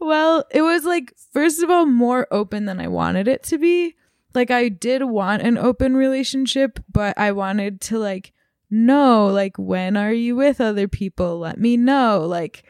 Well, 0.00 0.44
it 0.50 0.62
was 0.62 0.84
like, 0.84 1.14
first 1.32 1.62
of 1.62 1.70
all, 1.70 1.86
more 1.86 2.26
open 2.32 2.64
than 2.64 2.80
I 2.80 2.88
wanted 2.88 3.28
it 3.28 3.44
to 3.44 3.58
be. 3.58 3.94
Like, 4.34 4.50
I 4.50 4.68
did 4.68 5.04
want 5.04 5.42
an 5.42 5.58
open 5.58 5.96
relationship, 5.96 6.78
but 6.90 7.18
I 7.18 7.32
wanted 7.32 7.80
to, 7.82 7.98
like, 7.98 8.32
know, 8.70 9.26
like, 9.26 9.58
when 9.58 9.96
are 9.96 10.12
you 10.12 10.36
with 10.36 10.60
other 10.60 10.88
people? 10.88 11.38
Let 11.38 11.58
me 11.58 11.76
know. 11.76 12.20
Like, 12.26 12.64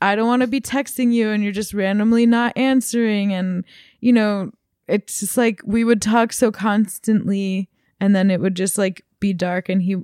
I 0.00 0.14
don't 0.14 0.28
want 0.28 0.42
to 0.42 0.48
be 0.48 0.60
texting 0.60 1.12
you 1.12 1.30
and 1.30 1.42
you're 1.42 1.52
just 1.52 1.74
randomly 1.74 2.26
not 2.26 2.56
answering. 2.56 3.32
And, 3.32 3.64
you 4.00 4.12
know, 4.12 4.50
it's 4.86 5.20
just 5.20 5.36
like 5.36 5.60
we 5.64 5.84
would 5.84 6.00
talk 6.00 6.32
so 6.32 6.50
constantly 6.52 7.68
and 8.00 8.14
then 8.14 8.30
it 8.30 8.40
would 8.40 8.54
just 8.54 8.78
like 8.78 9.04
be 9.20 9.32
dark. 9.32 9.68
And 9.68 9.82
he 9.82 9.96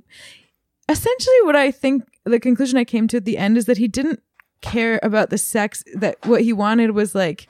essentially, 0.89 1.41
what 1.43 1.55
I 1.55 1.71
think 1.71 2.03
the 2.25 2.39
conclusion 2.39 2.77
I 2.77 2.83
came 2.83 3.07
to 3.09 3.17
at 3.17 3.25
the 3.25 3.37
end 3.37 3.57
is 3.57 3.65
that 3.65 3.77
he 3.77 3.87
didn't 3.87 4.21
care 4.61 4.99
about 5.03 5.29
the 5.29 5.37
sex 5.37 5.83
that 5.95 6.17
what 6.25 6.41
he 6.41 6.51
wanted 6.51 6.91
was 6.91 7.13
like 7.13 7.47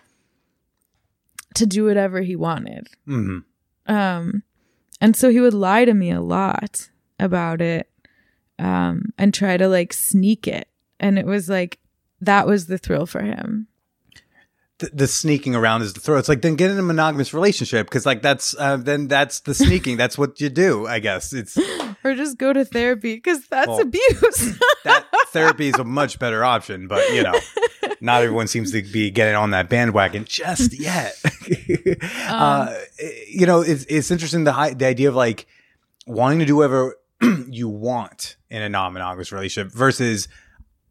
to 1.56 1.66
do 1.66 1.86
whatever 1.86 2.22
he 2.22 2.36
wanted 2.36 2.88
hmm 3.06 3.40
um 3.88 4.44
and 5.02 5.16
so 5.16 5.30
he 5.30 5.40
would 5.40 5.54
lie 5.54 5.86
to 5.86 5.94
me 5.94 6.12
a 6.12 6.22
lot 6.22 6.90
about 7.20 7.62
it 7.62 7.90
um 8.60 9.14
and 9.18 9.34
try 9.34 9.58
to 9.58 9.68
like 9.68 9.92
sneak 9.94 10.48
it 10.48 10.68
and 11.00 11.20
it 11.20 11.26
was 11.26 11.50
like 11.50 11.80
that 12.22 12.48
was 12.48 12.68
the 12.68 12.78
thrill 12.78 13.06
for 13.06 13.22
him 13.22 13.68
The, 14.80 14.90
the 14.94 15.08
sneaking 15.08 15.56
around 15.56 15.84
is 15.84 15.94
the 15.94 16.02
throw. 16.02 16.18
It's 16.18 16.28
like 16.28 16.42
then 16.42 16.56
get 16.58 16.70
in 16.70 16.78
a 16.78 16.82
monogamous 16.84 17.34
relationship 17.34 17.88
because 17.88 18.06
like 18.06 18.22
that's 18.22 18.54
uh, 18.60 18.76
then 18.76 19.08
that's 19.08 19.40
the 19.42 19.54
sneaking. 19.54 19.96
that's 19.96 20.18
what 20.18 20.42
you 20.42 20.50
do, 20.50 20.86
I 20.86 21.00
guess. 21.00 21.32
It's 21.32 21.58
or 22.04 22.14
just 22.14 22.38
go 22.38 22.52
to 22.52 22.66
therapy 22.66 23.16
because 23.16 23.48
that's 23.48 23.70
Well, 23.70 23.80
abuse 23.88 24.60
that 24.84 25.05
therapy 25.36 25.68
is 25.68 25.76
a 25.76 25.84
much 25.84 26.18
better 26.18 26.44
option, 26.44 26.88
but 26.88 27.08
you 27.14 27.22
know, 27.22 27.34
not 28.02 28.24
everyone 28.24 28.48
seems 28.48 28.72
to 28.72 28.82
be 28.82 29.12
getting 29.12 29.36
on 29.36 29.52
that 29.52 29.70
bandwagon 29.70 30.26
just 30.26 30.74
yet. 30.80 31.14
uh, 32.28 32.74
you 33.28 33.46
know, 33.46 33.62
it's 33.62 33.86
it's 33.86 34.12
interesting 34.12 34.44
the 34.46 34.76
the 34.78 34.86
idea 34.86 35.10
of 35.10 35.16
like 35.16 35.46
wanting 36.08 36.40
to 36.40 36.46
do 36.46 36.56
whatever 36.56 36.96
you 37.50 37.68
want 37.70 38.36
in 38.50 38.62
a 38.62 38.70
non-monogamous 38.70 39.32
relationship 39.32 39.74
versus 39.74 40.28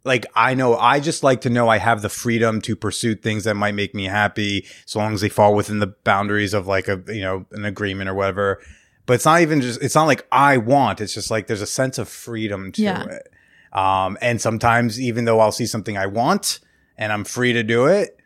like 0.05 0.27
I 0.37 0.55
know 0.55 0.77
I 0.77 1.01
just 1.01 1.23
like 1.23 1.41
to 1.43 1.51
know 1.51 1.69
I 1.69 1.79
have 1.79 2.03
the 2.03 2.09
freedom 2.09 2.61
to 2.63 2.77
pursue 2.77 3.15
things 3.15 3.45
that 3.45 3.55
might 3.55 3.75
make 3.75 3.95
me 3.95 4.05
happy 4.05 4.67
so 4.87 4.99
long 4.99 5.15
as 5.15 5.21
they 5.23 5.29
fall 5.29 5.55
within 5.55 5.79
the 5.79 5.87
boundaries 6.05 6.53
of 6.55 6.67
like 6.67 6.89
a 6.89 7.03
you 7.09 7.23
know 7.23 7.47
an 7.53 7.65
agreement 7.65 8.09
or 8.11 8.15
whatever. 8.15 8.61
But 9.07 9.15
it's 9.15 9.25
not 9.27 9.41
even 9.43 9.61
just 9.61 9.83
it's 9.83 9.95
not 9.95 10.05
like 10.07 10.27
I 10.33 10.57
want, 10.59 11.01
it's 11.01 11.15
just 11.15 11.31
like 11.31 11.47
there's 11.47 11.61
a 11.63 11.67
sense 11.67 11.99
of 11.99 12.09
freedom 12.09 12.73
to 12.73 12.83
Yeah. 12.83 13.05
it. 13.05 13.29
Um 13.75 14.17
and 14.21 14.41
sometimes 14.41 15.01
even 15.01 15.25
though 15.25 15.41
I'll 15.41 15.53
see 15.53 15.67
something 15.67 15.97
I 15.97 16.07
want 16.07 16.61
and 16.97 17.13
I'm 17.13 17.25
free 17.25 17.53
to 17.53 17.63
do 17.63 17.87
it, 17.87 18.19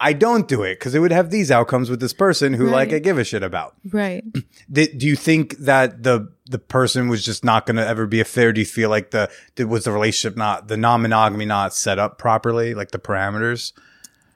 I 0.00 0.12
don't 0.12 0.46
do 0.48 0.62
it 0.62 0.78
because 0.78 0.94
it 0.94 0.98
would 0.98 1.12
have 1.12 1.30
these 1.30 1.50
outcomes 1.50 1.88
with 1.88 2.00
this 2.00 2.12
person 2.12 2.52
who 2.52 2.68
like 2.68 2.92
I 2.92 2.98
give 2.98 3.16
a 3.16 3.24
shit 3.24 3.42
about. 3.42 3.74
Right. 3.90 4.24
Did, 4.70 4.98
do 4.98 5.06
you 5.06 5.16
think 5.16 5.56
that 5.58 6.02
the 6.02 6.30
the 6.46 6.58
person 6.58 7.08
was 7.08 7.24
just 7.24 7.44
not 7.44 7.64
going 7.64 7.76
to 7.76 7.86
ever 7.86 8.06
be 8.06 8.20
a 8.20 8.24
fair? 8.24 8.52
Do 8.52 8.60
you 8.60 8.66
feel 8.66 8.90
like 8.90 9.12
the 9.12 9.30
was 9.66 9.84
the 9.84 9.92
relationship 9.92 10.36
not 10.36 10.68
the 10.68 10.76
non 10.76 11.02
monogamy 11.02 11.46
not 11.46 11.74
set 11.74 11.98
up 11.98 12.18
properly, 12.18 12.74
like 12.74 12.90
the 12.90 12.98
parameters? 12.98 13.72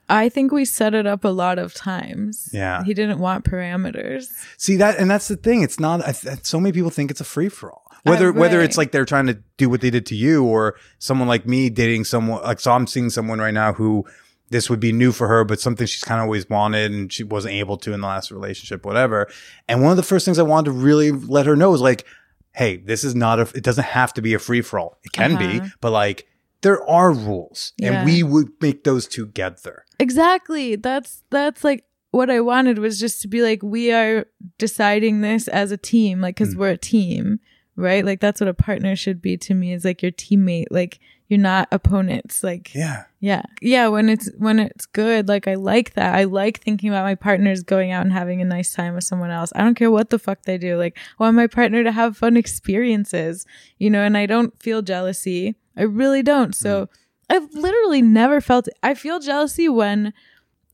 I 0.09 0.27
think 0.27 0.51
we 0.51 0.65
set 0.65 0.95
it 0.95 1.05
up 1.05 1.23
a 1.23 1.29
lot 1.29 1.59
of 1.59 1.75
times. 1.75 2.49
Yeah. 2.51 2.83
He 2.83 2.95
didn't 2.95 3.19
want 3.19 3.45
parameters. 3.45 4.31
See 4.57 4.75
that, 4.77 4.97
and 4.97 5.09
that's 5.09 5.27
the 5.27 5.35
thing. 5.35 5.61
It's 5.61 5.79
not. 5.79 6.01
I, 6.07 6.13
th- 6.13 6.45
so 6.45 6.59
many 6.59 6.73
people 6.73 6.89
think 6.89 7.11
it's 7.11 7.21
a 7.21 7.25
free 7.25 7.47
for 7.47 7.71
all. 7.71 7.88
Whether 8.03 8.31
whether 8.31 8.61
it's 8.61 8.77
like 8.77 8.91
they're 8.91 9.05
trying 9.05 9.27
to 9.27 9.39
do 9.57 9.69
what 9.69 9.81
they 9.81 9.89
did 9.89 10.05
to 10.07 10.15
you, 10.15 10.43
or 10.45 10.75
someone 10.99 11.27
like 11.27 11.45
me 11.45 11.69
dating 11.69 12.05
someone 12.05 12.41
like 12.43 12.59
so. 12.59 12.71
I'm 12.71 12.87
seeing 12.87 13.09
someone 13.09 13.39
right 13.39 13.53
now 13.53 13.73
who 13.73 14.05
this 14.49 14.69
would 14.69 14.79
be 14.79 14.91
new 14.91 15.11
for 15.11 15.27
her, 15.27 15.43
but 15.43 15.59
something 15.59 15.85
she's 15.85 16.03
kind 16.03 16.19
of 16.19 16.23
always 16.23 16.49
wanted 16.49 16.91
and 16.91 17.11
she 17.13 17.23
wasn't 17.23 17.53
able 17.53 17.77
to 17.77 17.93
in 17.93 18.01
the 18.01 18.07
last 18.07 18.31
relationship, 18.31 18.83
whatever. 18.85 19.27
And 19.67 19.81
one 19.83 19.91
of 19.91 19.97
the 19.97 20.03
first 20.03 20.25
things 20.25 20.39
I 20.39 20.43
wanted 20.43 20.65
to 20.65 20.71
really 20.71 21.11
let 21.11 21.45
her 21.45 21.55
know 21.55 21.71
is 21.73 21.81
like, 21.81 22.05
hey, 22.53 22.77
this 22.77 23.03
is 23.03 23.13
not 23.15 23.39
a. 23.39 23.43
It 23.55 23.63
doesn't 23.63 23.83
have 23.85 24.13
to 24.15 24.21
be 24.21 24.33
a 24.33 24.39
free 24.39 24.61
for 24.61 24.79
all. 24.79 24.97
It 25.03 25.11
can 25.11 25.37
be, 25.37 25.59
Uh-huh. 25.59 25.67
but 25.81 25.91
like 25.91 26.25
there 26.61 26.83
are 26.89 27.11
rules, 27.13 27.73
Yeah. 27.77 27.91
and 28.01 28.05
we 28.05 28.23
would 28.23 28.49
make 28.61 28.83
those 28.85 29.07
together. 29.07 29.85
Exactly. 29.99 30.75
That's 30.75 31.23
that's 31.29 31.63
like 31.63 31.83
what 32.11 32.29
I 32.31 32.39
wanted 32.41 32.79
was 32.79 32.99
just 32.99 33.21
to 33.21 33.27
be 33.27 33.41
like 33.43 33.61
we 33.61 33.91
are 33.91 34.25
deciding 34.57 35.21
this 35.21 35.47
as 35.47 35.71
a 35.71 35.77
team, 35.77 36.21
like 36.21 36.37
cuz 36.37 36.55
Mm. 36.55 36.57
we're 36.57 36.69
a 36.69 36.77
team, 36.77 37.39
right? 37.79 38.05
Like 38.05 38.19
that's 38.19 38.41
what 38.41 38.47
a 38.47 38.53
partner 38.53 38.95
should 38.95 39.21
be 39.21 39.37
to 39.37 39.53
me 39.53 39.73
is 39.73 39.85
like 39.85 40.01
your 40.01 40.11
teammate, 40.11 40.67
like 40.69 40.99
you're 41.27 41.39
not 41.39 41.67
opponents, 41.71 42.43
like 42.43 42.73
Yeah. 42.73 43.05
yeah. 43.19 43.43
Yeah, 43.61 43.87
when 43.87 44.09
it's 44.09 44.29
when 44.37 44.59
it's 44.59 44.85
good, 44.85 45.27
like 45.27 45.47
I 45.47 45.55
like 45.55 45.93
that. 45.93 46.15
I 46.15 46.25
like 46.25 46.59
thinking 46.59 46.89
about 46.89 47.05
my 47.05 47.15
partners 47.15 47.63
going 47.63 47.91
out 47.91 48.03
and 48.03 48.11
having 48.11 48.41
a 48.41 48.45
nice 48.45 48.73
time 48.73 48.95
with 48.95 49.03
someone 49.03 49.31
else. 49.31 49.51
I 49.55 49.61
don't 49.61 49.75
care 49.75 49.91
what 49.91 50.09
the 50.09 50.19
fuck 50.19 50.43
they 50.43 50.57
do. 50.57 50.77
Like 50.77 50.97
I 50.97 51.23
want 51.23 51.35
my 51.35 51.47
partner 51.47 51.83
to 51.83 51.91
have 51.91 52.17
fun 52.17 52.35
experiences, 52.35 53.45
you 53.77 53.89
know, 53.89 54.03
and 54.03 54.17
I 54.17 54.25
don't 54.25 54.59
feel 54.61 54.81
jealousy. 54.81 55.55
I 55.77 55.83
really 55.83 56.23
don't. 56.23 56.55
So 56.55 56.85
mm. 56.85 56.89
I've 57.29 57.53
literally 57.53 58.01
never 58.01 58.41
felt 58.41 58.67
I 58.81 58.95
feel 58.95 59.19
jealousy 59.19 59.69
when 59.69 60.13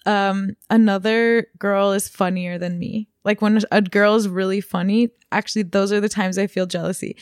um 0.05 0.55
another 0.69 1.47
girl 1.57 1.91
is 1.91 2.07
funnier 2.07 2.57
than 2.57 2.79
me. 2.79 3.07
Like 3.23 3.41
when 3.41 3.59
a 3.71 3.81
girl 3.81 4.15
is 4.15 4.27
really 4.27 4.61
funny, 4.61 5.09
actually 5.31 5.63
those 5.63 5.91
are 5.91 5.99
the 5.99 6.09
times 6.09 6.37
I 6.37 6.47
feel 6.47 6.65
jealousy. 6.65 7.15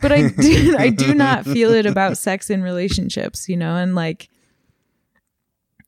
But 0.00 0.12
I 0.12 0.28
do 0.28 0.76
I 0.78 0.88
do 0.88 1.14
not 1.26 1.44
feel 1.44 1.72
it 1.72 1.86
about 1.86 2.18
sex 2.18 2.50
in 2.50 2.62
relationships, 2.62 3.48
you 3.48 3.56
know, 3.56 3.76
and 3.76 3.94
like 3.94 4.28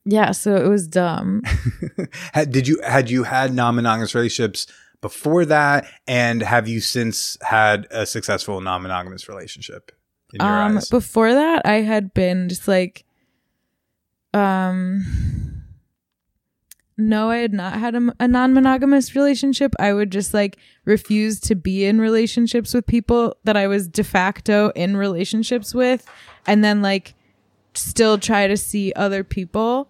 yeah, 0.05 0.31
so 0.31 0.55
it 0.57 0.67
was 0.67 0.87
dumb. 0.87 1.43
had, 2.33 2.51
did 2.51 2.67
you 2.67 2.81
had 2.85 3.09
you 3.09 3.23
had 3.23 3.53
non-monogamous 3.53 4.13
relationships 4.13 4.67
before 5.01 5.45
that 5.45 5.85
and 6.07 6.41
have 6.41 6.67
you 6.67 6.79
since 6.79 7.37
had 7.41 7.87
a 7.91 8.05
successful 8.05 8.61
non-monogamous 8.61 9.27
relationship 9.27 9.91
in 10.33 10.45
your 10.45 10.49
Um 10.49 10.77
eyes 10.77 10.89
before 10.89 11.33
that 11.33 11.65
I 11.65 11.81
had 11.81 12.13
been 12.13 12.49
just 12.49 12.67
like 12.67 13.05
um 14.33 15.05
no, 16.97 17.29
I 17.31 17.37
had 17.37 17.53
not 17.53 17.73
had 17.73 17.95
a, 17.95 18.13
a 18.19 18.27
non-monogamous 18.27 19.15
relationship. 19.15 19.73
I 19.79 19.93
would 19.93 20.11
just 20.11 20.33
like 20.33 20.57
refuse 20.85 21.39
to 21.41 21.55
be 21.55 21.85
in 21.85 21.99
relationships 21.99 22.73
with 22.73 22.85
people 22.85 23.35
that 23.43 23.57
I 23.57 23.67
was 23.67 23.87
de 23.87 24.03
facto 24.03 24.71
in 24.75 24.95
relationships 24.97 25.73
with 25.73 26.07
and 26.45 26.63
then 26.63 26.81
like 26.81 27.15
still 27.73 28.17
try 28.19 28.47
to 28.47 28.57
see 28.57 28.93
other 28.95 29.23
people 29.23 29.89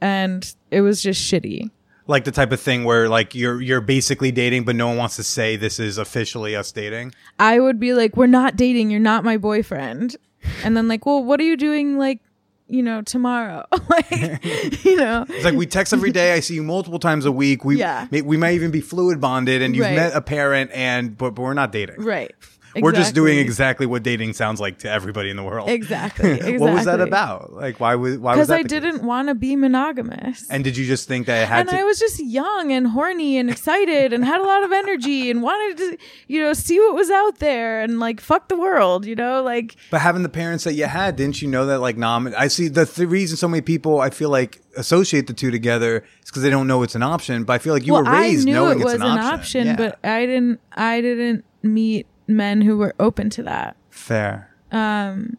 and 0.00 0.54
it 0.70 0.82
was 0.82 1.02
just 1.02 1.20
shitty. 1.20 1.70
like 2.06 2.24
the 2.24 2.30
type 2.30 2.52
of 2.52 2.60
thing 2.60 2.84
where 2.84 3.08
like 3.08 3.34
you're 3.34 3.60
you're 3.60 3.80
basically 3.80 4.30
dating 4.30 4.64
but 4.64 4.76
no 4.76 4.86
one 4.86 4.96
wants 4.96 5.16
to 5.16 5.24
say 5.24 5.56
this 5.56 5.80
is 5.80 5.98
officially 5.98 6.54
us 6.54 6.70
dating 6.70 7.12
I 7.40 7.58
would 7.58 7.80
be 7.80 7.92
like, 7.94 8.16
"We're 8.16 8.26
not 8.28 8.54
dating. 8.56 8.90
You're 8.90 9.00
not 9.00 9.24
my 9.24 9.36
boyfriend." 9.36 10.16
And 10.62 10.76
then 10.76 10.86
like, 10.86 11.04
"Well, 11.04 11.24
what 11.24 11.40
are 11.40 11.44
you 11.44 11.56
doing 11.56 11.98
like, 11.98 12.20
you 12.68 12.82
know, 12.82 13.02
tomorrow?" 13.02 13.64
like, 13.88 14.10
you 14.84 14.96
know. 14.96 15.24
it's 15.28 15.44
like 15.44 15.54
we 15.54 15.66
text 15.66 15.92
every 15.92 16.10
day 16.12 16.32
i 16.34 16.40
see 16.40 16.54
you 16.54 16.62
multiple 16.62 16.98
times 16.98 17.24
a 17.24 17.32
week 17.32 17.64
we 17.64 17.78
Yeah. 17.78 18.06
may, 18.10 18.22
we 18.22 18.36
might 18.36 18.54
even 18.54 18.70
be 18.70 18.80
fluid 18.80 19.20
bonded 19.20 19.62
and 19.62 19.74
you've 19.74 19.86
Right. 19.86 19.96
met 19.96 20.14
a 20.14 20.20
parent 20.20 20.70
and 20.74 21.16
but, 21.16 21.30
but 21.34 21.42
we're 21.42 21.54
not 21.54 21.72
dating 21.72 22.00
Right. 22.02 22.34
We're 22.82 22.92
just 22.92 23.14
doing 23.14 23.38
Exactly. 23.38 23.48
exactly 23.48 23.86
what 23.86 24.02
dating 24.02 24.32
sounds 24.32 24.60
like 24.60 24.78
to 24.78 24.90
everybody 24.90 25.30
in 25.30 25.36
the 25.36 25.42
world 25.42 25.68
Exactly. 25.68 26.30
exactly. 26.32 26.58
what 26.62 26.72
was 26.72 26.84
that 26.84 27.00
about 27.00 27.52
like 27.52 27.80
why 27.80 27.94
was 27.94 28.18
why 28.18 28.36
was 28.36 28.48
Because 28.48 28.50
I 28.50 28.62
didn't 28.62 29.02
want 29.02 29.28
to 29.28 29.34
be 29.34 29.56
monogamous. 29.56 30.46
and 30.50 30.64
did 30.64 30.76
you 30.76 30.86
just 30.86 31.08
think 31.08 31.26
that 31.26 31.42
it 31.42 31.48
had 31.48 31.60
and 31.60 31.68
to 31.70 31.78
I 31.78 31.82
was 31.84 31.98
just 31.98 32.20
young 32.22 32.72
and 32.72 32.86
horny 32.88 33.38
and 33.38 33.50
excited 33.50 34.12
and 34.12 34.24
had 34.24 34.40
a 34.40 34.44
lot 34.44 34.62
of 34.64 34.72
energy 34.72 35.30
and 35.30 35.42
wanted 35.42 35.76
to, 35.78 35.98
you 36.26 36.40
know, 36.42 36.52
see 36.52 36.78
what 36.78 36.94
was 36.94 37.10
out 37.10 37.38
there 37.38 37.80
and 37.82 37.98
like 38.00 38.20
fuck 38.20 38.48
the 38.48 38.56
world, 38.56 39.04
you 39.06 39.14
know, 39.14 39.42
like 39.42 39.76
But 39.90 40.00
having 40.00 40.22
the 40.22 40.28
parents 40.28 40.64
that 40.64 40.74
you 40.74 40.86
had, 40.86 41.16
didn't 41.16 41.40
you 41.42 41.48
know 41.48 41.66
that 41.66 41.80
like 41.80 41.96
nom? 41.96 42.32
I 42.36 42.48
see 42.48 42.68
the 42.68 42.86
th- 42.86 43.08
reason 43.08 43.36
so 43.36 43.48
many 43.48 43.60
people 43.60 44.00
I 44.00 44.10
feel 44.10 44.30
like 44.30 44.60
associate 44.76 45.26
the 45.26 45.32
two 45.32 45.50
together 45.50 46.04
is 46.22 46.30
because 46.30 46.42
they 46.42 46.50
don't 46.50 46.66
know 46.66 46.82
it's 46.82 46.94
an 46.94 47.02
option. 47.02 47.44
But 47.44 47.54
I 47.54 47.58
feel 47.58 47.72
like 47.74 47.86
you 47.86 47.92
well, 47.94 48.04
were 48.04 48.10
raised 48.12 48.48
I 48.48 48.52
knowing 48.52 48.80
it 48.80 48.84
was 48.84 48.94
it's 48.94 49.02
an, 49.02 49.18
option. 49.18 49.66
Yeah. 49.68 49.76
but 49.76 49.98
I 50.04 50.26
didn't. 50.26 50.60
I 50.72 51.00
didn't 51.00 51.44
meet 51.62 52.06
men 52.28 52.60
who 52.60 52.76
were 52.76 52.94
open 53.00 53.30
to 53.30 53.42
that. 53.42 53.76
fair. 53.90 54.54
Um, 54.70 55.38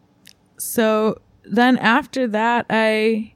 so 0.58 1.20
then 1.44 1.78
after 1.78 2.26
that, 2.28 2.66
I 2.68 3.34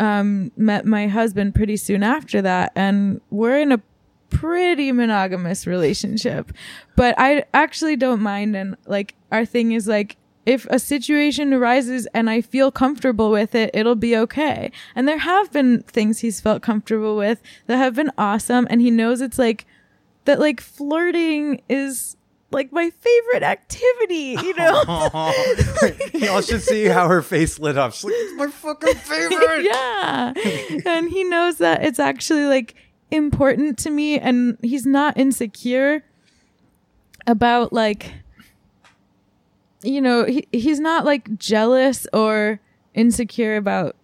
um, 0.00 0.52
met 0.56 0.86
my 0.86 1.08
husband 1.08 1.54
pretty 1.54 1.76
soon 1.76 2.02
after 2.02 2.40
that, 2.42 2.72
and 2.74 3.20
we're 3.30 3.58
in 3.58 3.72
a 3.72 3.82
pretty 4.30 4.92
monogamous 4.92 5.66
relationship. 5.66 6.52
But 6.96 7.14
I 7.18 7.44
actually 7.52 7.96
don't 7.96 8.20
mind, 8.22 8.56
and 8.56 8.76
like 8.86 9.14
our 9.30 9.44
thing 9.44 9.72
is 9.72 9.86
like. 9.88 10.16
If 10.46 10.64
a 10.70 10.78
situation 10.78 11.52
arises 11.52 12.06
and 12.14 12.30
I 12.30 12.40
feel 12.40 12.72
comfortable 12.72 13.30
with 13.30 13.54
it, 13.54 13.68
it'll 13.74 13.94
be 13.94 14.16
okay. 14.16 14.72
And 14.94 15.06
there 15.06 15.18
have 15.18 15.52
been 15.52 15.82
things 15.82 16.20
he's 16.20 16.40
felt 16.40 16.62
comfortable 16.62 17.18
with 17.18 17.42
that 17.66 17.76
have 17.76 17.96
been 17.96 18.10
awesome. 18.16 18.66
And 18.70 18.80
he 18.80 18.90
knows 18.90 19.20
it's 19.20 19.38
like 19.38 19.66
that, 20.24 20.40
like 20.40 20.62
flirting 20.62 21.60
is 21.68 22.16
like 22.50 22.72
my 22.72 22.90
favorite 22.90 23.42
activity, 23.42 24.36
you 24.42 24.54
know? 24.54 24.82
Y'all 26.14 26.40
should 26.40 26.62
see 26.62 26.84
how 26.86 27.08
her 27.08 27.22
face 27.22 27.58
lit 27.58 27.76
up. 27.76 27.92
She's 27.92 28.04
like, 28.04 28.14
it's 28.16 28.38
my 28.38 28.46
fucking 28.48 28.94
favorite. 28.96 29.64
yeah. 29.64 30.32
and 30.86 31.10
he 31.10 31.24
knows 31.24 31.58
that 31.58 31.84
it's 31.84 31.98
actually 31.98 32.46
like 32.46 32.74
important 33.10 33.78
to 33.78 33.90
me 33.90 34.18
and 34.18 34.58
he's 34.62 34.86
not 34.86 35.16
insecure 35.16 36.04
about 37.26 37.72
like 37.72 38.12
you 39.82 40.00
know, 40.00 40.24
he, 40.24 40.46
he's 40.50 40.80
not 40.80 41.04
like 41.04 41.38
jealous 41.38 42.06
or 42.12 42.60
insecure 42.94 43.56
about 43.56 43.94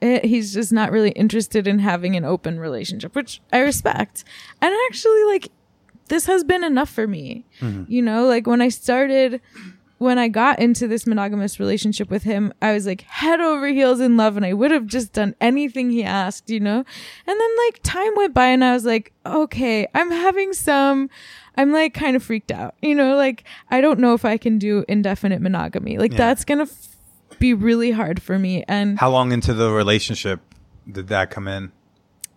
it. 0.00 0.24
He's 0.24 0.54
just 0.54 0.72
not 0.72 0.92
really 0.92 1.10
interested 1.10 1.66
in 1.66 1.80
having 1.80 2.14
an 2.16 2.24
open 2.24 2.60
relationship, 2.60 3.14
which 3.16 3.40
I 3.52 3.58
respect. 3.58 4.24
And 4.60 4.74
actually 4.86 5.24
like 5.24 5.48
this 6.08 6.26
has 6.26 6.44
been 6.44 6.64
enough 6.64 6.90
for 6.90 7.06
me. 7.06 7.44
You 7.88 8.02
know, 8.02 8.26
like 8.26 8.46
when 8.46 8.60
I 8.60 8.68
started 8.68 9.40
when 9.98 10.18
I 10.18 10.28
got 10.28 10.58
into 10.58 10.86
this 10.88 11.06
monogamous 11.06 11.58
relationship 11.60 12.10
with 12.10 12.24
him, 12.24 12.52
I 12.60 12.72
was 12.72 12.84
like 12.84 13.02
head 13.02 13.40
over 13.40 13.68
heels 13.68 14.00
in 14.00 14.16
love 14.16 14.36
and 14.36 14.44
I 14.44 14.52
would 14.52 14.70
have 14.72 14.86
just 14.86 15.12
done 15.14 15.34
anything 15.40 15.88
he 15.90 16.02
asked, 16.02 16.50
you 16.50 16.60
know? 16.60 16.78
And 16.78 17.40
then 17.40 17.50
like 17.66 17.80
time 17.82 18.12
went 18.16 18.34
by 18.34 18.46
and 18.48 18.62
I 18.64 18.72
was 18.74 18.84
like, 18.84 19.12
okay, 19.24 19.86
I'm 19.94 20.10
having 20.10 20.52
some, 20.52 21.08
I'm 21.56 21.72
like 21.72 21.94
kind 21.94 22.16
of 22.16 22.22
freaked 22.24 22.50
out, 22.50 22.74
you 22.82 22.94
know? 22.94 23.14
Like 23.16 23.44
I 23.70 23.80
don't 23.80 24.00
know 24.00 24.12
if 24.14 24.24
I 24.26 24.36
can 24.36 24.58
do 24.58 24.84
indefinite 24.88 25.40
monogamy. 25.40 25.96
Like 25.96 26.10
Yeah. 26.12 26.18
that's 26.18 26.44
going 26.44 26.58
to 26.58 26.70
f- 26.70 27.38
be 27.38 27.54
really 27.54 27.92
hard 27.92 28.20
for 28.20 28.38
me. 28.38 28.64
And 28.68 28.98
How 28.98 29.10
long 29.10 29.32
into 29.32 29.54
the 29.54 29.70
relationship 29.70 30.40
did 30.90 31.06
that 31.08 31.30
come 31.30 31.48
in? 31.48 31.72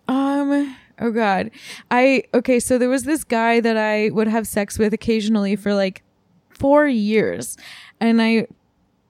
Um, 0.06 0.74
oh 1.00 1.10
god. 1.10 1.50
I 1.90 2.24
okay, 2.34 2.60
so 2.60 2.78
there 2.78 2.88
was 2.88 3.04
this 3.04 3.24
guy 3.24 3.60
that 3.60 3.76
I 3.76 4.10
would 4.10 4.28
have 4.28 4.46
sex 4.46 4.78
with 4.78 4.92
occasionally 4.92 5.56
for 5.56 5.74
like 5.74 6.02
4 6.50 6.86
years. 6.88 7.56
And 8.00 8.20
I 8.20 8.46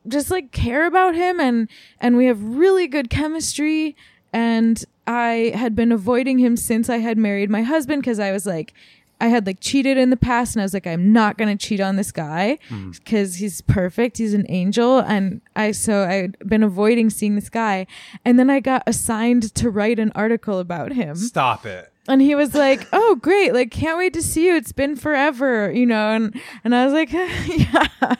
just 0.07 0.31
like 0.31 0.53
care 0.53 0.87
about 0.87 1.15
him 1.15 1.41
and 1.41 1.69
and 2.01 2.17
we 2.17 2.27
have 2.27 2.43
really 2.43 2.87
good 2.87 3.11
chemistry 3.11 3.97
and 4.33 4.85
I 5.07 5.53
had 5.55 5.75
been 5.75 5.93
avoiding 5.93 6.39
him 6.39 6.57
since 6.57 6.89
I 6.89 6.99
had 6.99 7.19
married 7.19 7.51
my 7.51 7.63
husband 7.63 8.05
cuz 8.05 8.19
I 8.19 8.33
was 8.33 8.47
like 8.47 8.73
I 9.21 9.29
had 9.29 9.47
like 9.47 9.59
cheated 9.61 9.99
in 9.99 10.11
the 10.11 10.17
past 10.17 10.55
and 10.55 10.63
I 10.63 10.65
was 10.65 10.75
like 10.75 10.87
I'm 10.87 11.13
not 11.13 11.37
going 11.39 11.57
to 11.57 11.67
cheat 11.67 11.81
on 11.81 11.97
this 11.97 12.13
guy 12.13 12.59
hmm. 12.69 12.93
cuz 13.05 13.37
he's 13.37 13.61
perfect 13.63 14.19
he's 14.19 14.35
an 14.35 14.47
angel 14.49 14.99
and 15.01 15.41
I 15.57 15.73
so 15.73 16.05
I'd 16.05 16.37
been 16.47 16.63
avoiding 16.63 17.11
seeing 17.11 17.35
this 17.35 17.51
guy 17.51 17.87
and 18.25 18.39
then 18.39 18.51
I 18.51 18.61
got 18.61 18.83
assigned 18.87 19.55
to 19.55 19.71
write 19.71 19.99
an 19.99 20.13
article 20.15 20.59
about 20.59 20.93
him 20.93 21.17
Stop 21.17 21.67
it. 21.67 21.93
and 22.07 22.23
he 22.23 22.35
was 22.35 22.55
like, 22.55 22.87
"Oh, 22.93 23.17
great! 23.17 23.53
Like, 23.53 23.71
can't 23.71 23.99
wait 23.99 24.15
to 24.15 24.23
see 24.23 24.47
you. 24.47 24.55
It's 24.57 24.73
been 24.73 24.97
forever, 24.97 25.71
you 25.71 25.85
know." 25.85 26.11
And 26.13 26.41
and 26.65 26.75
I 26.75 26.85
was 26.85 26.95
like, 26.95 27.13
"Yeah." 27.13 28.15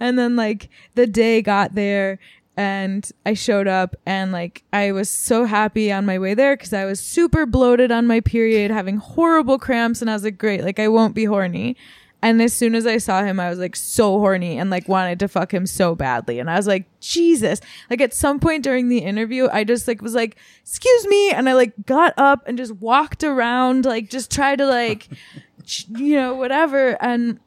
And 0.00 0.18
then 0.18 0.34
like 0.36 0.68
the 0.94 1.06
day 1.06 1.42
got 1.42 1.74
there, 1.74 2.18
and 2.60 3.10
I 3.24 3.32
showed 3.32 3.68
up 3.68 3.96
and 4.04 4.32
like 4.32 4.64
I 4.70 4.92
was 4.92 5.08
so 5.08 5.46
happy 5.46 5.90
on 5.90 6.04
my 6.04 6.18
way 6.18 6.34
there 6.34 6.58
because 6.58 6.74
I 6.74 6.84
was 6.84 7.00
super 7.00 7.46
bloated 7.46 7.90
on 7.90 8.06
my 8.06 8.20
period, 8.20 8.70
having 8.70 8.98
horrible 8.98 9.58
cramps, 9.58 10.02
and 10.02 10.10
I 10.10 10.12
was 10.12 10.24
like, 10.24 10.36
great, 10.36 10.62
like 10.62 10.78
I 10.78 10.86
won't 10.88 11.14
be 11.14 11.24
horny. 11.24 11.74
And 12.20 12.42
as 12.42 12.52
soon 12.52 12.74
as 12.74 12.86
I 12.86 12.98
saw 12.98 13.22
him, 13.22 13.40
I 13.40 13.48
was 13.48 13.58
like 13.58 13.74
so 13.74 14.18
horny 14.18 14.58
and 14.58 14.68
like 14.68 14.86
wanted 14.90 15.18
to 15.20 15.28
fuck 15.28 15.54
him 15.54 15.66
so 15.66 15.94
badly. 15.94 16.38
And 16.38 16.50
I 16.50 16.56
was 16.56 16.66
like, 16.66 16.84
Jesus. 17.00 17.62
Like 17.88 18.02
at 18.02 18.12
some 18.12 18.38
point 18.38 18.62
during 18.62 18.90
the 18.90 18.98
interview, 18.98 19.48
I 19.50 19.64
just 19.64 19.88
like 19.88 20.02
was 20.02 20.14
like, 20.14 20.36
excuse 20.60 21.06
me. 21.06 21.30
And 21.30 21.48
I 21.48 21.54
like 21.54 21.72
got 21.86 22.12
up 22.18 22.46
and 22.46 22.58
just 22.58 22.74
walked 22.74 23.24
around, 23.24 23.86
like 23.86 24.10
just 24.10 24.30
tried 24.30 24.56
to 24.56 24.66
like, 24.66 25.08
you 25.96 26.14
know, 26.14 26.34
whatever. 26.34 27.02
And 27.02 27.40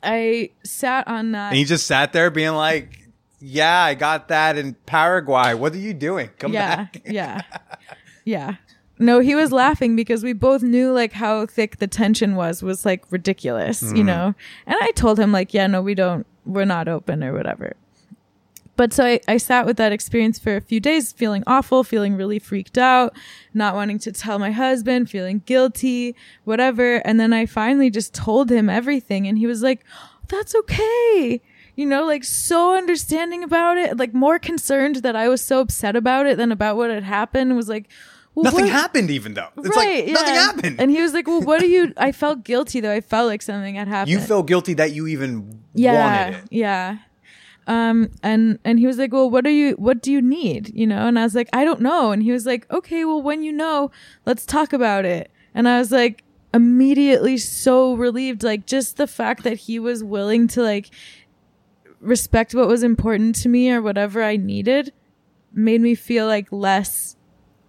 I 0.00 0.50
sat 0.62 1.08
on 1.08 1.32
that. 1.32 1.48
And 1.50 1.58
you 1.58 1.66
just 1.66 1.88
sat 1.88 2.12
there 2.12 2.30
being 2.30 2.52
like, 2.54 3.07
"Yeah, 3.40 3.82
I 3.82 3.94
got 3.94 4.28
that 4.28 4.56
in 4.58 4.74
Paraguay. 4.86 5.54
What 5.54 5.72
are 5.74 5.78
you 5.78 5.94
doing? 5.94 6.30
Come 6.38 6.52
yeah, 6.52 6.76
back." 6.76 7.02
yeah, 7.06 7.42
yeah. 8.24 8.54
No, 9.00 9.20
he 9.20 9.36
was 9.36 9.52
laughing 9.52 9.94
because 9.94 10.24
we 10.24 10.32
both 10.32 10.62
knew 10.62 10.90
like 10.92 11.12
how 11.12 11.46
thick 11.46 11.78
the 11.78 11.86
tension 11.86 12.34
was 12.34 12.62
was 12.64 12.84
like 12.84 13.04
ridiculous, 13.10 13.80
Mm-hmm. 13.82 13.96
you 13.96 14.04
know. 14.04 14.34
And 14.66 14.76
I 14.82 14.90
told 14.92 15.20
him 15.20 15.30
like, 15.30 15.54
yeah, 15.54 15.68
no, 15.68 15.80
we 15.80 15.94
don't, 15.94 16.26
we're 16.44 16.64
not 16.64 16.88
open 16.88 17.22
or 17.22 17.32
whatever. 17.32 17.74
But 18.74 18.92
so 18.92 19.04
I, 19.04 19.20
I 19.28 19.36
sat 19.36 19.66
with 19.66 19.76
that 19.76 19.92
experience 19.92 20.40
for 20.40 20.56
a 20.56 20.60
few 20.60 20.80
days, 20.80 21.12
feeling 21.12 21.44
awful, 21.46 21.84
feeling 21.84 22.16
really 22.16 22.40
freaked 22.40 22.76
out, 22.78 23.12
not 23.54 23.74
wanting 23.76 24.00
to 24.00 24.10
tell 24.12 24.38
my 24.40 24.50
husband, 24.50 25.08
feeling 25.10 25.42
guilty, 25.46 26.16
whatever. 26.44 26.96
And 27.06 27.18
then 27.20 27.32
I 27.32 27.46
finally 27.46 27.90
just 27.90 28.14
told 28.14 28.50
him 28.50 28.68
everything, 28.68 29.26
and 29.28 29.36
he 29.38 29.46
was 29.46 29.62
like, 29.62 29.84
"That's 30.28 30.54
okay." 30.56 31.40
You 31.78 31.86
know, 31.86 32.04
like 32.04 32.24
so 32.24 32.76
understanding 32.76 33.44
about 33.44 33.76
it, 33.78 33.96
like 33.98 34.12
more 34.12 34.40
concerned 34.40 34.96
that 34.96 35.14
I 35.14 35.28
was 35.28 35.40
so 35.40 35.60
upset 35.60 35.94
about 35.94 36.26
it 36.26 36.36
than 36.36 36.50
about 36.50 36.76
what 36.76 36.90
had 36.90 37.04
happened. 37.04 37.54
Was 37.54 37.68
like, 37.68 37.86
well, 38.34 38.42
Nothing 38.42 38.64
what- 38.64 38.72
happened, 38.72 39.12
even 39.12 39.34
though 39.34 39.46
it's 39.56 39.76
right, 39.76 40.04
like 40.06 40.12
nothing 40.12 40.34
yeah. 40.34 40.40
happened. 40.40 40.80
And 40.80 40.90
he 40.90 41.00
was 41.00 41.14
like, 41.14 41.28
"Well, 41.28 41.40
what 41.40 41.60
do 41.60 41.68
you?" 41.68 41.92
I 41.96 42.10
felt 42.10 42.42
guilty 42.42 42.80
though. 42.80 42.90
I 42.90 43.00
felt 43.00 43.28
like 43.28 43.42
something 43.42 43.76
had 43.76 43.86
happened. 43.86 44.10
you 44.10 44.18
felt 44.18 44.48
guilty 44.48 44.74
that 44.74 44.90
you 44.92 45.06
even 45.06 45.60
yeah, 45.72 46.30
wanted 46.30 46.38
it. 46.42 46.48
yeah. 46.50 46.98
Um, 47.68 48.10
and 48.24 48.58
and 48.64 48.80
he 48.80 48.88
was 48.88 48.98
like, 48.98 49.12
"Well, 49.12 49.30
what 49.30 49.46
are 49.46 49.50
you? 49.50 49.74
What 49.74 50.02
do 50.02 50.10
you 50.10 50.20
need?" 50.20 50.74
You 50.74 50.88
know, 50.88 51.06
and 51.06 51.16
I 51.16 51.22
was 51.22 51.36
like, 51.36 51.48
"I 51.52 51.64
don't 51.64 51.80
know." 51.80 52.10
And 52.10 52.24
he 52.24 52.32
was 52.32 52.44
like, 52.44 52.68
"Okay, 52.72 53.04
well, 53.04 53.22
when 53.22 53.44
you 53.44 53.52
know, 53.52 53.92
let's 54.26 54.44
talk 54.44 54.72
about 54.72 55.04
it." 55.04 55.30
And 55.54 55.68
I 55.68 55.78
was 55.78 55.92
like, 55.92 56.24
immediately 56.54 57.36
so 57.36 57.94
relieved, 57.94 58.42
like 58.42 58.66
just 58.66 58.96
the 58.96 59.06
fact 59.06 59.44
that 59.44 59.56
he 59.58 59.78
was 59.78 60.02
willing 60.02 60.48
to 60.48 60.62
like 60.62 60.90
respect 62.00 62.54
what 62.54 62.68
was 62.68 62.82
important 62.82 63.34
to 63.36 63.48
me 63.48 63.70
or 63.70 63.82
whatever 63.82 64.22
I 64.22 64.36
needed 64.36 64.92
made 65.52 65.80
me 65.80 65.94
feel 65.94 66.26
like 66.26 66.50
less 66.52 67.16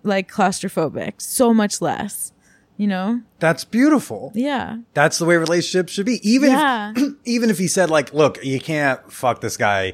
like 0.03 0.31
claustrophobic, 0.31 1.21
so 1.21 1.53
much 1.53 1.81
less. 1.81 2.31
You 2.77 2.87
know? 2.87 3.21
That's 3.39 3.65
beautiful. 3.65 4.31
Yeah. 4.33 4.77
That's 4.93 5.17
the 5.17 5.25
way 5.25 5.35
relationships 5.35 5.91
should 5.91 6.05
be. 6.05 6.19
Even 6.29 6.51
Yeah. 6.51 6.93
if, 6.95 7.13
even 7.25 7.49
if 7.49 7.57
he 7.57 7.67
said 7.67 7.89
like, 7.89 8.13
"Look, 8.13 8.43
you 8.43 8.59
can't 8.59 9.11
fuck 9.11 9.41
this 9.41 9.57
guy," 9.57 9.93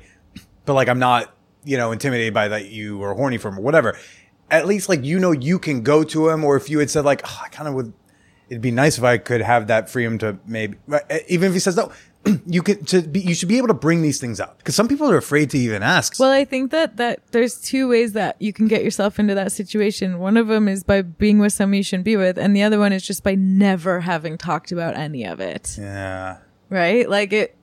but 0.66 0.74
like 0.76 0.88
I'm 0.88 1.00
not, 1.00 1.36
you 1.64 1.78
know, 1.78 1.92
intimidated 1.92 2.34
by 2.36 2.48
that 2.50 2.68
you 2.70 3.00
were 3.00 3.16
horny 3.16 3.38
for 3.40 3.48
him 3.50 3.58
or 3.58 3.62
whatever. 3.64 3.98
At 4.52 4.68
least 4.68 4.88
like 4.88 5.04
you 5.04 5.18
know 5.18 5.32
you 5.32 5.58
can 5.58 5.82
go 5.82 6.04
to 6.04 6.30
him, 6.30 6.44
or 6.44 6.56
if 6.58 6.70
you 6.70 6.78
had 6.78 6.92
said 6.92 7.06
like, 7.06 7.22
oh, 7.26 7.42
"I 7.44 7.50
kind 7.50 7.68
of 7.68 7.74
would," 7.74 7.92
it'd 8.50 8.62
be 8.62 8.70
nice 8.70 9.00
if 9.00 9.04
I 9.04 9.18
could 9.18 9.42
have 9.42 9.66
that 9.66 9.90
freedom 9.90 10.20
to 10.20 10.38
maybe. 10.46 10.78
uh, 10.92 11.00
Even 11.28 11.48
if 11.48 11.54
he 11.56 11.60
says 11.60 11.76
no, 11.76 11.92
you 12.46 12.62
could 12.62 12.88
to 12.88 13.02
be. 13.02 13.22
You 13.22 13.34
should 13.34 13.50
be 13.50 13.58
able 13.58 13.68
to 13.68 13.74
bring 13.74 14.02
these 14.02 14.20
things 14.20 14.40
up 14.40 14.58
because 14.58 14.76
some 14.76 14.88
people 14.88 15.10
are 15.10 15.18
afraid 15.18 15.50
to 15.52 15.58
even 15.58 15.84
ask. 15.84 16.20
Well, 16.20 16.32
I 16.32 16.46
think 16.46 16.72
that 16.72 16.98
that 16.98 17.20
there's 17.32 17.62
two 17.62 17.88
ways 17.88 18.14
that 18.14 18.36
you 18.42 18.54
can 18.54 18.68
get 18.68 18.84
yourself 18.84 19.20
into 19.20 19.36
that 19.36 19.52
situation. 19.52 20.20
One 20.20 20.38
of 20.38 20.48
them 20.48 20.68
is 20.68 20.84
by 20.84 21.02
being 21.02 21.40
with 21.40 21.54
someone 21.54 21.78
you 21.78 21.84
shouldn't 21.84 22.06
be 22.06 22.18
with, 22.18 22.38
and 22.38 22.56
the 22.56 22.64
other 22.64 22.80
one 22.80 22.94
is 22.94 23.06
just 23.06 23.24
by 23.24 23.36
never 23.36 24.02
having 24.02 24.38
talked 24.38 24.72
about 24.72 24.96
any 24.96 25.26
of 25.26 25.40
it. 25.40 25.78
yeah. 25.80 26.38
Right? 26.70 27.08
Like 27.08 27.32
it 27.32 27.56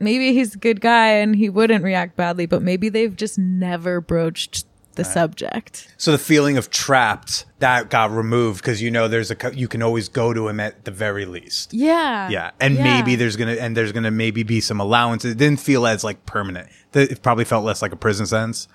maybe 0.00 0.32
he's 0.32 0.54
a 0.54 0.58
good 0.58 0.80
guy 0.80 1.08
and 1.08 1.36
he 1.36 1.48
wouldn't 1.48 1.84
react 1.84 2.16
badly, 2.16 2.46
but 2.46 2.62
maybe 2.62 2.88
they've 2.88 3.14
just 3.14 3.38
never 3.38 4.00
broached 4.00 4.64
the 5.04 5.10
subject. 5.12 5.92
So 5.96 6.12
the 6.12 6.18
feeling 6.18 6.56
of 6.58 6.70
trapped 6.70 7.46
that 7.58 7.90
got 7.90 8.10
removed 8.10 8.60
because 8.62 8.80
you 8.82 8.90
know 8.90 9.08
there's 9.08 9.30
a 9.30 9.36
you 9.54 9.68
can 9.68 9.82
always 9.82 10.08
go 10.08 10.32
to 10.32 10.48
him 10.48 10.60
at 10.60 10.84
the 10.84 10.90
very 10.90 11.24
least. 11.26 11.72
Yeah. 11.72 12.28
Yeah, 12.28 12.50
and 12.60 12.76
maybe 12.76 13.16
there's 13.16 13.36
gonna 13.36 13.52
and 13.54 13.76
there's 13.76 13.92
gonna 13.92 14.10
maybe 14.10 14.42
be 14.42 14.60
some 14.60 14.80
allowances. 14.80 15.32
It 15.32 15.38
didn't 15.38 15.60
feel 15.60 15.86
as 15.86 16.04
like 16.04 16.24
permanent. 16.26 16.68
It 16.92 17.22
probably 17.22 17.44
felt 17.44 17.64
less 17.64 17.82
like 17.82 17.92
a 17.92 17.96
prison 17.96 18.26
sentence. 18.26 18.68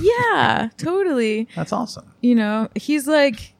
Yeah, 0.00 0.68
totally. 0.78 1.48
That's 1.54 1.72
awesome. 1.72 2.12
you 2.20 2.34
know, 2.34 2.68
he's 2.74 3.06
like, 3.06 3.54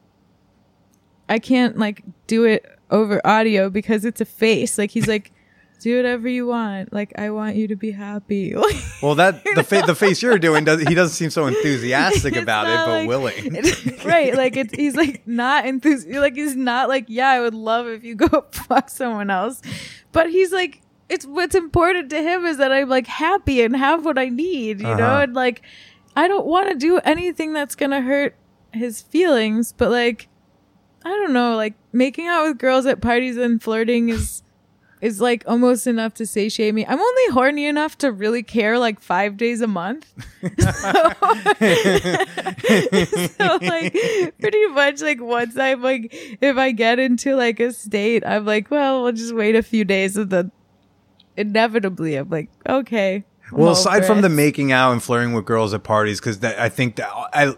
I 1.28 1.38
can't 1.38 1.78
like 1.78 2.02
do 2.26 2.44
it 2.44 2.64
over 2.90 3.20
audio 3.26 3.68
because 3.70 4.04
it's 4.04 4.20
a 4.20 4.24
face. 4.24 4.78
Like 4.78 4.90
he's 4.90 5.08
like, 5.08 5.32
do 5.80 5.96
whatever 5.96 6.28
you 6.28 6.46
want. 6.46 6.92
Like 6.92 7.12
I 7.18 7.30
want 7.30 7.56
you 7.56 7.68
to 7.68 7.76
be 7.76 7.90
happy. 7.90 8.54
Well, 9.02 9.14
that 9.16 9.44
the 9.54 9.62
fa- 9.62 9.82
the 9.86 9.94
face 9.94 10.22
you're 10.22 10.38
doing 10.38 10.64
does 10.64 10.80
he 10.82 10.94
doesn't 10.94 11.14
seem 11.14 11.28
so 11.30 11.46
enthusiastic 11.46 12.32
it's 12.36 12.42
about 12.42 12.66
it, 12.66 12.76
but 12.76 12.88
like- 12.88 13.08
willing. 13.08 13.98
right? 14.04 14.34
Like 14.34 14.56
it's 14.56 14.74
he's 14.74 14.96
like 14.96 15.26
not 15.26 15.66
enthusiastic. 15.66 16.20
Like 16.20 16.34
he's 16.34 16.56
not 16.56 16.88
like, 16.88 17.04
yeah, 17.08 17.28
I 17.28 17.40
would 17.40 17.54
love 17.54 17.86
if 17.88 18.04
you 18.04 18.14
go 18.14 18.44
fuck 18.52 18.88
someone 18.90 19.30
else, 19.30 19.60
but 20.12 20.30
he's 20.30 20.52
like. 20.52 20.80
It's 21.08 21.24
what's 21.24 21.54
important 21.54 22.10
to 22.10 22.20
him 22.20 22.44
is 22.46 22.56
that 22.56 22.72
I'm 22.72 22.88
like 22.88 23.06
happy 23.06 23.62
and 23.62 23.76
have 23.76 24.04
what 24.04 24.18
I 24.18 24.28
need, 24.28 24.80
you 24.80 24.86
know, 24.88 24.92
Uh-huh. 25.04 25.20
and 25.22 25.34
like 25.34 25.62
I 26.16 26.26
don't 26.26 26.46
want 26.46 26.68
to 26.68 26.74
do 26.74 26.98
anything 27.04 27.52
that's 27.52 27.76
gonna 27.76 28.00
hurt 28.00 28.34
his 28.72 29.02
feelings, 29.02 29.72
but 29.72 29.90
like 29.92 30.26
I 31.04 31.10
don't 31.10 31.32
know, 31.32 31.54
like 31.54 31.74
making 31.92 32.26
out 32.26 32.48
with 32.48 32.58
girls 32.58 32.86
at 32.86 33.00
parties 33.00 33.36
and 33.36 33.62
flirting 33.62 34.08
is 34.08 34.42
is 35.06 35.20
like 35.20 35.44
almost 35.46 35.86
enough 35.86 36.14
to 36.14 36.26
satiate 36.26 36.74
me. 36.74 36.84
I'm 36.84 37.00
only 37.00 37.32
horny 37.32 37.66
enough 37.66 37.96
to 37.98 38.10
really 38.10 38.42
care 38.42 38.78
like 38.78 39.00
five 39.00 39.36
days 39.36 39.60
a 39.60 39.66
month. 39.66 40.12
so, 40.58 40.82
so, 43.38 43.58
like 43.62 43.92
pretty 44.40 44.66
much 44.68 45.00
like 45.02 45.20
once 45.20 45.56
I'm 45.56 45.82
like 45.82 46.08
if 46.40 46.56
I 46.56 46.72
get 46.72 46.98
into 46.98 47.36
like 47.36 47.60
a 47.60 47.72
state, 47.72 48.24
I'm 48.26 48.44
like, 48.44 48.70
well, 48.70 49.04
we'll 49.04 49.12
just 49.12 49.34
wait 49.34 49.54
a 49.54 49.62
few 49.62 49.84
days 49.84 50.16
and 50.16 50.30
then 50.30 50.50
inevitably 51.36 52.16
I'm 52.16 52.28
like, 52.28 52.50
okay. 52.68 53.24
I'm 53.52 53.58
Well, 53.58 53.72
aside 53.72 54.04
from 54.04 54.18
it. 54.18 54.22
the 54.22 54.28
making 54.28 54.72
out 54.72 54.92
and 54.92 55.02
flirting 55.02 55.32
with 55.32 55.44
girls 55.44 55.72
at 55.72 55.84
parties, 55.84 56.18
because 56.20 56.42
I 56.42 56.68
think 56.68 56.96
that 56.96 57.08
I. 57.32 57.54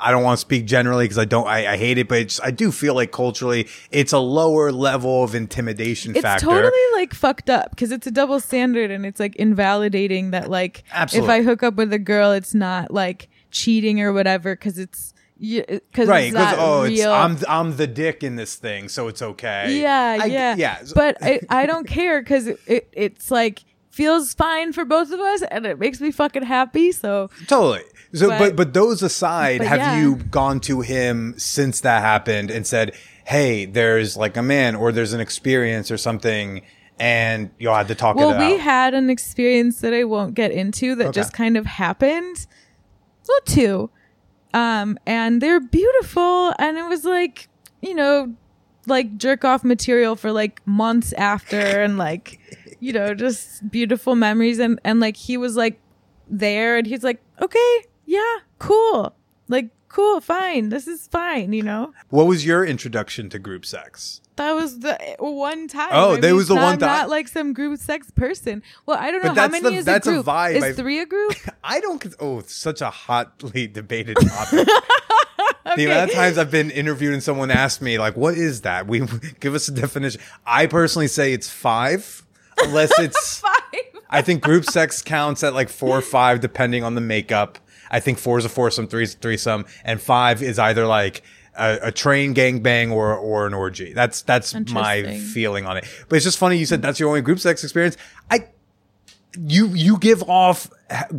I 0.00 0.10
don't 0.10 0.22
want 0.22 0.38
to 0.38 0.40
speak 0.40 0.64
generally 0.66 1.04
because 1.04 1.18
I 1.18 1.24
don't. 1.24 1.46
I, 1.46 1.72
I 1.72 1.76
hate 1.76 1.98
it, 1.98 2.08
but 2.08 2.18
it's, 2.18 2.40
I 2.40 2.50
do 2.50 2.72
feel 2.72 2.94
like 2.94 3.12
culturally, 3.12 3.68
it's 3.90 4.12
a 4.12 4.18
lower 4.18 4.72
level 4.72 5.22
of 5.24 5.34
intimidation 5.34 6.14
factor. 6.14 6.18
it's 6.18 6.44
factor. 6.44 6.46
totally 6.46 6.92
like 6.94 7.14
fucked 7.14 7.50
up 7.50 7.70
because 7.70 7.92
it's 7.92 8.06
a 8.06 8.10
double 8.10 8.40
standard 8.40 8.90
and 8.90 9.04
it's 9.06 9.20
like 9.20 9.36
invalidating 9.36 10.30
that 10.30 10.50
like 10.50 10.82
Absolutely. 10.92 11.28
if 11.34 11.40
I 11.40 11.42
hook 11.44 11.62
up 11.62 11.74
with 11.74 11.92
a 11.92 11.98
girl, 11.98 12.32
it's 12.32 12.54
not 12.54 12.90
like 12.92 13.28
cheating 13.50 14.00
or 14.00 14.12
whatever 14.12 14.54
because 14.54 14.78
it's 14.78 15.12
because 15.40 16.06
right 16.06 16.24
it's 16.24 16.32
because 16.34 16.34
not 16.34 16.58
oh 16.58 16.82
it's 16.82 17.00
real. 17.00 17.10
i'm 17.10 17.38
i'm 17.48 17.76
the 17.76 17.86
dick 17.86 18.22
in 18.22 18.36
this 18.36 18.56
thing 18.56 18.90
so 18.90 19.08
it's 19.08 19.22
okay 19.22 19.80
yeah, 19.80 20.18
I- 20.20 20.26
yeah, 20.26 20.54
yeah 20.54 20.82
But 20.94 21.16
I, 21.22 21.40
I 21.48 21.64
don't 21.64 21.86
care 21.86 22.20
because 22.20 22.46
it, 22.46 22.60
it 22.66 22.88
it's 22.92 23.30
like 23.30 23.64
feels 24.00 24.34
fine 24.34 24.72
for 24.72 24.84
both 24.84 25.12
of 25.12 25.20
us 25.20 25.42
and 25.50 25.66
it 25.66 25.78
makes 25.78 26.00
me 26.00 26.10
fucking 26.10 26.42
happy. 26.44 26.90
So 26.92 27.28
totally 27.46 27.82
so 28.14 28.28
but 28.28 28.38
But- 28.38 28.56
but, 28.56 28.74
those 28.74 29.02
aside 29.02 29.58
but 29.58 29.66
have 29.68 29.78
yeah. 29.78 30.00
you 30.00 30.16
gone 30.16 30.58
to 30.60 30.80
him 30.80 31.34
since 31.38 31.80
that 31.82 32.00
happened 32.02 32.50
and 32.50 32.66
said 32.66 32.94
hey 33.26 33.64
there's 33.66 34.16
like 34.16 34.36
a 34.36 34.42
man 34.42 34.74
or 34.74 34.90
there's 34.92 35.12
an 35.12 35.20
experience 35.20 35.90
or 35.90 35.96
something 35.96 36.62
and 36.98 37.50
you 37.58 37.68
had 37.68 37.88
to 37.88 37.94
talk 37.94 38.16
well, 38.16 38.32
it 38.34 38.38
we 38.38 38.54
out 38.54 38.60
had 38.60 38.94
an 38.94 39.08
experience 39.08 39.80
that 39.80 39.94
I 39.94 40.04
won't 40.04 40.34
get 40.34 40.50
into 40.50 40.94
that 40.96 41.06
Okay. 41.08 41.20
just 41.20 41.32
kind 41.32 41.56
of 41.56 41.64
happened. 41.64 42.46
Well, 43.28 43.40
two. 43.46 43.90
Um, 44.52 44.98
and 45.06 45.40
they're 45.40 45.60
beautiful, 45.60 46.52
and 46.58 46.76
it 46.76 46.82
was 46.88 47.04
like, 47.06 47.48
you 47.80 47.94
know, 47.94 48.34
like 48.86 49.16
jerk 49.16 49.44
off 49.46 49.62
material 49.64 50.14
for 50.16 50.30
like 50.32 50.60
months 50.66 51.12
after, 51.14 51.56
and 51.56 51.96
like, 51.96 52.38
you 52.80 52.92
know, 52.92 53.14
just 53.14 53.70
beautiful 53.70 54.16
memories. 54.16 54.58
And 54.58 54.80
and 54.84 55.00
like 55.00 55.16
he 55.16 55.36
was 55.36 55.56
like 55.56 55.78
there, 56.28 56.76
and 56.76 56.86
he's 56.86 57.04
like, 57.04 57.20
okay, 57.40 57.76
yeah, 58.06 58.36
cool, 58.58 59.14
like 59.48 59.68
cool, 59.88 60.20
fine, 60.20 60.68
this 60.68 60.86
is 60.86 61.08
fine, 61.08 61.52
you 61.52 61.62
know. 61.62 61.92
what 62.10 62.26
was 62.28 62.46
your 62.46 62.64
introduction 62.64 63.28
to 63.28 63.40
group 63.40 63.66
sex 63.66 64.20
That 64.36 64.52
was 64.52 64.78
the 64.78 64.94
uh, 65.20 65.28
one 65.30 65.66
time. 65.66 65.88
Oh, 65.90 66.12
I 66.12 66.20
that 66.20 66.22
mean, 66.28 66.36
was 66.36 66.46
the 66.46 66.54
one 66.54 66.78
time. 66.78 66.88
Not 66.88 67.08
like 67.10 67.26
some 67.26 67.52
group 67.52 67.76
sex 67.80 68.08
person. 68.12 68.62
Well, 68.86 68.96
I 68.96 69.10
don't 69.10 69.24
know 69.24 69.34
how 69.34 69.48
many 69.48 69.70
the- 69.70 69.76
is 69.78 69.84
that's 69.84 70.06
a 70.06 70.10
a 70.10 70.12
group. 70.14 70.26
vibe. 70.26 70.54
Is 70.54 70.62
I- 70.62 70.72
three 70.74 71.00
a 71.00 71.06
group? 71.06 71.34
i 71.64 71.80
don't 71.80 72.06
oh 72.20 72.40
such 72.46 72.80
a 72.80 72.88
hotly 72.90 73.66
debated 73.66 74.16
topic 74.16 74.68
The 75.76 75.84
amount 75.86 76.10
of 76.10 76.16
times 76.16 76.38
I've 76.38 76.50
been 76.50 76.70
interviewed 76.70 77.12
and 77.14 77.22
someone 77.22 77.50
asked 77.50 77.80
me, 77.82 77.98
like, 77.98 78.16
what 78.16 78.34
is 78.34 78.62
that? 78.62 78.86
We 78.88 79.02
give 79.40 79.54
us 79.54 79.68
a 79.68 79.72
definition. 79.72 80.20
I 80.44 80.66
personally 80.66 81.06
say 81.06 81.32
it's 81.32 81.48
five, 81.48 82.24
unless 82.64 82.90
it's 82.98 83.40
Five. 83.40 83.54
I 84.10 84.22
think 84.22 84.42
group 84.42 84.64
sex 84.64 85.02
counts 85.02 85.44
at 85.44 85.54
like 85.54 85.68
four 85.68 85.96
or 85.96 86.02
five, 86.02 86.40
depending 86.40 86.82
on 86.82 86.94
the 86.94 87.00
makeup. 87.00 87.58
I 87.90 88.00
think 88.00 88.18
four 88.18 88.38
is 88.38 88.44
a 88.44 88.48
foursome, 88.48 88.88
three 88.88 89.04
is 89.04 89.14
a 89.14 89.18
threesome, 89.18 89.66
and 89.84 90.00
five 90.00 90.42
is 90.42 90.58
either 90.58 90.86
like 90.86 91.22
a, 91.56 91.78
a 91.84 91.92
train 91.92 92.34
gangbang 92.34 92.92
or 92.92 93.16
or 93.16 93.46
an 93.46 93.54
orgy. 93.54 93.92
That's 93.92 94.22
that's 94.22 94.54
my 94.72 95.18
feeling 95.18 95.66
on 95.66 95.76
it. 95.76 95.84
But 96.08 96.16
it's 96.16 96.24
just 96.24 96.38
funny 96.38 96.56
you 96.56 96.66
said 96.66 96.82
that's 96.82 96.98
your 96.98 97.08
only 97.08 97.22
group 97.22 97.38
sex 97.38 97.62
experience. 97.62 97.96
I 98.30 98.48
you 99.38 99.68
you 99.68 99.96
give 99.98 100.22
off 100.24 100.70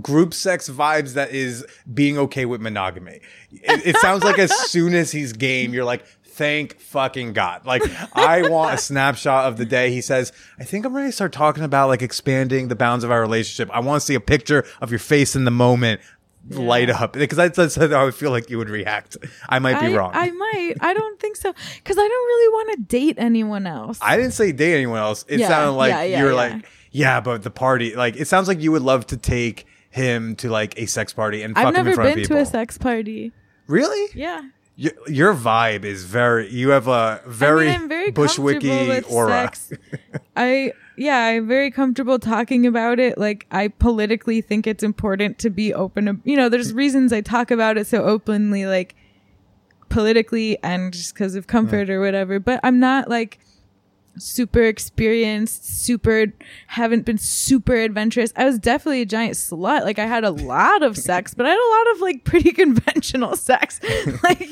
group 0.02 0.34
sex 0.34 0.70
vibes 0.70 1.14
that 1.14 1.32
is 1.32 1.66
being 1.94 2.18
okay 2.18 2.46
with 2.46 2.62
monogamy. 2.62 3.22
It, 3.52 3.88
it 3.88 3.98
sounds 3.98 4.24
like 4.24 4.38
as 4.38 4.52
soon 4.70 4.94
as 4.94 5.12
he's 5.12 5.34
game, 5.34 5.74
you're 5.74 5.86
like, 5.86 6.04
thank 6.32 6.80
fucking 6.80 7.34
god. 7.34 7.66
Like 7.66 7.84
I 8.16 8.50
want 8.50 8.74
a 8.74 8.78
snapshot 8.90 9.46
of 9.46 9.58
the 9.58 9.66
day 9.66 9.92
he 9.92 10.02
says, 10.02 10.32
I 10.60 10.64
think 10.64 10.86
I'm 10.86 10.96
ready 10.96 11.10
to 11.10 11.12
start 11.14 11.34
talking 11.34 11.64
about 11.64 11.88
like 11.90 12.02
expanding 12.02 12.68
the 12.68 12.76
bounds 12.76 13.04
of 13.04 13.12
our 13.12 13.22
relationship. 13.22 13.70
I 13.74 13.80
want 13.80 14.02
to 14.02 14.06
see 14.06 14.16
a 14.16 14.20
picture 14.20 14.66
of 14.82 14.90
your 14.92 15.00
face 15.00 15.36
in 15.36 15.46
the 15.46 15.52
moment. 15.52 16.02
Light 16.50 16.90
up 16.90 17.14
because 17.14 17.38
that's, 17.38 17.56
that's 17.56 17.76
how 17.76 17.86
I 17.86 18.04
would 18.04 18.16
feel 18.16 18.32
like 18.32 18.50
you 18.50 18.58
would 18.58 18.70
react. 18.70 19.16
I 19.48 19.60
might 19.60 19.80
be 19.80 19.94
I, 19.94 19.96
wrong. 19.96 20.10
I 20.16 20.32
might. 20.32 20.74
I 20.82 20.92
don't 20.96 21.20
think 21.20 21.36
so. 21.36 21.54
Because 21.76 21.98
I 22.00 22.02
don't 22.02 22.10
really 22.10 22.50
want 22.50 22.72
to 22.72 22.82
date 22.98 23.16
anyone 23.20 23.68
else. 23.68 24.00
I 24.02 24.18
didn't 24.18 24.32
say 24.32 24.52
date 24.52 24.74
anyone 24.74 24.98
else. 24.98 25.24
It 25.28 25.40
Yeah, 25.40 25.48
sounded 25.50 25.74
like 25.74 25.92
yeah, 25.92 26.02
yeah, 26.02 26.18
you 26.18 26.24
were 26.26 26.32
yeah. 26.32 26.36
like, 26.36 26.66
yeah, 26.90 27.22
but 27.22 27.44
the 27.44 27.52
party, 27.52 27.96
like, 27.96 28.16
it 28.16 28.28
sounds 28.28 28.48
like 28.48 28.60
you 28.60 28.72
would 28.72 28.82
love 28.82 29.06
to 29.08 29.18
take 29.18 29.68
him 29.92 30.36
to 30.38 30.50
like 30.50 30.80
a 30.80 30.88
sex 30.88 31.14
party 31.14 31.44
and 31.44 31.54
fuck 31.54 31.68
I've 31.68 31.76
him 31.76 31.80
in 31.82 31.86
never 31.86 31.96
front 31.96 32.10
of 32.10 32.16
been 32.16 32.24
people. 32.24 32.38
to 32.38 32.42
a 32.42 32.46
sex 32.48 32.76
party. 32.80 33.32
Really? 33.68 34.10
Yeah. 34.16 34.42
Your, 34.82 34.94
your 35.06 35.36
vibe 35.36 35.86
is 35.86 36.06
very. 36.06 36.50
You 36.50 36.70
have 36.70 36.88
a 36.88 37.22
very, 37.28 37.70
I 37.70 37.74
mean, 37.74 37.82
I'm 37.82 37.88
very 37.88 38.12
bushwicky 38.12 39.12
aura. 39.12 39.30
sex. 39.30 39.72
I 40.36 40.74
yeah, 40.98 41.20
I'm 41.26 41.48
very 41.48 41.70
comfortable 41.70 42.18
talking 42.18 42.66
about 42.66 43.00
it. 43.00 43.16
Like 43.16 43.46
I 43.52 43.68
politically 43.68 44.42
think 44.42 44.66
it's 44.66 44.82
important 44.82 45.38
to 45.38 45.52
be 45.52 45.72
open. 45.72 46.20
You 46.24 46.36
know, 46.36 46.50
there's 46.50 46.74
mm. 46.74 46.78
reasons 46.78 47.14
I 47.14 47.22
talk 47.22 47.52
about 47.52 47.78
it 47.78 47.86
so 47.86 48.04
openly, 48.04 48.66
like 48.66 48.96
politically 49.90 50.58
and 50.64 50.92
just 50.92 51.14
because 51.14 51.36
of 51.36 51.46
comfort 51.46 51.92
or 51.92 52.00
whatever. 52.02 52.40
But 52.40 52.60
I'm 52.64 52.80
not 52.80 53.08
like 53.08 53.38
super 54.18 54.64
experienced, 54.64 55.66
super 55.66 56.28
haven't 56.68 57.05
been 57.05 57.18
super 57.18 57.76
adventurous. 57.76 58.34
I 58.36 58.45
was 58.45 58.59
definitely 58.59 59.01
a 59.01 59.05
giant 59.05 59.36
slut. 59.36 59.84
Like 59.84 59.99
I 59.99 60.05
had 60.05 60.24
a 60.24 60.32
lot 60.32 60.84
of 60.84 60.97
sex, 60.97 61.34
but 61.34 61.45
I 61.45 61.49
had 61.49 61.57
a 61.57 61.72
lot 61.78 61.95
of 61.95 62.01
like 62.01 62.24
pretty 62.24 62.51
conventional 62.64 63.36
sex. 63.36 63.80
like 64.24 64.51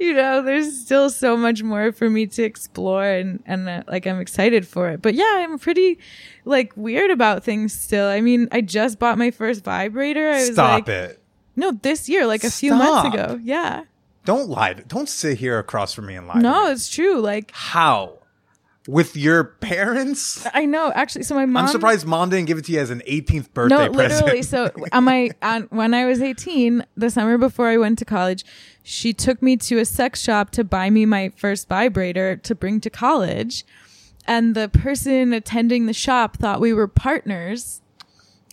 you 0.00 0.14
know, 0.14 0.42
there's 0.42 0.76
still 0.76 1.10
so 1.10 1.36
much 1.36 1.62
more 1.62 1.92
for 1.92 2.08
me 2.08 2.26
to 2.26 2.42
explore 2.42 3.04
and 3.04 3.42
and 3.46 3.68
uh, 3.68 3.82
like 3.88 4.06
I'm 4.06 4.20
excited 4.20 4.66
for 4.66 4.88
it. 4.88 5.02
But 5.02 5.14
yeah, 5.14 5.32
I'm 5.38 5.58
pretty 5.58 5.98
like 6.44 6.76
weird 6.76 7.10
about 7.10 7.44
things 7.44 7.72
still. 7.72 8.08
I 8.08 8.20
mean, 8.20 8.48
I 8.52 8.60
just 8.60 8.98
bought 8.98 9.18
my 9.18 9.30
first 9.30 9.64
vibrator. 9.64 10.28
I 10.30 10.40
was 10.40 10.52
Stop 10.52 10.86
like 10.86 10.88
it! 10.88 11.22
No, 11.56 11.72
this 11.72 12.08
year, 12.08 12.26
like 12.26 12.44
a 12.44 12.50
few 12.50 12.74
months 12.74 13.14
ago. 13.14 13.38
Yeah. 13.42 13.84
Don't 14.24 14.48
lie. 14.48 14.74
Don't 14.74 15.08
sit 15.08 15.38
here 15.38 15.58
across 15.58 15.94
from 15.94 16.06
me 16.06 16.14
and 16.14 16.26
lie. 16.28 16.40
No, 16.40 16.70
it's 16.70 16.88
true. 16.88 17.20
Like 17.20 17.50
how 17.52 18.19
with 18.88 19.16
your 19.16 19.44
parents? 19.44 20.46
I 20.54 20.64
know 20.64 20.90
actually 20.94 21.24
so 21.24 21.34
my 21.34 21.46
mom 21.46 21.64
I'm 21.64 21.68
surprised 21.70 22.06
mom 22.06 22.30
didn't 22.30 22.46
give 22.46 22.58
it 22.58 22.64
to 22.66 22.72
you 22.72 22.80
as 22.80 22.90
an 22.90 23.02
18th 23.06 23.52
birthday 23.52 23.76
No, 23.76 23.92
present. 23.92 24.24
literally. 24.24 24.42
So 24.42 24.70
on 24.92 25.04
my 25.04 25.30
on, 25.42 25.62
when 25.70 25.92
I 25.94 26.06
was 26.06 26.22
18, 26.22 26.84
the 26.96 27.10
summer 27.10 27.38
before 27.38 27.68
I 27.68 27.76
went 27.76 27.98
to 27.98 28.04
college, 28.04 28.44
she 28.82 29.12
took 29.12 29.42
me 29.42 29.56
to 29.58 29.78
a 29.78 29.84
sex 29.84 30.20
shop 30.20 30.50
to 30.52 30.64
buy 30.64 30.90
me 30.90 31.04
my 31.06 31.30
first 31.36 31.68
vibrator 31.68 32.36
to 32.36 32.54
bring 32.54 32.80
to 32.80 32.90
college. 32.90 33.64
And 34.26 34.54
the 34.54 34.68
person 34.68 35.32
attending 35.32 35.86
the 35.86 35.92
shop 35.92 36.36
thought 36.36 36.60
we 36.60 36.72
were 36.72 36.86
partners. 36.88 37.79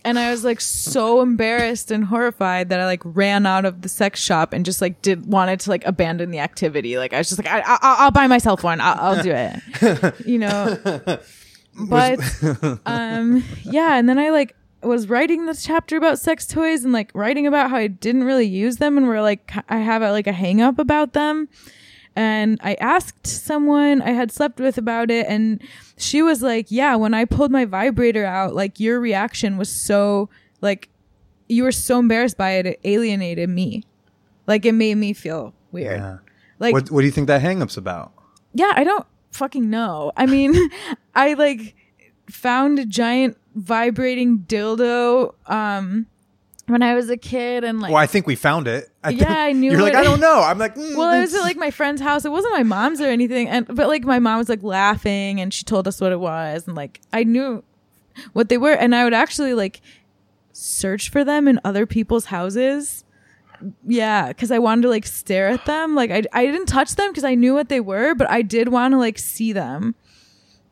And 0.08 0.18
I 0.18 0.30
was 0.30 0.42
like 0.42 0.60
so 0.60 1.20
embarrassed 1.20 1.90
and 1.90 2.04
horrified 2.04 2.70
that 2.70 2.80
I 2.80 2.86
like 2.86 3.02
ran 3.04 3.44
out 3.44 3.64
of 3.66 3.82
the 3.82 3.88
sex 3.90 4.20
shop 4.20 4.54
and 4.54 4.64
just 4.64 4.80
like 4.80 5.02
did 5.02 5.26
wanted 5.26 5.60
to 5.60 5.70
like 5.70 5.84
abandon 5.86 6.30
the 6.30 6.38
activity. 6.38 6.96
Like 6.96 7.12
I 7.12 7.18
was 7.18 7.28
just 7.28 7.42
like, 7.42 7.52
I, 7.52 7.60
I, 7.60 7.78
I'll 7.82 8.10
buy 8.10 8.26
myself 8.26 8.64
one. 8.64 8.80
I'll, 8.80 9.16
I'll 9.16 9.22
do 9.22 9.32
it. 9.32 10.14
you 10.26 10.38
know. 10.38 10.78
But 11.88 12.18
um 12.86 13.44
yeah 13.62 13.96
and 13.98 14.08
then 14.08 14.18
i 14.18 14.30
like 14.30 14.56
was 14.82 15.08
writing 15.08 15.46
this 15.46 15.62
chapter 15.62 15.96
about 15.96 16.18
sex 16.18 16.46
toys 16.46 16.82
and 16.84 16.92
like 16.92 17.10
writing 17.14 17.46
about 17.46 17.70
how 17.70 17.76
i 17.76 17.86
didn't 17.86 18.24
really 18.24 18.46
use 18.46 18.78
them 18.78 18.96
and 18.96 19.06
were 19.06 19.20
like 19.20 19.52
i 19.68 19.76
have 19.76 20.02
a, 20.02 20.10
like 20.10 20.26
a 20.26 20.32
hang 20.32 20.60
up 20.60 20.78
about 20.78 21.12
them 21.12 21.48
and 22.18 22.58
i 22.62 22.74
asked 22.94 23.26
someone 23.26 24.02
i 24.02 24.10
had 24.10 24.30
slept 24.32 24.58
with 24.60 24.76
about 24.76 25.08
it 25.10 25.24
and 25.28 25.62
she 25.96 26.20
was 26.22 26.42
like 26.42 26.66
yeah 26.70 26.96
when 26.96 27.14
i 27.14 27.24
pulled 27.24 27.50
my 27.52 27.64
vibrator 27.64 28.24
out 28.24 28.54
like 28.54 28.80
your 28.80 28.98
reaction 29.00 29.56
was 29.56 29.70
so 29.70 30.28
like 30.60 30.88
you 31.48 31.62
were 31.62 31.72
so 31.72 31.98
embarrassed 31.98 32.36
by 32.36 32.50
it 32.58 32.66
it 32.66 32.80
alienated 32.84 33.48
me 33.48 33.84
like 34.46 34.64
it 34.66 34.72
made 34.72 34.96
me 34.96 35.12
feel 35.12 35.54
weird 35.72 36.00
Yeah. 36.00 36.18
like 36.58 36.72
what 36.74 36.90
What 36.90 37.00
do 37.02 37.06
you 37.06 37.12
think 37.12 37.28
that 37.28 37.40
hangup's 37.40 37.76
about? 37.76 38.12
yeah, 38.54 38.72
I 38.74 38.82
don't 38.82 39.06
fucking 39.30 39.68
know. 39.70 40.10
I 40.16 40.26
mean, 40.26 40.52
I 41.14 41.34
like 41.34 41.76
found 42.30 42.78
a 42.80 42.86
giant 42.86 43.36
vibrating 43.54 44.38
dildo 44.48 45.34
um 45.46 46.06
when 46.68 46.82
I 46.82 46.94
was 46.94 47.10
a 47.10 47.16
kid 47.16 47.64
and 47.64 47.80
like 47.80 47.92
Well, 47.92 48.02
I 48.02 48.06
think 48.06 48.26
we 48.26 48.36
found 48.36 48.68
it. 48.68 48.90
I 49.02 49.10
Yeah, 49.10 49.32
I 49.32 49.52
knew 49.52 49.72
You're 49.72 49.82
like. 49.82 49.94
I 49.94 50.04
don't 50.04 50.20
know. 50.20 50.40
I'm 50.40 50.58
like, 50.58 50.74
mm, 50.74 50.96
well, 50.96 51.12
it 51.12 51.20
was 51.20 51.34
at 51.34 51.42
like 51.42 51.56
my 51.56 51.70
friend's 51.70 52.00
house. 52.00 52.24
It 52.24 52.30
wasn't 52.30 52.54
my 52.54 52.62
mom's 52.62 53.00
or 53.00 53.06
anything, 53.06 53.48
and 53.48 53.66
but 53.66 53.88
like 53.88 54.04
my 54.04 54.18
mom 54.18 54.38
was 54.38 54.48
like 54.48 54.62
laughing, 54.62 55.40
and 55.40 55.52
she 55.52 55.64
told 55.64 55.88
us 55.88 56.00
what 56.00 56.12
it 56.12 56.20
was, 56.20 56.66
and 56.66 56.76
like 56.76 57.00
I 57.12 57.24
knew 57.24 57.64
what 58.32 58.48
they 58.48 58.58
were, 58.58 58.72
and 58.72 58.94
I 58.94 59.04
would 59.04 59.14
actually 59.14 59.54
like 59.54 59.80
search 60.52 61.10
for 61.10 61.24
them 61.24 61.48
in 61.48 61.60
other 61.64 61.86
people's 61.86 62.26
houses. 62.26 63.04
Yeah, 63.86 64.28
because 64.28 64.50
I 64.50 64.58
wanted 64.58 64.82
to 64.82 64.88
like 64.88 65.06
stare 65.06 65.48
at 65.48 65.64
them. 65.66 65.94
Like 65.94 66.10
I 66.10 66.22
I 66.32 66.46
didn't 66.46 66.66
touch 66.66 66.94
them 66.94 67.10
because 67.10 67.24
I 67.24 67.34
knew 67.34 67.54
what 67.54 67.68
they 67.68 67.80
were, 67.80 68.14
but 68.14 68.30
I 68.30 68.42
did 68.42 68.68
want 68.68 68.92
to 68.92 68.98
like 68.98 69.18
see 69.18 69.52
them, 69.52 69.94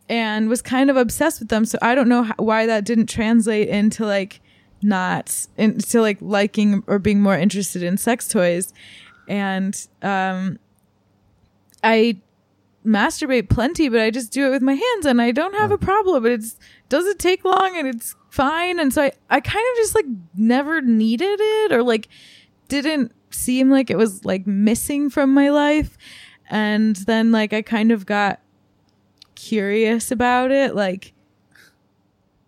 and 0.09 0.49
was 0.49 0.63
kind 0.63 0.91
of 0.91 0.97
obsessed 0.97 1.41
with 1.41 1.49
them. 1.49 1.65
So 1.65 1.79
I 1.83 1.95
don't 1.95 2.09
know 2.09 2.25
how, 2.25 2.35
why 2.39 2.67
that 2.67 2.85
didn't 2.85 3.07
translate 3.07 3.69
into 3.69 4.07
like 4.07 4.41
not 4.83 5.47
into 5.57 6.01
like 6.01 6.19
liking 6.21 6.83
or 6.87 6.99
being 6.99 7.21
more 7.21 7.37
interested 7.37 7.83
in 7.83 7.97
sex 7.97 8.29
toys. 8.29 8.73
And 9.29 9.87
um 10.03 10.59
i 11.83 12.21
masturbate 12.85 13.49
plenty 13.49 13.89
but 13.89 14.01
i 14.01 14.11
just 14.11 14.33
do 14.33 14.47
it 14.47 14.51
with 14.51 14.63
my 14.63 14.75
hands 14.75 15.05
and 15.05 15.21
i 15.21 15.31
don't 15.33 15.55
have 15.55 15.71
a 15.71 15.79
problem. 15.79 16.23
But 16.23 16.33
it's 16.33 16.57
doesn't 16.89 17.19
take 17.19 17.45
long 17.45 17.77
and 17.77 17.89
it's 17.89 18.15
fine. 18.31 18.79
And 18.79 18.93
so 18.93 19.03
i 19.03 19.13
i 19.31 19.41
kind 19.41 19.65
of 19.73 19.77
just 19.79 19.95
like 19.95 20.07
never 20.35 20.81
needed 20.81 21.39
it 21.41 21.73
or 21.73 21.83
like 21.83 22.09
didn't 22.69 23.13
seem 23.31 23.71
like 23.71 23.91
it 23.91 23.99
was 23.99 24.25
like 24.25 24.47
missing 24.47 25.11
from 25.11 25.35
my 25.35 25.51
life. 25.51 25.97
And 26.49 26.97
then 26.97 27.33
like 27.33 27.53
i 27.53 27.63
kind 27.63 27.91
of 27.91 28.07
got 28.07 28.41
curious 29.35 30.11
about 30.11 30.51
it 30.51 30.75
like 30.75 31.13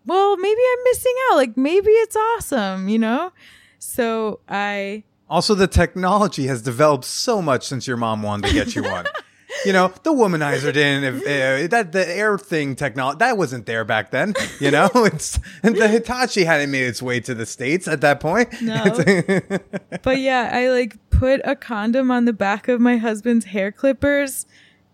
well 0.09 0.37
maybe 0.37 0.61
i'm 0.73 0.85
missing 0.85 1.15
out 1.31 1.37
like 1.37 1.57
maybe 1.57 1.91
it's 1.91 2.17
awesome 2.17 2.89
you 2.89 2.99
know 2.99 3.31
so 3.79 4.41
i 4.49 5.05
Also, 5.31 5.55
the 5.55 5.67
technology 5.67 6.47
has 6.47 6.63
developed 6.63 7.05
so 7.05 7.43
much 7.43 7.67
since 7.67 7.87
your 7.87 7.99
mom 7.99 8.23
wanted 8.23 8.49
to 8.49 8.55
get 8.55 8.75
you 8.75 8.83
one. 8.83 9.05
you 9.67 9.75
know, 9.75 9.93
the 10.03 10.11
womanizer 10.11 10.73
didn't. 10.73 11.05
If, 11.05 11.17
uh, 11.21 11.69
that 11.69 11.93
the 11.93 12.09
air 12.09 12.39
thing 12.39 12.75
technology 12.77 13.19
that 13.19 13.37
wasn't 13.37 13.67
there 13.67 13.85
back 13.85 14.11
then. 14.11 14.35
You 14.59 14.71
know, 14.71 14.89
it's 14.95 15.39
the 15.63 15.87
Hitachi 15.87 16.45
hadn't 16.45 16.71
made 16.71 16.85
its 16.85 17.03
way 17.03 17.21
to 17.21 17.35
the 17.35 17.45
states 17.45 17.87
at 17.87 18.01
that 18.01 18.21
point. 18.21 18.49
No. 18.63 18.83
but 20.03 20.19
yeah, 20.19 20.51
I 20.51 20.71
like 20.71 20.97
put 21.11 21.43
a 21.45 21.55
condom 21.55 22.11
on 22.11 22.25
the 22.25 22.33
back 22.33 22.69
of 22.69 22.81
my 22.81 22.97
husband's 22.97 23.45
hair 23.45 23.71
clippers 23.71 24.47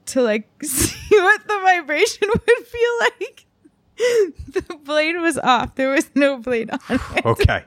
to 0.06 0.20
like 0.20 0.48
see 0.64 0.96
what 1.12 1.46
the 1.46 1.58
vibration 1.62 2.28
would 2.28 2.66
feel 2.66 2.98
like. 3.00 3.43
The 3.96 4.78
blade 4.84 5.16
was 5.16 5.38
off. 5.38 5.74
There 5.76 5.90
was 5.90 6.10
no 6.14 6.38
blade 6.38 6.70
on 6.70 6.80
it. 6.90 7.24
okay, 7.26 7.64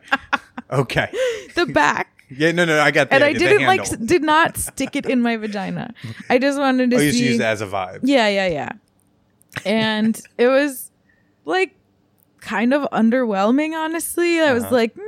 okay. 0.72 1.10
The 1.56 1.66
back. 1.66 2.14
Yeah, 2.30 2.52
no, 2.52 2.66
no, 2.66 2.82
I 2.82 2.92
got 2.92 3.10
that. 3.10 3.16
And 3.16 3.24
I 3.24 3.32
didn't 3.34 3.66
like 3.66 3.88
did 4.06 4.22
not 4.24 4.58
stick 4.58 4.96
it 4.98 5.06
in 5.06 5.22
my 5.22 5.38
vagina. 5.38 5.94
I 6.30 6.38
just 6.40 6.60
wanted 6.60 6.90
to 6.92 6.98
Oh, 6.98 7.00
just 7.00 7.18
see 7.18 7.28
use 7.28 7.36
it 7.40 7.42
as 7.44 7.62
a 7.62 7.66
vibe. 7.68 8.00
Yeah, 8.04 8.28
yeah, 8.28 8.48
yeah. 8.48 8.72
And 9.66 10.20
it 10.38 10.48
was 10.48 10.92
like 11.46 11.74
kind 12.42 12.74
of 12.74 12.84
underwhelming, 12.92 13.74
honestly. 13.74 14.42
I 14.42 14.52
was 14.54 14.64
Uh-huh. 14.66 14.76
like, 14.76 14.98
meh, 14.98 15.04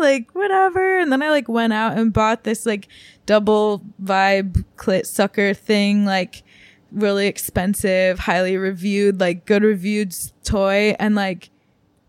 like 0.00 0.30
whatever. 0.32 1.00
And 1.00 1.10
then 1.10 1.22
I 1.22 1.30
like 1.30 1.48
went 1.48 1.72
out 1.72 1.98
and 1.98 2.12
bought 2.12 2.44
this 2.44 2.64
like 2.66 2.86
double 3.26 3.82
vibe 4.02 4.64
clit 4.76 5.06
sucker 5.06 5.54
thing, 5.54 6.04
like 6.04 6.43
really 6.94 7.26
expensive, 7.26 8.18
highly 8.20 8.56
reviewed, 8.56 9.20
like 9.20 9.44
good 9.46 9.62
reviewed 9.62 10.14
toy, 10.44 10.94
and 10.98 11.14
like 11.14 11.50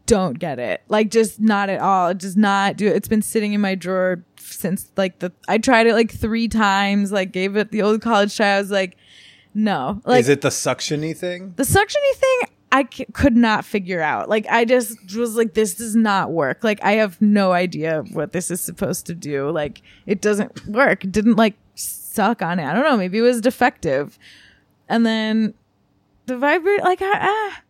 don't 0.05 0.38
get 0.38 0.59
it. 0.59 0.81
Like 0.88 1.09
just 1.09 1.39
not 1.39 1.69
at 1.69 1.79
all. 1.81 2.09
It 2.09 2.19
does 2.19 2.38
not 2.38 2.77
do 2.77 2.88
it. 2.88 2.95
It's 2.95 3.07
been 3.07 3.21
sitting 3.23 3.53
in 3.53 3.61
my 3.61 3.75
drawer 3.75 4.23
since 4.39 4.91
like 4.95 5.19
the 5.19 5.31
I 5.47 5.57
tried 5.57 5.88
it 5.88 5.93
like 5.93 6.11
three 6.11 6.47
times, 6.47 7.11
like 7.11 7.31
gave 7.31 7.55
it 7.55 7.71
the 7.71 7.81
old 7.81 8.01
college 8.01 8.36
try. 8.36 8.55
I 8.55 8.59
was 8.59 8.71
like, 8.71 8.97
no. 9.53 10.01
Like 10.05 10.19
Is 10.21 10.29
it 10.29 10.41
the 10.41 10.49
suctiony 10.49 11.15
thing? 11.17 11.53
the 11.55 11.63
suctiony 11.63 12.15
thing, 12.15 12.39
I 12.71 12.88
c- 12.93 13.05
could 13.13 13.36
not 13.36 13.65
figure 13.65 14.01
out. 14.01 14.29
Like 14.29 14.45
I 14.49 14.65
just 14.65 15.15
was 15.15 15.36
like, 15.36 15.53
this 15.55 15.73
does 15.75 15.95
not 15.95 16.31
work. 16.31 16.63
Like 16.63 16.79
I 16.83 16.93
have 16.93 17.19
no 17.21 17.51
idea 17.53 18.03
what 18.11 18.31
this 18.31 18.51
is 18.51 18.61
supposed 18.61 19.07
to 19.07 19.15
do. 19.15 19.49
Like 19.49 19.81
it 20.05 20.21
doesn't 20.21 20.67
work. 20.67 21.03
It 21.03 21.11
didn't 21.11 21.36
like 21.38 21.55
suck 21.73 22.41
on 22.43 22.59
it. 22.59 22.65
I 22.65 22.73
don't 22.73 22.83
know. 22.83 22.97
Maybe 22.97 23.17
it 23.17 23.21
was 23.21 23.41
defective. 23.41 24.19
And 24.88 25.05
then 25.05 25.53
the 26.27 26.38
vibrate, 26.38 26.83
like 26.83 26.99
ah, 27.01 27.61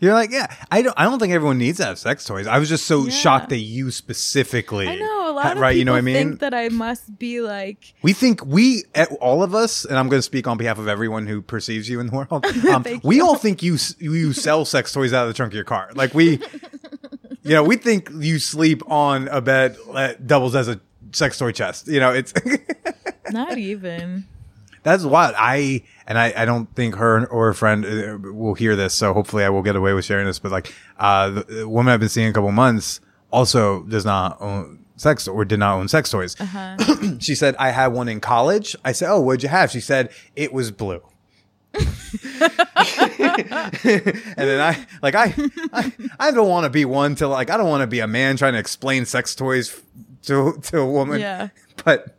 You're 0.00 0.12
like, 0.14 0.30
yeah, 0.30 0.52
I 0.70 0.82
don't. 0.82 0.94
I 0.98 1.04
don't 1.04 1.18
think 1.18 1.32
everyone 1.32 1.58
needs 1.58 1.78
to 1.78 1.84
have 1.86 1.98
sex 1.98 2.24
toys. 2.24 2.46
I 2.46 2.58
was 2.58 2.68
just 2.68 2.86
so 2.86 3.04
Yeah. 3.04 3.10
shocked 3.10 3.48
that 3.50 3.58
you 3.58 3.90
specifically. 3.90 4.88
I 4.88 4.96
know 4.96 5.30
a 5.30 5.32
lot 5.32 5.44
ha- 5.44 5.52
of 5.52 5.58
right. 5.58 5.70
people 5.70 5.78
You 5.78 5.84
know 5.86 5.92
what 5.92 5.98
I 5.98 6.00
mean? 6.02 6.14
think 6.14 6.40
that 6.40 6.54
I 6.54 6.68
must 6.68 7.18
be 7.18 7.40
like 7.40 7.94
we 8.02 8.12
think 8.12 8.44
we, 8.44 8.84
all 9.20 9.42
of 9.42 9.54
us, 9.54 9.84
and 9.84 9.96
I'm 9.98 10.08
going 10.08 10.18
to 10.18 10.22
speak 10.22 10.46
on 10.46 10.56
behalf 10.58 10.78
of 10.78 10.88
everyone 10.88 11.26
who 11.26 11.40
perceives 11.42 11.88
you 11.88 12.00
in 12.00 12.08
the 12.08 12.12
world. 12.16 12.44
Um, 12.74 12.84
we 13.02 13.20
all 13.20 13.36
think 13.36 13.62
you 13.62 13.78
you 13.98 14.32
sell 14.32 14.64
sex 14.64 14.92
toys 14.92 15.12
out 15.12 15.22
of 15.22 15.28
the 15.28 15.34
trunk 15.34 15.52
of 15.52 15.54
your 15.56 15.64
car. 15.64 15.90
Like 15.94 16.12
we, 16.14 16.40
you 17.42 17.50
know, 17.50 17.62
we 17.62 17.76
think 17.76 18.10
you 18.18 18.38
sleep 18.38 18.82
on 18.90 19.28
a 19.28 19.40
bed 19.40 19.76
that 19.94 20.26
doubles 20.26 20.54
as 20.54 20.68
a 20.68 20.80
sex 21.12 21.38
toy 21.38 21.52
chest. 21.52 21.86
You 21.88 22.00
know, 22.00 22.10
it's 22.12 22.32
not 23.30 23.56
even. 23.58 24.26
That's 24.84 25.02
wild. 25.02 25.34
I 25.36 25.82
and 26.06 26.16
I, 26.18 26.32
I 26.36 26.44
don't 26.44 26.72
think 26.76 26.94
her 26.94 27.26
or 27.26 27.46
her 27.46 27.54
friend 27.54 27.84
uh, 27.84 28.32
will 28.32 28.54
hear 28.54 28.76
this, 28.76 28.94
so 28.94 29.12
hopefully 29.12 29.42
I 29.42 29.48
will 29.48 29.62
get 29.62 29.74
away 29.74 29.94
with 29.94 30.04
sharing 30.04 30.26
this. 30.26 30.38
But 30.38 30.52
like, 30.52 30.72
uh, 30.98 31.30
the, 31.30 31.42
the 31.42 31.68
woman 31.68 31.92
I've 31.92 32.00
been 32.00 32.08
seeing 32.08 32.28
a 32.28 32.32
couple 32.32 32.52
months 32.52 33.00
also 33.32 33.82
does 33.84 34.04
not 34.04 34.40
own 34.40 34.84
sex 34.96 35.26
or 35.26 35.44
did 35.44 35.58
not 35.58 35.76
own 35.76 35.88
sex 35.88 36.10
toys. 36.10 36.36
she 37.18 37.34
said 37.34 37.56
I 37.56 37.70
had 37.70 37.88
one 37.88 38.08
in 38.08 38.20
college. 38.20 38.76
I 38.84 38.92
said, 38.92 39.10
"Oh, 39.10 39.20
what'd 39.20 39.42
you 39.42 39.48
have?" 39.48 39.70
She 39.70 39.80
said 39.80 40.10
it 40.36 40.52
was 40.52 40.70
blue. 40.70 41.02
and 41.74 41.82
then 44.36 44.60
I 44.60 44.86
like 45.02 45.16
I 45.16 45.34
I, 45.72 45.92
I 46.20 46.30
don't 46.30 46.48
want 46.48 46.64
to 46.64 46.70
be 46.70 46.84
one 46.84 47.16
to 47.16 47.26
like 47.26 47.50
I 47.50 47.56
don't 47.56 47.68
want 47.68 47.80
to 47.80 47.88
be 47.88 47.98
a 47.98 48.06
man 48.06 48.36
trying 48.36 48.52
to 48.52 48.60
explain 48.60 49.06
sex 49.06 49.34
toys 49.34 49.80
to 50.24 50.60
to 50.62 50.78
a 50.78 50.86
woman. 50.86 51.20
Yeah. 51.20 51.48
But 51.84 52.16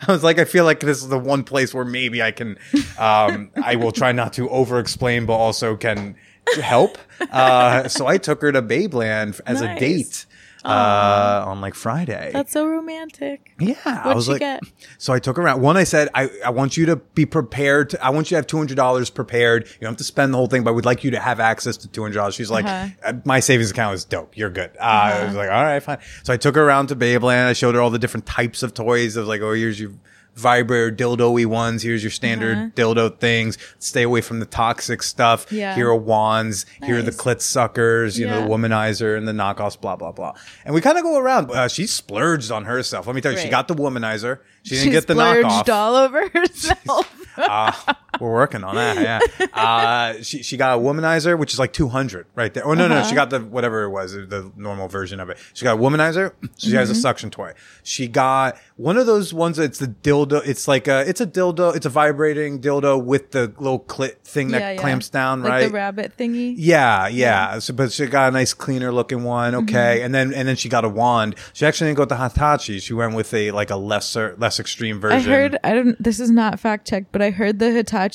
I 0.00 0.12
was 0.12 0.22
like, 0.24 0.38
I 0.38 0.44
feel 0.44 0.64
like 0.64 0.80
this 0.80 1.02
is 1.02 1.08
the 1.08 1.18
one 1.18 1.44
place 1.44 1.72
where 1.72 1.84
maybe 1.84 2.22
I 2.22 2.30
can, 2.32 2.58
um, 2.98 3.50
I 3.62 3.76
will 3.76 3.92
try 3.92 4.12
not 4.12 4.32
to 4.34 4.48
over 4.50 4.78
explain, 4.78 5.26
but 5.26 5.34
also 5.34 5.76
can 5.76 6.16
help. 6.60 6.98
Uh, 7.32 7.88
so 7.88 8.06
I 8.06 8.18
took 8.18 8.42
her 8.42 8.52
to 8.52 8.62
Babeland 8.62 9.40
as 9.46 9.60
a 9.62 9.66
Nice. 9.66 9.80
date 9.80 10.26
uh, 10.66 11.44
on 11.46 11.60
like 11.60 11.74
Friday. 11.74 12.30
That's 12.32 12.52
so 12.52 12.66
romantic. 12.66 13.52
Yeah, 13.58 13.74
What'd 13.84 14.14
was 14.16 14.24
she 14.26 14.32
like, 14.32 14.40
get? 14.40 14.62
so 14.98 15.12
I 15.12 15.18
took 15.18 15.36
her 15.36 15.42
around. 15.42 15.62
One, 15.62 15.76
I 15.76 15.84
said, 15.84 16.08
I, 16.14 16.28
I 16.44 16.50
want 16.50 16.76
you 16.76 16.86
to 16.86 16.96
be 16.96 17.24
prepared. 17.26 17.90
To, 17.90 18.04
I 18.04 18.10
want 18.10 18.26
you 18.30 18.34
to 18.34 18.36
have 18.36 18.46
two 18.46 18.56
hundred 18.58 18.76
dollars 18.76 19.08
prepared. 19.10 19.64
You 19.66 19.72
don't 19.82 19.90
have 19.92 19.96
to 19.98 20.04
spend 20.04 20.32
the 20.34 20.38
whole 20.38 20.46
thing, 20.46 20.64
but 20.64 20.70
I 20.70 20.74
would 20.74 20.84
like 20.84 21.04
you 21.04 21.10
to 21.12 21.20
have 21.20 21.40
access 21.40 21.76
to 21.78 21.88
two 21.88 22.02
hundred 22.02 22.16
dollars. 22.16 22.34
She's 22.34 22.50
like, 22.50 22.64
Uh-huh. 22.64 22.88
uh, 23.04 23.12
my 23.24 23.40
savings 23.40 23.70
account 23.70 23.94
is 23.94 24.04
dope. 24.04 24.36
You're 24.36 24.50
good. 24.50 24.70
Uh, 24.78 24.82
I 24.82 25.24
was 25.24 25.34
like, 25.34 25.48
all 25.50 25.62
right, 25.62 25.80
fine. 25.82 25.98
So 26.24 26.32
I 26.32 26.36
took 26.36 26.54
her 26.56 26.62
around 26.64 26.88
to 26.88 26.96
Babeland. 26.96 27.46
I 27.46 27.52
showed 27.52 27.74
her 27.74 27.80
all 27.80 27.90
the 27.90 27.98
different 27.98 28.26
types 28.26 28.62
of 28.62 28.74
toys. 28.74 29.16
I 29.16 29.20
was 29.20 29.28
like, 29.28 29.40
oh, 29.40 29.52
here's 29.52 29.78
your 29.80 29.92
vibrator 30.36 30.90
dildo-y 30.94 31.44
ones. 31.44 31.82
Here's 31.82 32.02
your 32.02 32.10
standard 32.10 32.56
Uh-huh. 32.56 32.68
dildo 32.76 33.18
things. 33.18 33.58
Stay 33.78 34.02
away 34.02 34.20
from 34.20 34.38
the 34.40 34.46
toxic 34.46 35.02
stuff. 35.02 35.50
Yeah. 35.50 35.74
Here 35.74 35.88
are 35.88 35.96
wands. 35.96 36.66
Here 36.84 36.98
are 36.98 37.02
the 37.02 37.10
clit 37.10 37.40
suckers. 37.40 38.18
You 38.18 38.26
know, 38.28 38.42
the 38.42 38.48
womanizer 38.48 39.16
and 39.18 39.26
the 39.26 39.32
knockoffs. 39.32 39.80
Blah 39.80 39.96
blah 39.96 40.12
blah. 40.12 40.34
And 40.64 40.74
we 40.74 40.80
kind 40.80 40.96
of 40.98 41.04
go 41.04 41.18
around. 41.18 41.50
Uh, 41.50 41.68
she 41.68 41.86
splurged 41.86 42.50
on 42.52 42.64
herself. 42.66 43.06
Let 43.06 43.16
me 43.16 43.20
tell 43.22 43.32
you, 43.32 43.38
she 43.38 43.48
got 43.48 43.66
the 43.68 43.74
womanizer. 43.74 44.38
She 44.62 44.70
didn't 44.76 44.84
She 44.84 44.90
get 44.90 45.06
the 45.06 45.14
splurged 45.14 45.48
knockoff. 45.48 45.68
all 45.74 45.94
over 45.96 46.28
herself. 46.34 47.12
Uh, 47.36 47.72
we're 48.20 48.32
working 48.32 48.64
on 48.64 48.74
that. 48.74 48.96
Yeah. 49.40 49.46
Uh, 49.52 50.22
she 50.22 50.42
she 50.42 50.56
got 50.56 50.78
a 50.78 50.80
womanizer, 50.80 51.38
which 51.38 51.52
is 51.52 51.58
like 51.58 51.72
two 51.72 51.88
hundred 51.88 52.26
right 52.34 52.52
there. 52.52 52.66
Oh 52.66 52.74
no, 52.74 52.88
no, 52.88 52.96
Uh-huh. 52.96 53.08
she 53.08 53.14
got 53.14 53.30
the 53.30 53.40
whatever 53.40 53.84
it 53.84 53.90
was, 53.90 54.12
the 54.12 54.50
normal 54.56 54.88
version 54.88 55.20
of 55.20 55.30
it. 55.30 55.38
She 55.54 55.64
got 55.64 55.78
a 55.78 55.80
womanizer. 55.80 56.32
She 56.56 56.72
has 56.72 56.90
a 56.90 56.92
Mm-hmm. 56.92 57.00
suction 57.00 57.30
toy. 57.30 57.52
She 57.82 58.08
got 58.08 58.56
one 58.76 58.96
of 58.96 59.06
those 59.06 59.34
ones. 59.34 59.58
It's 59.58 59.78
the 59.78 59.88
dildo. 59.88 60.42
It's 60.46 60.66
like 60.68 60.88
a 60.88 61.08
it's 61.08 61.20
a 61.20 61.26
dildo. 61.26 61.74
It's 61.76 61.86
a 61.86 61.90
vibrating 61.90 62.60
dildo 62.60 63.02
with 63.04 63.32
the 63.32 63.52
little 63.58 63.80
clit 63.80 64.18
thing 64.24 64.48
that 64.48 64.60
Yeah, 64.60 64.70
yeah. 64.72 64.80
clamps 64.80 65.08
down. 65.10 65.42
like 65.42 65.50
right. 65.50 65.66
the 65.66 65.72
rabbit 65.74 66.12
thingy. 66.16 66.54
Yeah, 66.56 67.08
yeah. 67.08 67.58
So, 67.58 67.74
but 67.74 67.92
she 67.92 68.06
got 68.06 68.28
a 68.28 68.30
nice 68.32 68.54
cleaner 68.54 68.92
looking 68.92 69.24
one. 69.24 69.52
Mm-hmm. 69.52 69.64
Okay, 69.68 70.02
and 70.02 70.14
then 70.14 70.32
and 70.32 70.46
then 70.48 70.56
she 70.56 70.68
got 70.68 70.84
a 70.84 70.88
wand. 70.88 71.34
She 71.52 71.66
actually 71.66 71.88
didn't 71.88 71.96
go 71.98 72.02
with 72.02 72.08
the 72.10 72.16
Hitachi. 72.16 72.78
She 72.80 72.92
went 72.94 73.14
with 73.14 73.32
a 73.34 73.50
like 73.50 73.70
a 73.70 73.76
lesser 73.76 74.34
less 74.38 74.58
extreme 74.60 75.00
version. 75.00 75.18
I 75.30 75.34
heard 75.34 75.58
I 75.64 75.74
don't 75.74 76.02
this 76.02 76.20
is 76.20 76.30
not 76.30 76.58
fact 76.60 76.86
checked, 76.88 77.12
but 77.12 77.20
I 77.22 77.30
heard 77.30 77.58
the 77.58 77.70
Hitachi 77.72 78.05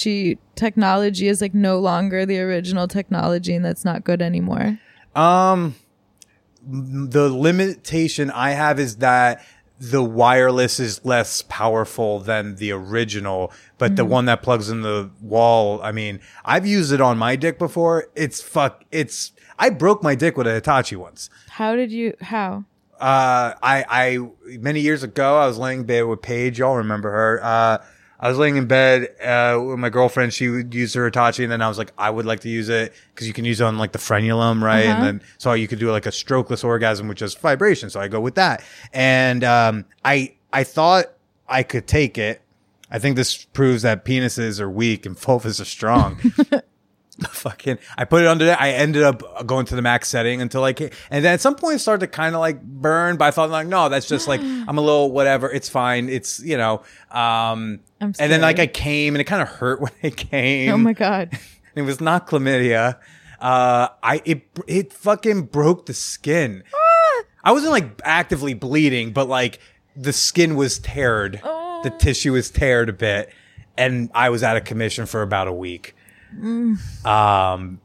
technology 0.55 1.27
is 1.27 1.41
like 1.41 1.53
no 1.53 1.79
longer 1.79 2.25
the 2.25 2.39
original 2.39 2.87
technology 2.87 3.53
and 3.53 3.65
that's 3.65 3.85
not 3.85 4.03
good 4.03 4.21
anymore. 4.21 4.79
Um, 5.15 5.75
the 6.63 7.29
limitation 7.29 8.31
I 8.31 8.51
have 8.51 8.79
is 8.79 8.97
that 8.97 9.43
the 9.79 10.03
wireless 10.03 10.79
is 10.79 11.03
less 11.03 11.41
powerful 11.49 12.19
than 12.19 12.55
the 12.57 12.71
original, 12.71 13.51
but 13.79 13.95
the 13.95 14.05
one 14.05 14.25
that 14.25 14.43
plugs 14.43 14.69
in 14.69 14.83
the 14.83 15.09
wall, 15.19 15.81
I 15.81 15.91
mean, 15.91 16.19
I've 16.45 16.67
used 16.67 16.91
it 16.93 17.01
on 17.01 17.17
my 17.17 17.35
dick 17.35 17.57
before. 17.57 18.07
It's 18.13 18.41
fuck, 18.43 18.85
it's, 18.91 19.31
I 19.57 19.71
broke 19.71 20.03
my 20.03 20.13
dick 20.13 20.37
with 20.37 20.45
a 20.45 20.53
Hitachi 20.53 20.95
once. 20.95 21.31
How 21.49 21.75
did 21.75 21.91
you 21.91 22.13
how? 22.21 22.65
Uh, 22.99 23.55
I, 23.63 23.85
I, 23.89 24.29
many 24.59 24.81
years 24.81 25.01
ago, 25.01 25.39
I 25.39 25.47
was 25.47 25.57
laying 25.57 25.79
in 25.79 25.85
bed 25.87 26.03
with 26.03 26.21
Paige. 26.21 26.59
Y'all 26.59 26.75
remember 26.75 27.09
her. 27.09 27.39
Uh, 27.43 27.83
I 28.21 28.29
was 28.29 28.37
laying 28.37 28.55
in 28.55 28.67
bed, 28.67 29.09
uh, 29.21 29.59
with 29.61 29.79
my 29.79 29.89
girlfriend. 29.89 30.33
She 30.33 30.47
would 30.47 30.73
use 30.73 30.93
her 30.93 31.05
Hitachi 31.05 31.43
and 31.43 31.51
then 31.51 31.61
I 31.61 31.67
was 31.67 31.77
like, 31.77 31.91
I 31.97 32.09
would 32.09 32.25
like 32.25 32.41
to 32.41 32.49
use 32.49 32.69
it 32.69 32.93
because 33.13 33.27
you 33.27 33.33
can 33.33 33.45
use 33.45 33.59
it 33.59 33.63
on 33.63 33.77
like 33.77 33.91
the 33.91 33.99
frenulum, 33.99 34.61
right? 34.61 34.85
Uh-huh. 34.85 34.93
And 34.93 35.03
then, 35.03 35.27
so 35.39 35.53
you 35.53 35.67
could 35.67 35.79
do 35.79 35.91
like 35.91 36.05
a 36.05 36.11
strokeless 36.11 36.63
orgasm, 36.63 37.07
which 37.07 37.21
is 37.21 37.33
vibration. 37.33 37.89
So 37.89 37.99
I 37.99 38.07
go 38.07 38.19
with 38.19 38.35
that. 38.35 38.63
And, 38.93 39.43
um, 39.43 39.85
I, 40.05 40.35
I 40.53 40.63
thought 40.63 41.07
I 41.47 41.63
could 41.63 41.87
take 41.87 42.17
it. 42.17 42.41
I 42.91 42.99
think 42.99 43.15
this 43.15 43.45
proves 43.45 43.81
that 43.83 44.05
penises 44.05 44.59
are 44.59 44.69
weak 44.69 45.05
and 45.05 45.17
vulvas 45.17 45.59
are 45.59 45.65
strong. 45.65 46.19
fucking 47.29 47.77
I 47.97 48.05
put 48.05 48.21
it 48.21 48.27
under 48.27 48.45
there. 48.45 48.57
I 48.59 48.71
ended 48.71 49.03
up 49.03 49.45
going 49.45 49.65
to 49.67 49.75
the 49.75 49.81
max 49.81 50.09
setting 50.09 50.41
until 50.41 50.63
I 50.63 50.73
came, 50.73 50.89
and 51.09 51.23
then 51.23 51.33
at 51.33 51.41
some 51.41 51.55
point 51.55 51.75
it 51.75 51.79
started 51.79 52.05
to 52.05 52.07
kind 52.07 52.35
of 52.35 52.41
like 52.41 52.61
burn. 52.61 53.17
But 53.17 53.25
I 53.25 53.31
thought 53.31 53.49
like, 53.49 53.67
no, 53.67 53.89
that's 53.89 54.07
just 54.07 54.27
like 54.27 54.41
I'm 54.43 54.77
a 54.77 54.81
little 54.81 55.11
whatever. 55.11 55.51
It's 55.51 55.69
fine. 55.69 56.09
It's 56.09 56.39
you 56.39 56.57
know. 56.57 56.83
Um, 57.11 57.81
I'm 57.99 58.13
and 58.19 58.31
then 58.31 58.41
like 58.41 58.59
I 58.59 58.67
came 58.67 59.15
and 59.15 59.21
it 59.21 59.25
kind 59.25 59.41
of 59.41 59.47
hurt 59.47 59.81
when 59.81 59.91
it 60.01 60.17
came. 60.17 60.71
Oh 60.71 60.77
my 60.77 60.93
god. 60.93 61.37
It 61.73 61.83
was 61.83 62.01
not 62.01 62.27
chlamydia. 62.27 62.97
Uh, 63.39 63.87
I 64.03 64.21
it 64.25 64.41
it 64.67 64.91
fucking 64.93 65.43
broke 65.43 65.85
the 65.85 65.93
skin. 65.93 66.63
Ah! 66.75 67.23
I 67.45 67.51
wasn't 67.53 67.71
like 67.71 68.01
actively 68.03 68.53
bleeding, 68.53 69.13
but 69.13 69.29
like 69.29 69.59
the 69.95 70.13
skin 70.13 70.55
was 70.55 70.79
teared. 70.79 71.39
Oh. 71.43 71.81
The 71.83 71.89
tissue 71.89 72.33
was 72.33 72.51
teared 72.51 72.89
a 72.89 72.93
bit, 72.93 73.33
and 73.77 74.11
I 74.13 74.29
was 74.29 74.43
out 74.43 74.57
of 74.57 74.63
commission 74.63 75.05
for 75.05 75.21
about 75.21 75.47
a 75.47 75.53
week. 75.53 75.95
Mm. 76.35 77.05
Um, 77.05 77.79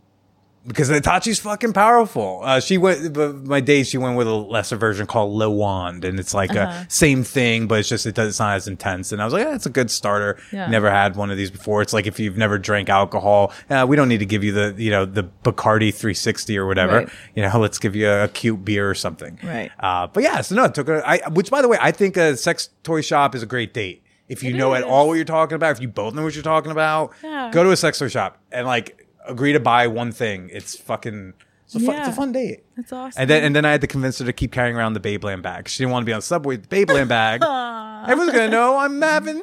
because 0.67 0.91
Hitachi's 0.91 1.39
fucking 1.39 1.75
powerful. 1.75 2.41
Uh, 2.43 2.59
she 2.59 2.77
went, 2.77 3.13
but 3.13 3.37
my 3.45 3.61
days 3.61 3.89
she 3.89 3.99
went 3.99 4.17
with 4.17 4.27
a 4.27 4.35
lesser 4.35 4.75
version 4.75 5.07
called 5.07 5.33
Le 5.33 5.49
Wand, 5.49 6.05
and 6.05 6.19
it's 6.19 6.35
like 6.35 6.51
Uh-huh. 6.57 6.83
a 6.85 6.91
same 6.91 7.23
thing, 7.23 7.69
but 7.69 7.79
it's 7.79 7.89
just 7.89 8.05
it 8.05 8.17
does 8.17 8.31
it's 8.31 8.41
not 8.41 8.57
as 8.57 8.67
intense. 8.67 9.13
And 9.13 9.23
I 9.23 9.25
was 9.25 9.33
like, 9.33 9.45
yeah, 9.45 9.55
it's 9.55 9.67
a 9.67 9.71
good 9.71 9.93
starter. 9.93 10.41
Yeah. 10.53 10.67
Never 10.69 10.91
had 10.91 11.15
one 11.15 11.31
of 11.31 11.37
these 11.37 11.53
before. 11.53 11.83
It's 11.83 11.93
like 11.93 12.09
if 12.09 12.19
you've 12.19 12.37
never 12.37 12.59
drank 12.59 12.89
alcohol, 12.89 13.53
uh, 13.71 13.87
we 13.89 13.95
don't 13.95 14.09
need 14.09 14.19
to 14.19 14.27
give 14.27 14.43
you 14.43 14.51
the 14.51 14.75
you 14.77 14.91
know 14.91 15.05
the 15.05 15.23
Bacardi 15.45 15.95
360 15.95 16.59
or 16.59 16.67
whatever. 16.67 16.97
Right. 16.97 17.09
You 17.37 17.43
know, 17.43 17.61
let's 17.61 17.79
give 17.79 17.95
you 17.95 18.09
a, 18.09 18.25
a 18.25 18.29
cute 18.29 18.65
beer 18.65 18.91
or 18.91 18.95
something. 18.97 19.39
Right. 19.45 19.71
Uh, 19.79 20.09
but 20.09 20.25
yeah, 20.25 20.41
so 20.41 20.57
no, 20.57 20.65
it 20.65 20.75
took 20.75 20.89
her. 20.89 21.01
I, 21.07 21.21
which 21.31 21.49
by 21.49 21.63
the 21.63 21.69
way, 21.69 21.79
I 21.81 21.93
think 21.93 22.17
a 22.17 22.37
sex 22.37 22.71
toy 22.83 23.03
shop 23.03 23.37
is 23.37 23.43
a 23.45 23.47
great 23.47 23.73
date. 23.73 24.03
If 24.29 24.43
you 24.43 24.51
It 24.51 24.57
know 24.57 24.75
at 24.75 24.83
all 24.83 25.09
what 25.09 25.15
you're 25.15 25.25
talking 25.25 25.55
about, 25.55 25.73
if 25.77 25.81
you 25.81 25.89
both 25.89 26.15
know 26.15 26.23
what 26.25 26.35
you're 26.35 26.43
talking 26.43 26.73
about, 26.73 27.13
Yeah. 27.23 27.51
go 27.53 27.63
to 27.63 27.71
a 27.71 27.77
sex 27.77 27.99
toy 27.99 28.09
shop 28.09 28.39
and 28.51 28.67
like 28.67 29.07
agree 29.27 29.53
to 29.53 29.61
buy 29.61 29.87
one 29.87 30.13
thing. 30.13 30.51
It's 30.53 30.77
fucking. 30.77 31.35
It's 31.65 31.75
a, 31.75 31.81
fun, 31.81 31.97
it's 31.97 32.09
a 32.09 32.13
fun 32.13 32.31
date. 32.31 32.63
That's 32.77 32.93
awesome. 32.93 33.21
And 33.21 33.29
then 33.31 33.43
and 33.43 33.57
then 33.57 33.65
I 33.65 33.73
had 33.73 33.81
to 33.81 33.89
convince 33.89 34.21
her 34.21 34.25
to 34.25 34.33
keep 34.33 34.53
carrying 34.53 34.77
around 34.77 34.93
the 34.93 35.01
Babeland 35.01 35.43
bag. 35.43 35.69
She 35.69 35.83
didn't 35.83 35.91
want 35.93 36.03
to 36.05 36.07
be 36.07 36.13
on 36.13 36.19
the 36.19 36.23
subway 36.23 36.57
with 36.57 36.69
the 36.69 36.85
Babeland 36.85 37.09
bag. 37.09 37.43
Everyone's 38.09 38.31
gonna 38.33 38.49
know 38.51 38.77
I'm 38.77 39.03
having. 39.03 39.43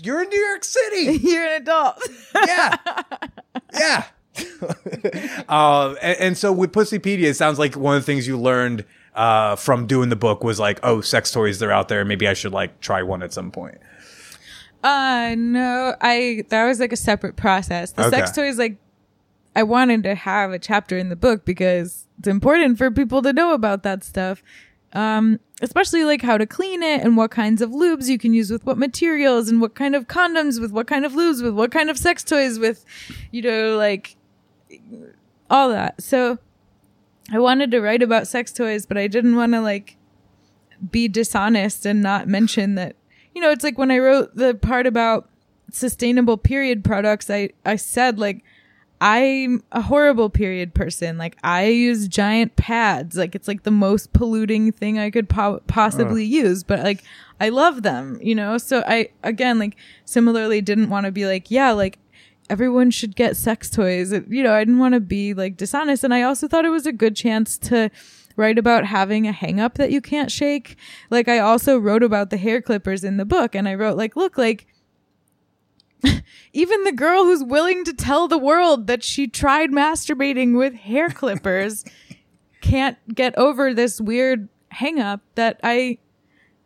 You're 0.00 0.22
in 0.22 0.28
New 0.28 0.38
York 0.38 0.62
City. 0.62 1.18
You're 1.22 1.44
an 1.46 1.62
adult. 1.62 1.96
Yeah, 2.46 2.76
yeah. 3.72 4.04
um, 5.48 5.96
and, 6.02 6.18
and 6.20 6.38
so 6.38 6.52
with 6.52 6.72
Pussypedia, 6.72 7.24
it 7.24 7.34
sounds 7.34 7.58
like 7.58 7.76
one 7.76 7.96
of 7.96 8.02
the 8.02 8.06
things 8.06 8.26
you 8.26 8.38
learned 8.38 8.84
uh, 9.14 9.56
from 9.56 9.86
doing 9.86 10.08
the 10.10 10.16
book 10.16 10.44
was 10.44 10.58
like, 10.60 10.80
oh, 10.82 11.00
sex 11.00 11.30
toys 11.30 11.58
they're 11.58 11.72
out 11.72 11.88
there. 11.88 12.04
Maybe 12.04 12.26
I 12.28 12.34
should 12.34 12.52
like 12.52 12.80
try 12.80 13.02
one 13.02 13.22
at 13.22 13.32
some 13.32 13.50
point. 13.50 13.78
Uh 14.84 15.34
no, 15.36 15.96
I 16.00 16.44
that 16.50 16.66
was 16.66 16.78
like 16.78 16.92
a 16.92 16.96
separate 16.96 17.36
process. 17.36 17.92
The 17.92 18.02
sex 18.10 18.30
toys 18.32 18.58
like 18.58 18.76
I 19.56 19.62
wanted 19.62 20.02
to 20.04 20.14
have 20.14 20.52
a 20.52 20.58
chapter 20.58 20.98
in 20.98 21.08
the 21.08 21.16
book 21.16 21.44
because 21.44 22.06
it's 22.18 22.28
important 22.28 22.78
for 22.78 22.90
people 22.90 23.22
to 23.22 23.32
know 23.32 23.54
about 23.54 23.82
that 23.82 24.04
stuff. 24.04 24.42
Um 24.92 25.40
especially 25.62 26.04
like 26.04 26.20
how 26.20 26.36
to 26.36 26.46
clean 26.46 26.82
it 26.82 27.00
and 27.00 27.16
what 27.16 27.30
kinds 27.30 27.62
of 27.62 27.70
lubes 27.70 28.08
you 28.08 28.18
can 28.18 28.34
use 28.34 28.50
with 28.50 28.66
what 28.66 28.76
materials 28.76 29.48
and 29.48 29.60
what 29.60 29.74
kind 29.74 29.96
of 29.96 30.06
condoms 30.06 30.60
with 30.60 30.70
what 30.70 30.86
kind 30.86 31.06
of 31.06 31.12
lubes 31.12 31.42
with 31.42 31.54
what 31.54 31.72
kind 31.72 31.88
of 31.88 31.96
sex 31.96 32.22
toys 32.22 32.58
with 32.58 32.84
you 33.30 33.40
know 33.40 33.76
like 33.76 34.16
all 35.50 35.68
that. 35.70 36.02
So 36.02 36.38
I 37.32 37.38
wanted 37.38 37.70
to 37.70 37.80
write 37.80 38.02
about 38.02 38.26
sex 38.26 38.52
toys, 38.52 38.84
but 38.86 38.98
I 38.98 39.06
didn't 39.06 39.36
want 39.36 39.52
to 39.52 39.60
like 39.60 39.96
be 40.90 41.08
dishonest 41.08 41.86
and 41.86 42.02
not 42.02 42.28
mention 42.28 42.74
that, 42.74 42.96
you 43.34 43.40
know, 43.40 43.50
it's 43.50 43.64
like 43.64 43.78
when 43.78 43.90
I 43.90 43.98
wrote 43.98 44.34
the 44.34 44.54
part 44.54 44.86
about 44.86 45.28
sustainable 45.70 46.36
period 46.36 46.84
products, 46.84 47.28
I, 47.30 47.50
I 47.64 47.76
said 47.76 48.18
like, 48.18 48.44
I'm 49.00 49.62
a 49.72 49.82
horrible 49.82 50.30
period 50.30 50.72
person. 50.72 51.18
Like 51.18 51.36
I 51.42 51.66
use 51.66 52.08
giant 52.08 52.56
pads. 52.56 53.16
Like 53.16 53.34
it's 53.34 53.48
like 53.48 53.64
the 53.64 53.70
most 53.70 54.12
polluting 54.12 54.72
thing 54.72 54.98
I 54.98 55.10
could 55.10 55.28
po- 55.28 55.60
possibly 55.66 56.24
use, 56.24 56.62
but 56.62 56.82
like 56.82 57.02
I 57.40 57.48
love 57.50 57.82
them, 57.82 58.18
you 58.22 58.34
know? 58.34 58.56
So 58.56 58.82
I 58.86 59.10
again 59.22 59.58
like 59.58 59.76
similarly 60.04 60.60
didn't 60.60 60.88
want 60.88 61.06
to 61.06 61.12
be 61.12 61.26
like, 61.26 61.50
yeah, 61.50 61.72
like 61.72 61.98
everyone 62.48 62.90
should 62.90 63.16
get 63.16 63.36
sex 63.36 63.68
toys. 63.68 64.12
You 64.12 64.42
know, 64.42 64.54
I 64.54 64.60
didn't 64.60 64.78
want 64.78 64.94
to 64.94 65.00
be 65.00 65.34
like 65.34 65.56
dishonest 65.56 66.04
and 66.04 66.14
I 66.14 66.22
also 66.22 66.46
thought 66.48 66.64
it 66.64 66.70
was 66.70 66.86
a 66.86 66.92
good 66.92 67.16
chance 67.16 67.58
to 67.58 67.90
write 68.36 68.58
about 68.58 68.86
having 68.86 69.26
a 69.26 69.32
hang 69.32 69.60
up 69.60 69.74
that 69.74 69.90
you 69.90 70.00
can't 70.00 70.30
shake. 70.30 70.76
Like 71.10 71.28
I 71.28 71.38
also 71.38 71.78
wrote 71.78 72.02
about 72.02 72.30
the 72.30 72.36
hair 72.36 72.60
clippers 72.60 73.04
in 73.04 73.16
the 73.16 73.24
book 73.24 73.54
and 73.54 73.68
I 73.68 73.74
wrote 73.74 73.96
like, 73.96 74.16
look, 74.16 74.36
like 74.36 74.66
even 76.52 76.84
the 76.84 76.92
girl 76.92 77.24
who's 77.24 77.44
willing 77.44 77.84
to 77.84 77.92
tell 77.92 78.28
the 78.28 78.38
world 78.38 78.86
that 78.86 79.02
she 79.02 79.26
tried 79.26 79.70
masturbating 79.70 80.56
with 80.56 80.74
hair 80.74 81.08
clippers 81.10 81.84
can't 82.60 82.98
get 83.14 83.36
over 83.38 83.74
this 83.74 84.00
weird 84.00 84.48
hang 84.70 84.98
up 84.98 85.20
that 85.34 85.60
I 85.62 85.98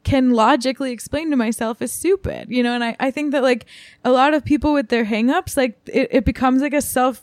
can 0.04 0.30
logically 0.30 0.92
explain 0.92 1.30
to 1.30 1.36
myself 1.36 1.82
is 1.82 1.92
stupid, 1.92 2.48
you 2.50 2.62
know? 2.62 2.74
And 2.74 2.82
I, 2.82 2.96
I 2.98 3.10
think 3.10 3.32
that 3.32 3.42
like 3.42 3.66
a 4.04 4.10
lot 4.10 4.32
of 4.32 4.44
people 4.44 4.72
with 4.72 4.88
their 4.88 5.04
hang 5.04 5.30
ups, 5.30 5.56
like 5.56 5.78
it, 5.86 6.08
it 6.10 6.24
becomes 6.24 6.62
like 6.62 6.72
a 6.72 6.80
self, 6.80 7.22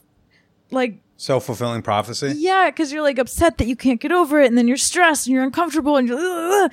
like, 0.71 0.99
Self 1.17 1.45
fulfilling 1.45 1.81
prophecy. 1.81 2.33
yeah, 2.37 2.69
cause 2.71 2.91
you're 2.91 3.01
like 3.01 3.17
upset 3.19 3.57
that 3.59 3.67
you 3.67 3.75
can't 3.75 4.01
get 4.01 4.11
over 4.11 4.41
it 4.41 4.47
and 4.47 4.57
then 4.57 4.67
you're 4.67 4.75
stressed 4.77 5.27
and 5.27 5.33
you're 5.33 5.43
uncomfortable 5.45 5.95
and 5.95 6.07
you're, 6.09 6.69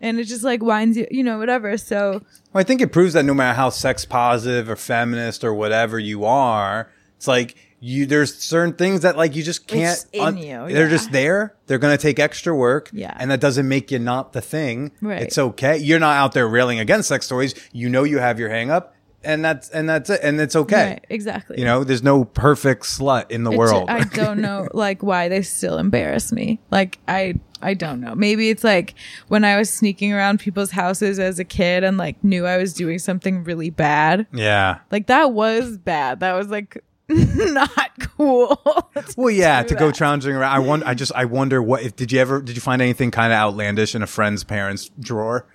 and 0.00 0.18
it 0.18 0.24
just 0.24 0.42
like 0.42 0.62
winds 0.62 0.96
you, 0.96 1.06
you 1.10 1.22
know, 1.22 1.38
whatever. 1.38 1.76
So 1.78 2.20
Well, 2.52 2.60
I 2.60 2.64
think 2.64 2.80
it 2.80 2.88
proves 2.92 3.12
that 3.14 3.24
no 3.24 3.34
matter 3.34 3.54
how 3.54 3.70
sex 3.70 4.04
positive 4.04 4.68
or 4.68 4.74
feminist 4.76 5.44
or 5.44 5.54
whatever 5.54 5.98
you 5.98 6.24
are, 6.24 6.90
it's 7.16 7.28
like 7.28 7.54
you 7.78 8.04
there's 8.06 8.34
certain 8.34 8.74
things 8.74 9.02
that 9.02 9.16
like 9.16 9.36
you 9.36 9.42
just 9.44 9.66
can't 9.68 9.92
It's 9.96 10.06
in 10.12 10.38
you, 10.38 10.44
Yeah. 10.46 10.66
they're 10.68 10.88
just 10.88 11.12
there. 11.12 11.54
They're 11.66 11.78
gonna 11.78 11.96
take 11.98 12.18
extra 12.18 12.54
work. 12.56 12.90
Yeah. 12.92 13.14
And 13.16 13.30
that 13.30 13.40
doesn't 13.40 13.68
make 13.68 13.90
you 13.92 14.00
not 14.00 14.32
the 14.32 14.40
thing. 14.40 14.90
Right. 15.00 15.22
It's 15.22 15.38
okay. 15.38 15.76
You're 15.78 16.00
not 16.00 16.16
out 16.16 16.32
there 16.32 16.48
railing 16.48 16.80
against 16.80 17.08
sex 17.08 17.28
toys. 17.28 17.54
You 17.72 17.88
know 17.90 18.02
you 18.02 18.18
have 18.18 18.40
your 18.40 18.48
hang 18.48 18.70
up 18.70 18.94
and 19.24 19.44
that's 19.44 19.68
and 19.70 19.88
that's 19.88 20.10
it. 20.10 20.20
And 20.22 20.40
it's 20.40 20.54
okay. 20.56 20.84
right, 20.90 21.04
exactly. 21.08 21.58
You 21.58 21.64
know, 21.64 21.84
there's 21.84 22.02
no 22.02 22.24
perfect 22.24 22.82
slut 22.84 23.30
in 23.30 23.44
the 23.44 23.50
It's- 23.52 23.58
world. 23.58 23.88
I 23.90 24.04
don't 24.04 24.40
know 24.48 24.68
like 24.72 25.02
why 25.02 25.28
they 25.28 25.42
still 25.42 25.78
embarrass 25.78 26.32
me. 26.32 26.60
Like 26.70 26.98
I 27.08 27.34
I 27.62 27.74
don't 27.74 28.00
know. 28.00 28.14
Maybe 28.14 28.50
it's 28.50 28.62
like 28.64 28.94
when 29.28 29.44
I 29.44 29.56
was 29.56 29.70
sneaking 29.70 30.12
around 30.12 30.38
people's 30.40 30.70
houses 30.70 31.18
as 31.18 31.38
a 31.38 31.44
kid 31.44 31.82
and 31.84 31.96
like 31.96 32.22
knew 32.22 32.44
I 32.46 32.58
was 32.58 32.74
doing 32.74 32.98
something 32.98 33.42
really 33.44 33.70
bad. 33.70 34.26
yeah. 34.32 34.80
Like 34.90 35.06
that 35.06 35.32
was 35.32 35.78
bad. 35.78 36.20
That 36.20 36.34
was 36.34 36.48
like 36.48 36.82
not 37.08 37.90
cool. 38.16 38.60
Well, 39.16 39.30
yeah, 39.30 39.62
to 39.62 39.74
go 39.74 39.88
that. 39.88 39.94
trouncing 39.96 40.32
around. 40.34 40.52
I 40.52 40.58
wonder. 40.60 40.86
I 40.86 40.94
just. 40.94 41.12
I 41.14 41.24
wonder 41.26 41.62
what. 41.62 41.82
If 41.82 41.94
did 41.96 42.10
you 42.12 42.20
ever? 42.20 42.40
Did 42.40 42.54
you 42.56 42.60
find 42.62 42.80
anything 42.80 43.10
kind 43.10 43.32
of 43.32 43.36
outlandish 43.36 43.94
in 43.94 44.02
a 44.02 44.06
friend's 44.06 44.44
parents' 44.44 44.90
drawer, 44.98 45.46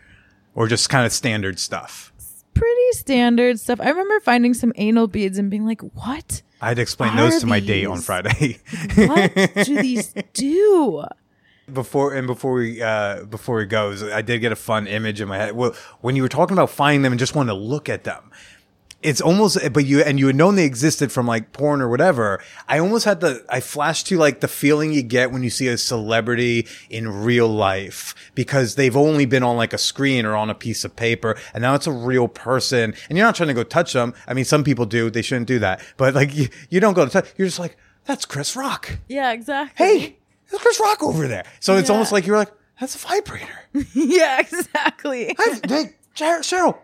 or 0.55 0.67
just 0.67 0.89
kind 0.89 1.05
of 1.05 1.11
standard 1.11 1.57
stuff? 1.59 2.13
Pretty 2.89 2.99
standard 2.99 3.59
stuff. 3.59 3.79
I 3.81 3.89
remember 3.89 4.19
finding 4.19 4.53
some 4.53 4.73
anal 4.75 5.07
beads 5.07 5.37
and 5.37 5.49
being 5.49 5.65
like, 5.65 5.81
"What? 5.81 6.41
I 6.61 6.69
had 6.69 6.77
to 6.77 6.81
explain 6.81 7.15
those 7.15 7.39
to 7.41 7.45
my 7.47 7.59
date 7.59 7.85
on? 7.85 8.01
Friday. 8.01 8.57
What 8.95 9.33
do 9.65 9.81
these 9.81 10.13
do?" 10.33 11.05
before 11.71 12.15
and 12.15 12.25
before 12.25 12.53
we 12.53 12.81
uh 12.81 13.25
before 13.25 13.57
we 13.57 13.65
go, 13.65 13.95
I 14.13 14.21
did 14.21 14.39
get 14.39 14.51
a 14.51 14.55
fun 14.55 14.87
image 14.87 15.21
in 15.21 15.27
my 15.27 15.37
head. 15.37 15.55
Well, 15.55 15.75
when 16.01 16.15
you 16.15 16.23
were 16.23 16.29
talking 16.29 16.53
about 16.53 16.69
finding 16.69 17.03
them 17.03 17.13
and 17.13 17.19
just 17.19 17.35
wanting 17.35 17.55
to 17.55 17.61
look 17.61 17.89
at 17.89 18.03
them, 18.03 18.31
it's 19.01 19.21
almost 19.21 19.57
but 19.71 19.85
you 19.85 20.01
and 20.01 20.19
you 20.19 20.27
had 20.27 20.35
known 20.35 20.55
they 20.55 20.65
existed 20.65 21.11
from 21.11 21.25
like 21.25 21.53
porn 21.53 21.81
or 21.81 21.87
whatever. 21.87 22.41
I 22.67 22.79
almost 22.79 23.05
had 23.05 23.21
the 23.21 23.45
I 23.49 23.61
flashed 23.61 24.07
to 24.07 24.17
like 24.17 24.41
the 24.41 24.47
feeling 24.49 24.91
you 24.91 25.01
get 25.03 25.31
when 25.31 25.41
you 25.41 25.49
see 25.49 25.67
a 25.67 25.77
celebrity 25.77 26.67
in 26.89 27.07
real 27.23 27.47
life 27.47 28.13
because 28.35 28.75
they've 28.75 28.97
only 28.97 29.25
been 29.25 29.41
on 29.43 29.55
like 29.55 29.71
a 29.71 29.77
screen 29.77 30.25
or 30.25 30.35
on 30.35 30.49
a 30.49 30.55
piece 30.55 30.83
of 30.83 30.95
paper 30.95 31.37
and 31.53 31.61
now 31.61 31.75
it's 31.75 31.87
a 31.87 31.91
real 31.91 32.27
person 32.27 32.93
and 33.07 33.17
you're 33.17 33.25
not 33.25 33.35
trying 33.35 33.47
to 33.47 33.53
go 33.53 33.63
touch 33.63 33.93
them. 33.93 34.13
I 34.27 34.33
mean, 34.33 34.45
some 34.45 34.63
people 34.65 34.85
do. 34.85 35.09
They 35.09 35.21
shouldn't 35.21 35.47
do 35.47 35.59
that. 35.59 35.81
But 35.95 36.13
like 36.13 36.35
you, 36.35 36.49
you 36.69 36.79
don't 36.81 36.93
go 36.93 37.05
to 37.05 37.11
touch. 37.11 37.31
You're 37.37 37.47
just 37.47 37.59
like 37.59 37.77
that's 38.05 38.25
Chris 38.25 38.55
Rock. 38.55 38.97
Yeah, 39.07 39.31
exactly. 39.31 39.85
Hey, 39.85 40.17
there's 40.49 40.61
Chris 40.61 40.79
Rock 40.79 41.03
over 41.03 41.27
there. 41.27 41.45
So 41.61 41.77
it's 41.77 41.87
Yeah. 41.89 41.93
almost 41.93 42.11
like 42.11 42.25
you're 42.25 42.37
like 42.37 42.51
that's 42.79 42.95
a 42.95 42.97
vibrator. 43.07 43.47
yeah, 43.93 44.39
exactly. 44.39 45.35
Hey, 45.37 45.59
hey, 45.67 45.83
Cher- 46.15 46.39
Cheryl, 46.41 46.77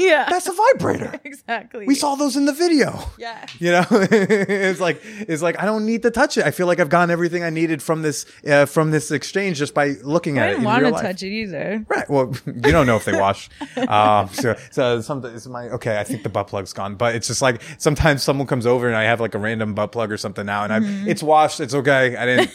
yeah, 0.08 0.26
that's 0.28 0.48
a 0.48 0.52
vibrator. 0.52 1.20
exactly. 1.24 1.86
We 1.86 1.94
saw 1.94 2.14
those 2.14 2.36
in 2.36 2.44
the 2.46 2.52
video. 2.52 2.98
Yeah. 3.18 3.46
You 3.58 3.72
know, 3.72 3.84
it's 3.90 4.80
like 4.80 5.00
it's 5.04 5.42
like 5.42 5.58
I 5.60 5.66
don't 5.66 5.84
need 5.84 6.02
to 6.02 6.10
touch 6.10 6.38
it. 6.38 6.44
I 6.44 6.50
feel 6.50 6.66
like 6.66 6.80
I've 6.80 6.88
gotten 6.88 7.10
everything 7.10 7.42
I 7.42 7.50
needed 7.50 7.82
from 7.82 8.00
this 8.02 8.24
uh, 8.48 8.64
from 8.64 8.90
this 8.90 9.10
exchange 9.10 9.58
just 9.58 9.74
by 9.74 9.96
looking 10.02 10.38
I 10.38 10.42
at 10.42 10.44
it. 10.44 10.48
I 10.48 10.52
didn't 10.52 10.64
want 10.64 10.84
to 10.84 10.90
life. 10.90 11.02
touch 11.02 11.22
it 11.22 11.30
either. 11.30 11.84
Right. 11.88 12.08
Well, 12.08 12.32
you 12.46 12.72
don't 12.72 12.86
know 12.86 12.96
if 12.96 13.04
they 13.04 13.12
wash. 13.18 13.50
um, 13.88 14.28
so, 14.32 14.56
so 14.70 15.00
something 15.02 15.30
is 15.32 15.46
my 15.46 15.68
okay. 15.70 15.98
I 16.00 16.04
think 16.04 16.22
the 16.22 16.28
butt 16.30 16.46
plug's 16.48 16.72
gone, 16.72 16.94
but 16.94 17.14
it's 17.14 17.26
just 17.28 17.42
like 17.42 17.60
sometimes 17.78 18.22
someone 18.22 18.46
comes 18.46 18.66
over 18.66 18.86
and 18.88 18.96
I 18.96 19.02
have 19.04 19.20
like 19.20 19.34
a 19.34 19.38
random 19.38 19.74
butt 19.74 19.92
plug 19.92 20.10
or 20.10 20.16
something 20.16 20.46
now, 20.46 20.64
and 20.64 20.70
Mm-hmm. 20.72 21.02
I've 21.02 21.08
it's 21.08 21.22
washed. 21.22 21.60
It's 21.60 21.74
okay. 21.74 22.16
I 22.16 22.24
didn't. 22.24 22.50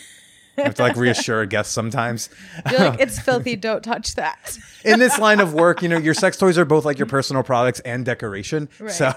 I 0.58 0.62
have 0.62 0.76
to 0.76 0.84
like 0.84 0.96
reassure 0.96 1.46
guests 1.46 1.74
sometimes. 1.74 2.30
You're 2.70 2.80
like, 2.80 3.00
it's 3.00 3.20
filthy. 3.26 3.56
Don't 3.56 3.84
touch 3.84 4.16
that. 4.16 4.58
in 4.84 5.00
this 5.00 5.18
line 5.20 5.40
of 5.40 5.54
work, 5.54 5.82
you 5.82 5.90
know, 5.90 5.98
your 5.98 6.14
sex 6.14 6.38
toys 6.38 6.58
are 6.58 6.66
both 6.66 6.86
like 6.86 6.98
your 6.98 7.08
personal 7.08 7.44
products 7.44 7.80
and 7.82 8.06
decoration. 8.06 8.70
Right, 8.80 8.92
so, 8.92 9.14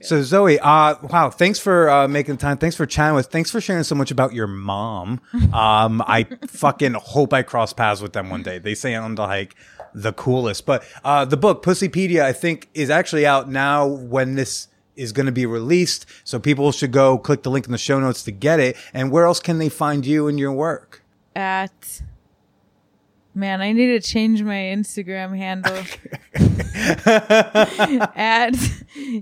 so 0.02 0.22
Zoe, 0.22 0.58
uh, 0.58 0.96
wow, 1.02 1.30
thanks 1.30 1.58
for 1.58 1.90
uh, 1.90 2.08
making 2.08 2.36
time. 2.36 2.58
Thanks 2.58 2.76
for 2.76 2.86
chatting 2.86 3.16
with. 3.16 3.26
Thanks 3.26 3.50
for 3.50 3.60
sharing 3.60 3.84
so 3.84 3.94
much 3.94 4.10
about 4.10 4.32
your 4.32 4.46
mom. 4.46 5.20
Um, 5.52 6.02
I 6.06 6.26
fucking 6.48 6.94
hope 6.94 7.32
I 7.32 7.42
cross 7.42 7.72
paths 7.72 8.00
with 8.00 8.12
them 8.12 8.30
one 8.30 8.42
day. 8.42 8.58
They 8.58 8.74
sound 8.74 9.18
like 9.18 9.54
the 9.94 10.12
coolest. 10.12 10.66
But 10.66 10.84
uh, 11.04 11.24
the 11.24 11.36
book 11.36 11.64
Pussypedia, 11.64 12.22
I 12.22 12.32
think, 12.32 12.68
is 12.74 12.90
actually 12.90 13.26
out 13.26 13.48
now. 13.48 13.86
When 13.86 14.34
this 14.34 14.68
is 14.96 15.12
going 15.12 15.26
to 15.26 15.32
be 15.32 15.46
released, 15.46 16.06
so 16.24 16.38
people 16.38 16.72
should 16.72 16.92
go 16.92 17.18
click 17.18 17.42
the 17.42 17.50
link 17.50 17.66
in 17.66 17.72
the 17.72 17.78
show 17.78 18.00
notes 18.00 18.22
to 18.24 18.30
get 18.32 18.60
it. 18.60 18.76
And 18.92 19.10
where 19.10 19.24
else 19.24 19.40
can 19.40 19.58
they 19.58 19.68
find 19.68 20.04
you 20.06 20.28
and 20.28 20.38
your 20.38 20.52
work? 20.52 21.02
At 21.34 22.02
man, 23.34 23.60
I 23.60 23.72
need 23.72 23.88
to 23.88 24.00
change 24.00 24.42
my 24.42 24.54
Instagram 24.54 25.36
handle. 25.36 25.82
At 28.16 28.54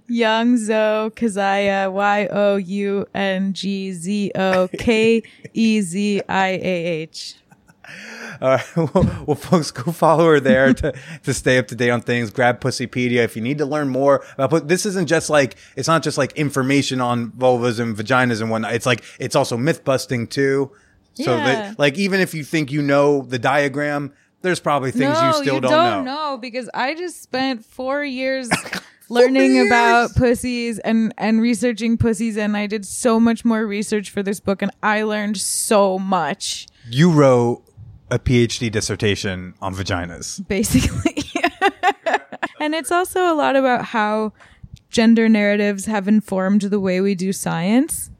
Young 0.06 0.56
Zo 0.56 1.10
Keziah 1.14 1.88
uh, 1.88 1.90
Y 1.90 2.28
O 2.30 2.56
U 2.56 3.06
N 3.14 3.52
G 3.52 3.92
Z 3.92 4.32
O 4.34 4.68
K 4.78 5.22
E 5.54 5.80
Z 5.80 6.22
I 6.28 6.48
A 6.48 6.86
H. 6.86 7.36
All 8.40 8.48
right. 8.48 8.64
Well, 8.76 9.24
well, 9.26 9.34
folks, 9.36 9.70
go 9.70 9.92
follow 9.92 10.24
her 10.26 10.40
there 10.40 10.74
to, 10.74 10.92
to 11.24 11.32
stay 11.34 11.58
up 11.58 11.68
to 11.68 11.74
date 11.76 11.90
on 11.90 12.00
things. 12.00 12.30
Grab 12.30 12.60
Pussypedia 12.60 13.18
if 13.24 13.36
you 13.36 13.42
need 13.42 13.58
to 13.58 13.66
learn 13.66 13.88
more 13.88 14.24
about. 14.34 14.50
But 14.50 14.68
this 14.68 14.84
isn't 14.86 15.06
just 15.08 15.30
like 15.30 15.56
it's 15.76 15.86
not 15.88 16.02
just 16.02 16.18
like 16.18 16.32
information 16.32 17.00
on 17.00 17.30
vulvas 17.32 17.78
and 17.78 17.96
vaginas 17.96 18.40
and 18.40 18.50
whatnot. 18.50 18.74
It's 18.74 18.86
like 18.86 19.04
it's 19.20 19.36
also 19.36 19.56
myth 19.56 19.84
busting 19.84 20.26
too. 20.28 20.70
So 21.14 21.36
Yeah. 21.36 21.44
that 21.44 21.78
like 21.78 21.96
even 21.98 22.20
if 22.20 22.34
you 22.34 22.42
think 22.42 22.72
you 22.72 22.82
know 22.82 23.22
the 23.22 23.38
diagram, 23.38 24.12
there's 24.40 24.58
probably 24.60 24.90
things 24.90 25.14
no, 25.14 25.26
you 25.28 25.32
still 25.34 25.54
you 25.56 25.60
don't, 25.60 25.70
don't 25.70 26.04
know. 26.04 26.30
know 26.32 26.38
because 26.38 26.68
I 26.74 26.94
just 26.94 27.22
spent 27.22 27.64
four 27.64 28.02
years 28.20 28.48
learning 29.08 29.54
years? 29.54 29.66
about 29.68 30.14
pussies 30.16 30.78
and 30.80 31.14
and 31.18 31.40
researching 31.40 31.96
pussies, 31.96 32.36
and 32.36 32.56
I 32.56 32.66
did 32.66 32.84
so 32.86 33.20
much 33.20 33.44
more 33.44 33.64
research 33.66 34.10
for 34.10 34.22
this 34.22 34.40
book, 34.40 34.62
and 34.62 34.70
I 34.82 35.02
learned 35.02 35.36
so 35.36 35.98
much. 35.98 36.66
You 36.88 37.12
wrote 37.12 37.62
a 38.12 38.18
PhD 38.18 38.70
dissertation 38.70 39.54
on 39.62 39.74
vaginas. 39.74 40.46
basically. 40.46 41.24
and 42.60 42.74
it's 42.74 42.92
also 42.92 43.32
a 43.32 43.34
lot 43.34 43.56
about 43.56 43.86
how 43.86 44.34
gender 44.90 45.30
narratives 45.30 45.86
have 45.86 46.06
informed 46.06 46.60
the 46.60 46.78
way 46.78 47.00
we 47.00 47.14
do 47.14 47.32
science. 47.32 48.10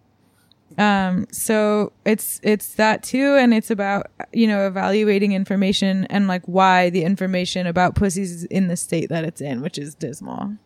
Um, 0.78 1.26
so 1.30 1.92
it's 2.06 2.40
it's 2.42 2.74
that 2.76 3.02
too, 3.02 3.36
and 3.36 3.52
it's 3.52 3.70
about 3.70 4.06
you 4.32 4.46
know 4.46 4.66
evaluating 4.66 5.32
information 5.32 6.06
and 6.06 6.26
like 6.26 6.42
why 6.46 6.88
the 6.88 7.04
information 7.04 7.66
about 7.66 7.94
pussies 7.94 8.32
is 8.32 8.44
in 8.44 8.68
the 8.68 8.76
state 8.76 9.10
that 9.10 9.24
it's 9.24 9.42
in, 9.42 9.60
which 9.60 9.76
is 9.76 9.94
dismal. 9.94 10.56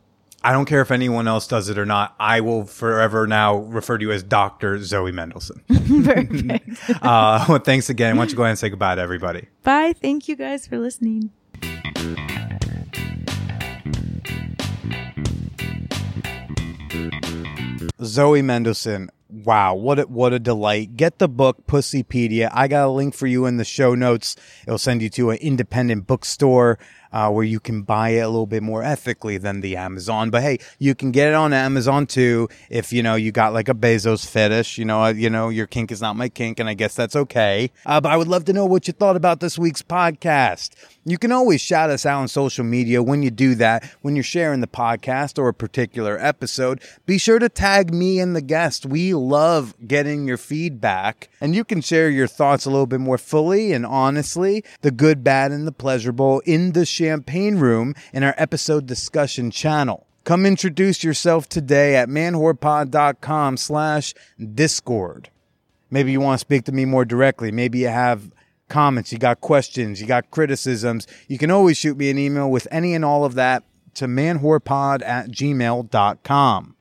I 0.47 0.53
don't 0.53 0.67
care 0.67 0.81
if 0.81 0.93
anyone 0.93 1.27
else 1.27 1.49
does 1.49 1.69
it 1.71 1.77
or 1.77 1.85
not. 1.85 2.15
I 2.21 2.41
will 2.41 2.67
forever 2.67 3.27
now 3.27 3.57
refer 3.57 3.99
to 3.99 4.05
you 4.05 4.13
as 4.13 4.23
Dr. 4.23 4.81
Zoe 4.81 5.11
Mendelson. 5.11 5.61
Perfect. 6.05 7.03
uh, 7.05 7.45
well, 7.49 7.59
thanks 7.59 7.91
again. 7.91 8.17
Why 8.17 8.21
don't 8.21 8.31
you 8.31 8.37
go 8.37 8.45
ahead 8.45 8.51
and 8.51 8.59
say 8.61 8.69
goodbye 8.69 8.95
to 8.95 9.03
everybody? 9.03 9.49
Bye. 9.65 9.93
Thank 10.01 10.29
you 10.29 10.37
guys 10.37 10.65
for 10.65 10.79
listening. 10.79 11.33
Zoe 18.05 18.41
Mendelson, 18.41 19.09
Wow, 19.29 19.75
what 19.75 19.99
a, 19.99 20.03
what 20.03 20.33
a 20.33 20.39
delight. 20.39 20.97
Get 20.97 21.19
the 21.19 21.29
book 21.29 21.67
Pussypedia. 21.67 22.49
I 22.53 22.69
got 22.69 22.87
a 22.87 22.91
link 22.91 23.13
for 23.13 23.27
you 23.27 23.45
in 23.47 23.57
the 23.57 23.65
show 23.65 23.97
notes. 23.97 24.37
It'll 24.67 24.79
send 24.79 25.03
you 25.03 25.11
to 25.11 25.31
an 25.31 25.39
independent 25.39 26.07
bookstore 26.07 26.79
uh, 27.13 27.31
where 27.31 27.45
you 27.45 27.61
can 27.61 27.83
buy 27.83 28.11
it 28.11 28.21
a 28.21 28.29
little 28.29 28.47
bit 28.47 28.63
more 28.63 28.83
ethically 28.83 29.39
than 29.39 29.61
the 29.61 29.77
Amazon. 29.77 30.31
But 30.31 30.43
hey, 30.43 30.59
you 30.79 30.95
can 30.95 31.11
get 31.11 31.29
it 31.29 31.35
on 31.35 31.53
Amazon 31.53 32.07
too 32.07 32.49
if 32.71 32.93
you 32.93 33.03
know 33.03 33.15
you 33.15 33.33
got 33.33 33.53
like 33.53 33.69
a 33.69 33.75
Bezos 33.75 34.27
fetish. 34.27 34.79
You 34.79 34.85
know, 34.85 35.07
you 35.09 35.31
know 35.31 35.49
your 35.49 35.67
kink 35.67 35.91
is 35.91 36.01
not 36.01 36.17
my 36.17 36.29
kink, 36.29 36.61
and 36.61 36.69
I 36.69 36.75
guess 36.75 36.95
that's 36.95 37.17
okay. 37.17 37.71
Uh, 37.85 38.01
but 38.01 38.13
I 38.13 38.17
would 38.17 38.29
love 38.29 38.45
to 38.47 38.53
know 38.53 38.67
what 38.67 38.87
you 38.87 38.93
thought 38.93 39.17
about 39.17 39.41
this 39.41 39.59
week's 39.59 39.83
podcast. 39.83 40.71
You 41.05 41.19
can 41.19 41.33
always 41.33 41.61
shout 41.61 41.91
us 41.91 42.05
out 42.05 42.21
on 42.21 42.29
social 42.29 42.65
media 42.65 43.03
when 43.03 43.23
you 43.23 43.31
do 43.31 43.55
that, 43.57 43.89
when 44.03 44.17
you're 44.17 44.25
sharing 44.25 44.61
the 44.61 44.67
podcast 44.67 45.39
or 45.39 45.49
a 45.49 45.55
particular 45.55 46.19
episode. 46.19 46.81
Be 47.07 47.19
sure 47.19 47.39
to 47.39 47.49
tag 47.49 47.93
me 47.93 48.19
and 48.19 48.35
the 48.35 48.43
guest. 48.43 48.85
We 48.87 49.15
love 49.15 49.75
getting 49.87 50.27
your 50.27 50.37
feedback, 50.37 51.29
and 51.41 51.55
you 51.55 51.65
can 51.65 51.81
share 51.81 52.11
your 52.11 52.27
thoughts 52.27 52.65
a 52.67 52.71
little 52.71 52.87
bit 52.87 53.01
more 53.01 53.19
fully 53.19 53.73
and 53.73 53.87
honestly, 53.87 54.65
the 54.83 54.91
good, 54.91 55.23
bad, 55.23 55.53
and 55.53 55.67
the 55.67 55.73
pleasurable 55.73 56.41
in 56.45 56.73
the 56.73 56.87
champagne 56.97 57.57
room 57.57 57.95
in 58.13 58.23
our 58.23 58.35
episode 58.39 58.87
discussion 58.87 59.51
channel. 59.51 60.07
Come 60.25 60.47
introduce 60.47 61.05
yourself 61.05 61.49
today 61.49 61.95
at 61.95 62.09
manwhorepod.com 62.09 63.59
slash 63.59 64.15
discord. 64.55 65.31
Maybe 65.91 66.11
you 66.11 66.21
want 66.21 66.37
to 66.37 66.41
speak 66.41 66.65
to 66.65 66.73
me 66.73 66.85
more 66.85 67.05
directly. 67.05 67.53
Maybe 67.53 67.81
you 67.81 67.89
have 67.89 68.33
comments, 68.69 69.13
you 69.13 69.19
got 69.19 69.41
questions, 69.41 70.01
you 70.01 70.07
got 70.07 70.31
criticisms. 70.31 71.07
You 71.29 71.39
can 71.39 71.51
always 71.51 71.77
shoot 71.77 71.97
me 71.97 72.11
an 72.11 72.19
email 72.19 72.51
with 72.51 72.67
any 72.71 72.95
and 72.95 73.05
all 73.05 73.25
of 73.25 73.35
that 73.35 73.63
to 73.95 74.07
manwhorepod 74.07 75.05
at 75.05 75.29
gmail.com. 75.29 76.76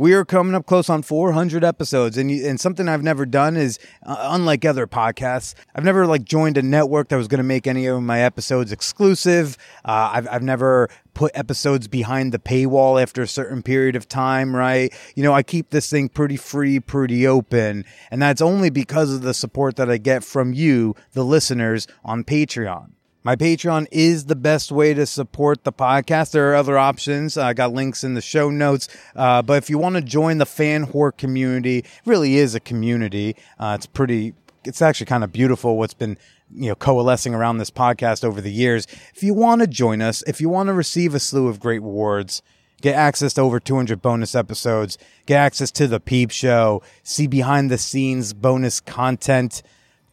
We 0.00 0.14
are 0.14 0.24
coming 0.24 0.54
up 0.54 0.64
close 0.64 0.88
on 0.88 1.02
400 1.02 1.62
episodes, 1.62 2.16
and 2.16 2.30
and 2.30 2.58
something 2.58 2.88
I've 2.88 3.02
never 3.02 3.26
done 3.26 3.54
is, 3.58 3.78
uh, 4.06 4.30
unlike 4.30 4.64
other 4.64 4.86
podcasts, 4.86 5.52
I've 5.74 5.84
never 5.84 6.06
like 6.06 6.24
joined 6.24 6.56
a 6.56 6.62
network 6.62 7.08
that 7.08 7.16
was 7.16 7.28
going 7.28 7.36
to 7.36 7.44
make 7.44 7.66
any 7.66 7.84
of 7.84 8.00
my 8.02 8.22
episodes 8.22 8.72
exclusive. 8.72 9.58
Uh, 9.84 10.08
I've 10.14 10.26
I've 10.28 10.42
never 10.42 10.88
put 11.12 11.32
episodes 11.34 11.86
behind 11.86 12.32
the 12.32 12.38
paywall 12.38 13.02
after 13.02 13.20
a 13.20 13.28
certain 13.28 13.62
period 13.62 13.94
of 13.94 14.08
time, 14.08 14.56
right? 14.56 14.90
You 15.16 15.22
know, 15.22 15.34
I 15.34 15.42
keep 15.42 15.68
this 15.68 15.90
thing 15.90 16.08
pretty 16.08 16.38
free, 16.38 16.80
pretty 16.80 17.26
open, 17.26 17.84
and 18.10 18.22
that's 18.22 18.40
only 18.40 18.70
because 18.70 19.12
of 19.12 19.20
the 19.20 19.34
support 19.34 19.76
that 19.76 19.90
I 19.90 19.98
get 19.98 20.24
from 20.24 20.54
you, 20.54 20.94
the 21.12 21.26
listeners, 21.26 21.86
on 22.06 22.24
Patreon. 22.24 22.92
My 23.22 23.36
Patreon 23.36 23.86
is 23.90 24.24
the 24.24 24.36
best 24.36 24.72
way 24.72 24.94
to 24.94 25.04
support 25.04 25.64
the 25.64 25.72
podcast. 25.72 26.30
There 26.30 26.50
are 26.50 26.54
other 26.54 26.78
options. 26.78 27.36
I 27.36 27.52
got 27.52 27.70
links 27.74 28.02
in 28.02 28.14
the 28.14 28.22
show 28.22 28.48
notes. 28.48 28.88
Uh, 29.14 29.42
but 29.42 29.58
if 29.58 29.68
you 29.68 29.76
want 29.76 29.96
to 29.96 30.00
join 30.00 30.38
the 30.38 30.46
fan 30.46 30.86
whore 30.86 31.14
community, 31.14 31.78
it 31.80 31.86
really 32.06 32.36
is 32.36 32.54
a 32.54 32.60
community. 32.60 33.36
Uh, 33.58 33.74
it's 33.76 33.84
pretty, 33.84 34.32
it's 34.64 34.80
actually 34.80 35.04
kind 35.04 35.22
of 35.22 35.32
beautiful 35.32 35.76
what's 35.76 35.92
been 35.92 36.16
you 36.50 36.70
know 36.70 36.74
coalescing 36.74 37.34
around 37.34 37.58
this 37.58 37.70
podcast 37.70 38.24
over 38.24 38.40
the 38.40 38.50
years. 38.50 38.86
If 39.14 39.22
you 39.22 39.34
want 39.34 39.60
to 39.60 39.66
join 39.66 40.00
us, 40.00 40.22
if 40.26 40.40
you 40.40 40.48
want 40.48 40.68
to 40.68 40.72
receive 40.72 41.14
a 41.14 41.20
slew 41.20 41.48
of 41.48 41.60
great 41.60 41.82
rewards, 41.82 42.40
get 42.80 42.94
access 42.94 43.34
to 43.34 43.42
over 43.42 43.60
200 43.60 44.00
bonus 44.00 44.34
episodes, 44.34 44.96
get 45.26 45.36
access 45.36 45.70
to 45.72 45.86
the 45.86 46.00
Peep 46.00 46.30
Show, 46.30 46.82
see 47.02 47.26
behind 47.26 47.70
the 47.70 47.76
scenes 47.76 48.32
bonus 48.32 48.80
content 48.80 49.62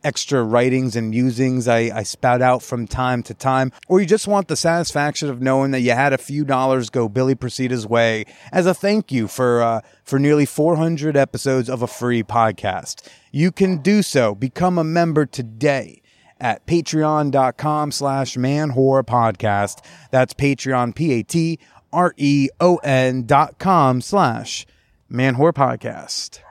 extra 0.07 0.41
writings 0.41 0.95
and 0.95 1.09
musings 1.09 1.67
I, 1.67 1.91
I 1.93 2.03
spout 2.03 2.41
out 2.41 2.63
from 2.63 2.87
time 2.87 3.21
to 3.23 3.33
time, 3.33 3.73
or 3.89 3.99
you 3.99 4.05
just 4.05 4.25
want 4.25 4.47
the 4.47 4.55
satisfaction 4.55 5.29
of 5.29 5.41
knowing 5.41 5.71
that 5.71 5.81
you 5.81 5.91
had 5.91 6.13
a 6.13 6.17
few 6.17 6.45
dollars 6.45 6.89
go 6.89 7.09
Billy 7.09 7.35
Procida's 7.35 7.85
way 7.85 8.23
as 8.53 8.65
a 8.65 8.73
thank 8.73 9.11
you 9.11 9.27
for 9.27 9.61
uh, 9.61 9.81
for 10.05 10.17
nearly 10.17 10.45
400 10.45 11.17
episodes 11.17 11.69
of 11.69 11.81
a 11.81 11.87
free 11.87 12.23
podcast, 12.23 13.05
you 13.31 13.51
can 13.51 13.79
do 13.79 14.01
so. 14.01 14.33
Become 14.33 14.77
a 14.77 14.83
member 14.85 15.25
today 15.25 16.01
at 16.39 16.65
patreon.com 16.65 17.91
slash 17.91 18.37
man 18.37 18.71
podcast. 18.71 19.83
That's 20.11 20.33
Patreon, 20.33 20.95
P-A-T 20.95 21.59
R-E-O-N 21.91 23.23
dot 23.23 23.59
com 23.59 24.01
slash 24.01 24.65
man 25.09 25.35
podcast 25.35 26.46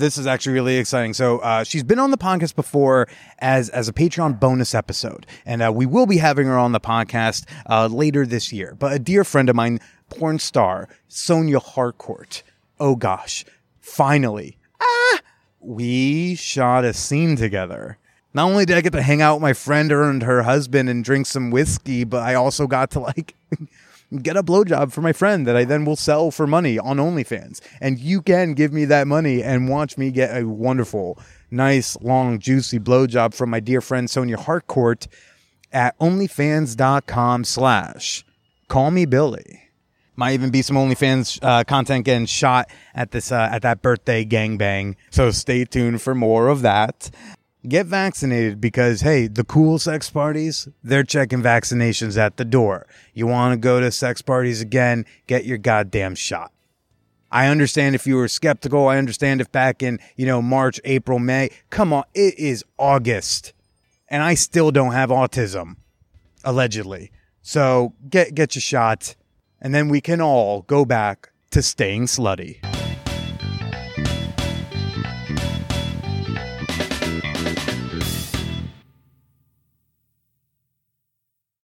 this 0.00 0.18
is 0.18 0.26
actually 0.26 0.54
really 0.54 0.76
exciting. 0.76 1.14
So 1.14 1.38
uh, 1.38 1.62
she's 1.62 1.84
been 1.84 1.98
on 1.98 2.10
the 2.10 2.18
podcast 2.18 2.56
before 2.56 3.08
as 3.38 3.68
as 3.68 3.88
a 3.88 3.92
Patreon 3.92 4.40
bonus 4.40 4.74
episode, 4.74 5.26
and 5.46 5.62
uh, 5.62 5.72
we 5.72 5.86
will 5.86 6.06
be 6.06 6.16
having 6.16 6.46
her 6.46 6.58
on 6.58 6.72
the 6.72 6.80
podcast 6.80 7.44
uh, 7.68 7.86
later 7.86 8.26
this 8.26 8.52
year. 8.52 8.74
But 8.78 8.92
a 8.92 8.98
dear 8.98 9.22
friend 9.22 9.48
of 9.48 9.56
mine, 9.56 9.78
porn 10.08 10.38
star 10.38 10.88
Sonia 11.08 11.60
Harcourt. 11.60 12.42
Oh 12.80 12.96
gosh, 12.96 13.44
finally, 13.78 14.58
ah, 14.80 15.20
we 15.60 16.34
shot 16.34 16.84
a 16.84 16.92
scene 16.92 17.36
together. 17.36 17.98
Not 18.32 18.48
only 18.48 18.64
did 18.64 18.76
I 18.76 18.80
get 18.80 18.92
to 18.92 19.02
hang 19.02 19.22
out 19.22 19.36
with 19.36 19.42
my 19.42 19.52
friend 19.52 19.90
and 19.90 20.22
her 20.22 20.42
husband 20.42 20.88
and 20.88 21.02
drink 21.02 21.26
some 21.26 21.50
whiskey, 21.50 22.04
but 22.04 22.22
I 22.22 22.34
also 22.34 22.66
got 22.68 22.92
to 22.92 23.00
like 23.00 23.34
get 24.18 24.36
a 24.36 24.42
blowjob 24.42 24.92
for 24.92 25.02
my 25.02 25.12
friend 25.12 25.46
that 25.46 25.56
I 25.56 25.64
then 25.64 25.84
will 25.84 25.96
sell 25.96 26.30
for 26.30 26.46
money 26.46 26.78
on 26.78 26.96
OnlyFans. 26.96 27.60
And 27.80 27.98
you 27.98 28.22
can 28.22 28.54
give 28.54 28.72
me 28.72 28.84
that 28.86 29.06
money 29.06 29.42
and 29.42 29.68
watch 29.68 29.96
me 29.96 30.10
get 30.10 30.36
a 30.36 30.46
wonderful, 30.46 31.18
nice, 31.50 31.96
long, 32.00 32.38
juicy 32.38 32.78
blowjob 32.78 33.34
from 33.34 33.50
my 33.50 33.60
dear 33.60 33.80
friend 33.80 34.10
Sonia 34.10 34.36
Harcourt 34.36 35.06
at 35.72 35.98
onlyfans.com 35.98 37.44
slash 37.44 38.24
call 38.68 38.90
me 38.90 39.06
Billy. 39.06 39.62
Might 40.16 40.32
even 40.32 40.50
be 40.50 40.60
some 40.60 40.76
OnlyFans 40.76 41.38
uh, 41.40 41.64
content 41.64 42.04
getting 42.04 42.26
shot 42.26 42.68
at 42.94 43.12
this 43.12 43.32
uh, 43.32 43.48
at 43.50 43.62
that 43.62 43.80
birthday 43.80 44.24
gangbang. 44.24 44.96
So 45.10 45.30
stay 45.30 45.64
tuned 45.64 46.02
for 46.02 46.14
more 46.14 46.48
of 46.48 46.62
that 46.62 47.10
get 47.68 47.86
vaccinated 47.86 48.60
because 48.60 49.02
hey 49.02 49.26
the 49.26 49.44
cool 49.44 49.78
sex 49.78 50.08
parties 50.08 50.68
they're 50.82 51.04
checking 51.04 51.42
vaccinations 51.42 52.16
at 52.16 52.36
the 52.36 52.44
door. 52.44 52.86
You 53.12 53.26
want 53.26 53.52
to 53.52 53.58
go 53.58 53.80
to 53.80 53.90
sex 53.90 54.22
parties 54.22 54.60
again 54.60 55.04
get 55.26 55.44
your 55.44 55.58
goddamn 55.58 56.14
shot. 56.14 56.52
I 57.32 57.46
understand 57.46 57.94
if 57.94 58.06
you 58.06 58.16
were 58.16 58.28
skeptical. 58.28 58.88
I 58.88 58.98
understand 58.98 59.40
if 59.40 59.52
back 59.52 59.82
in 59.82 59.98
you 60.16 60.26
know 60.26 60.40
march 60.40 60.80
april 60.84 61.18
may 61.18 61.50
come 61.68 61.92
on 61.92 62.04
it 62.14 62.38
is 62.38 62.64
august 62.78 63.52
and 64.08 64.22
i 64.22 64.34
still 64.34 64.70
don't 64.70 64.92
have 64.92 65.10
autism 65.10 65.76
allegedly. 66.44 67.10
So 67.42 67.94
get 68.08 68.34
get 68.34 68.54
your 68.54 68.62
shot 68.62 69.16
and 69.60 69.74
then 69.74 69.88
we 69.88 70.00
can 70.00 70.20
all 70.20 70.62
go 70.62 70.84
back 70.84 71.32
to 71.50 71.62
staying 71.62 72.06
slutty 72.06 72.64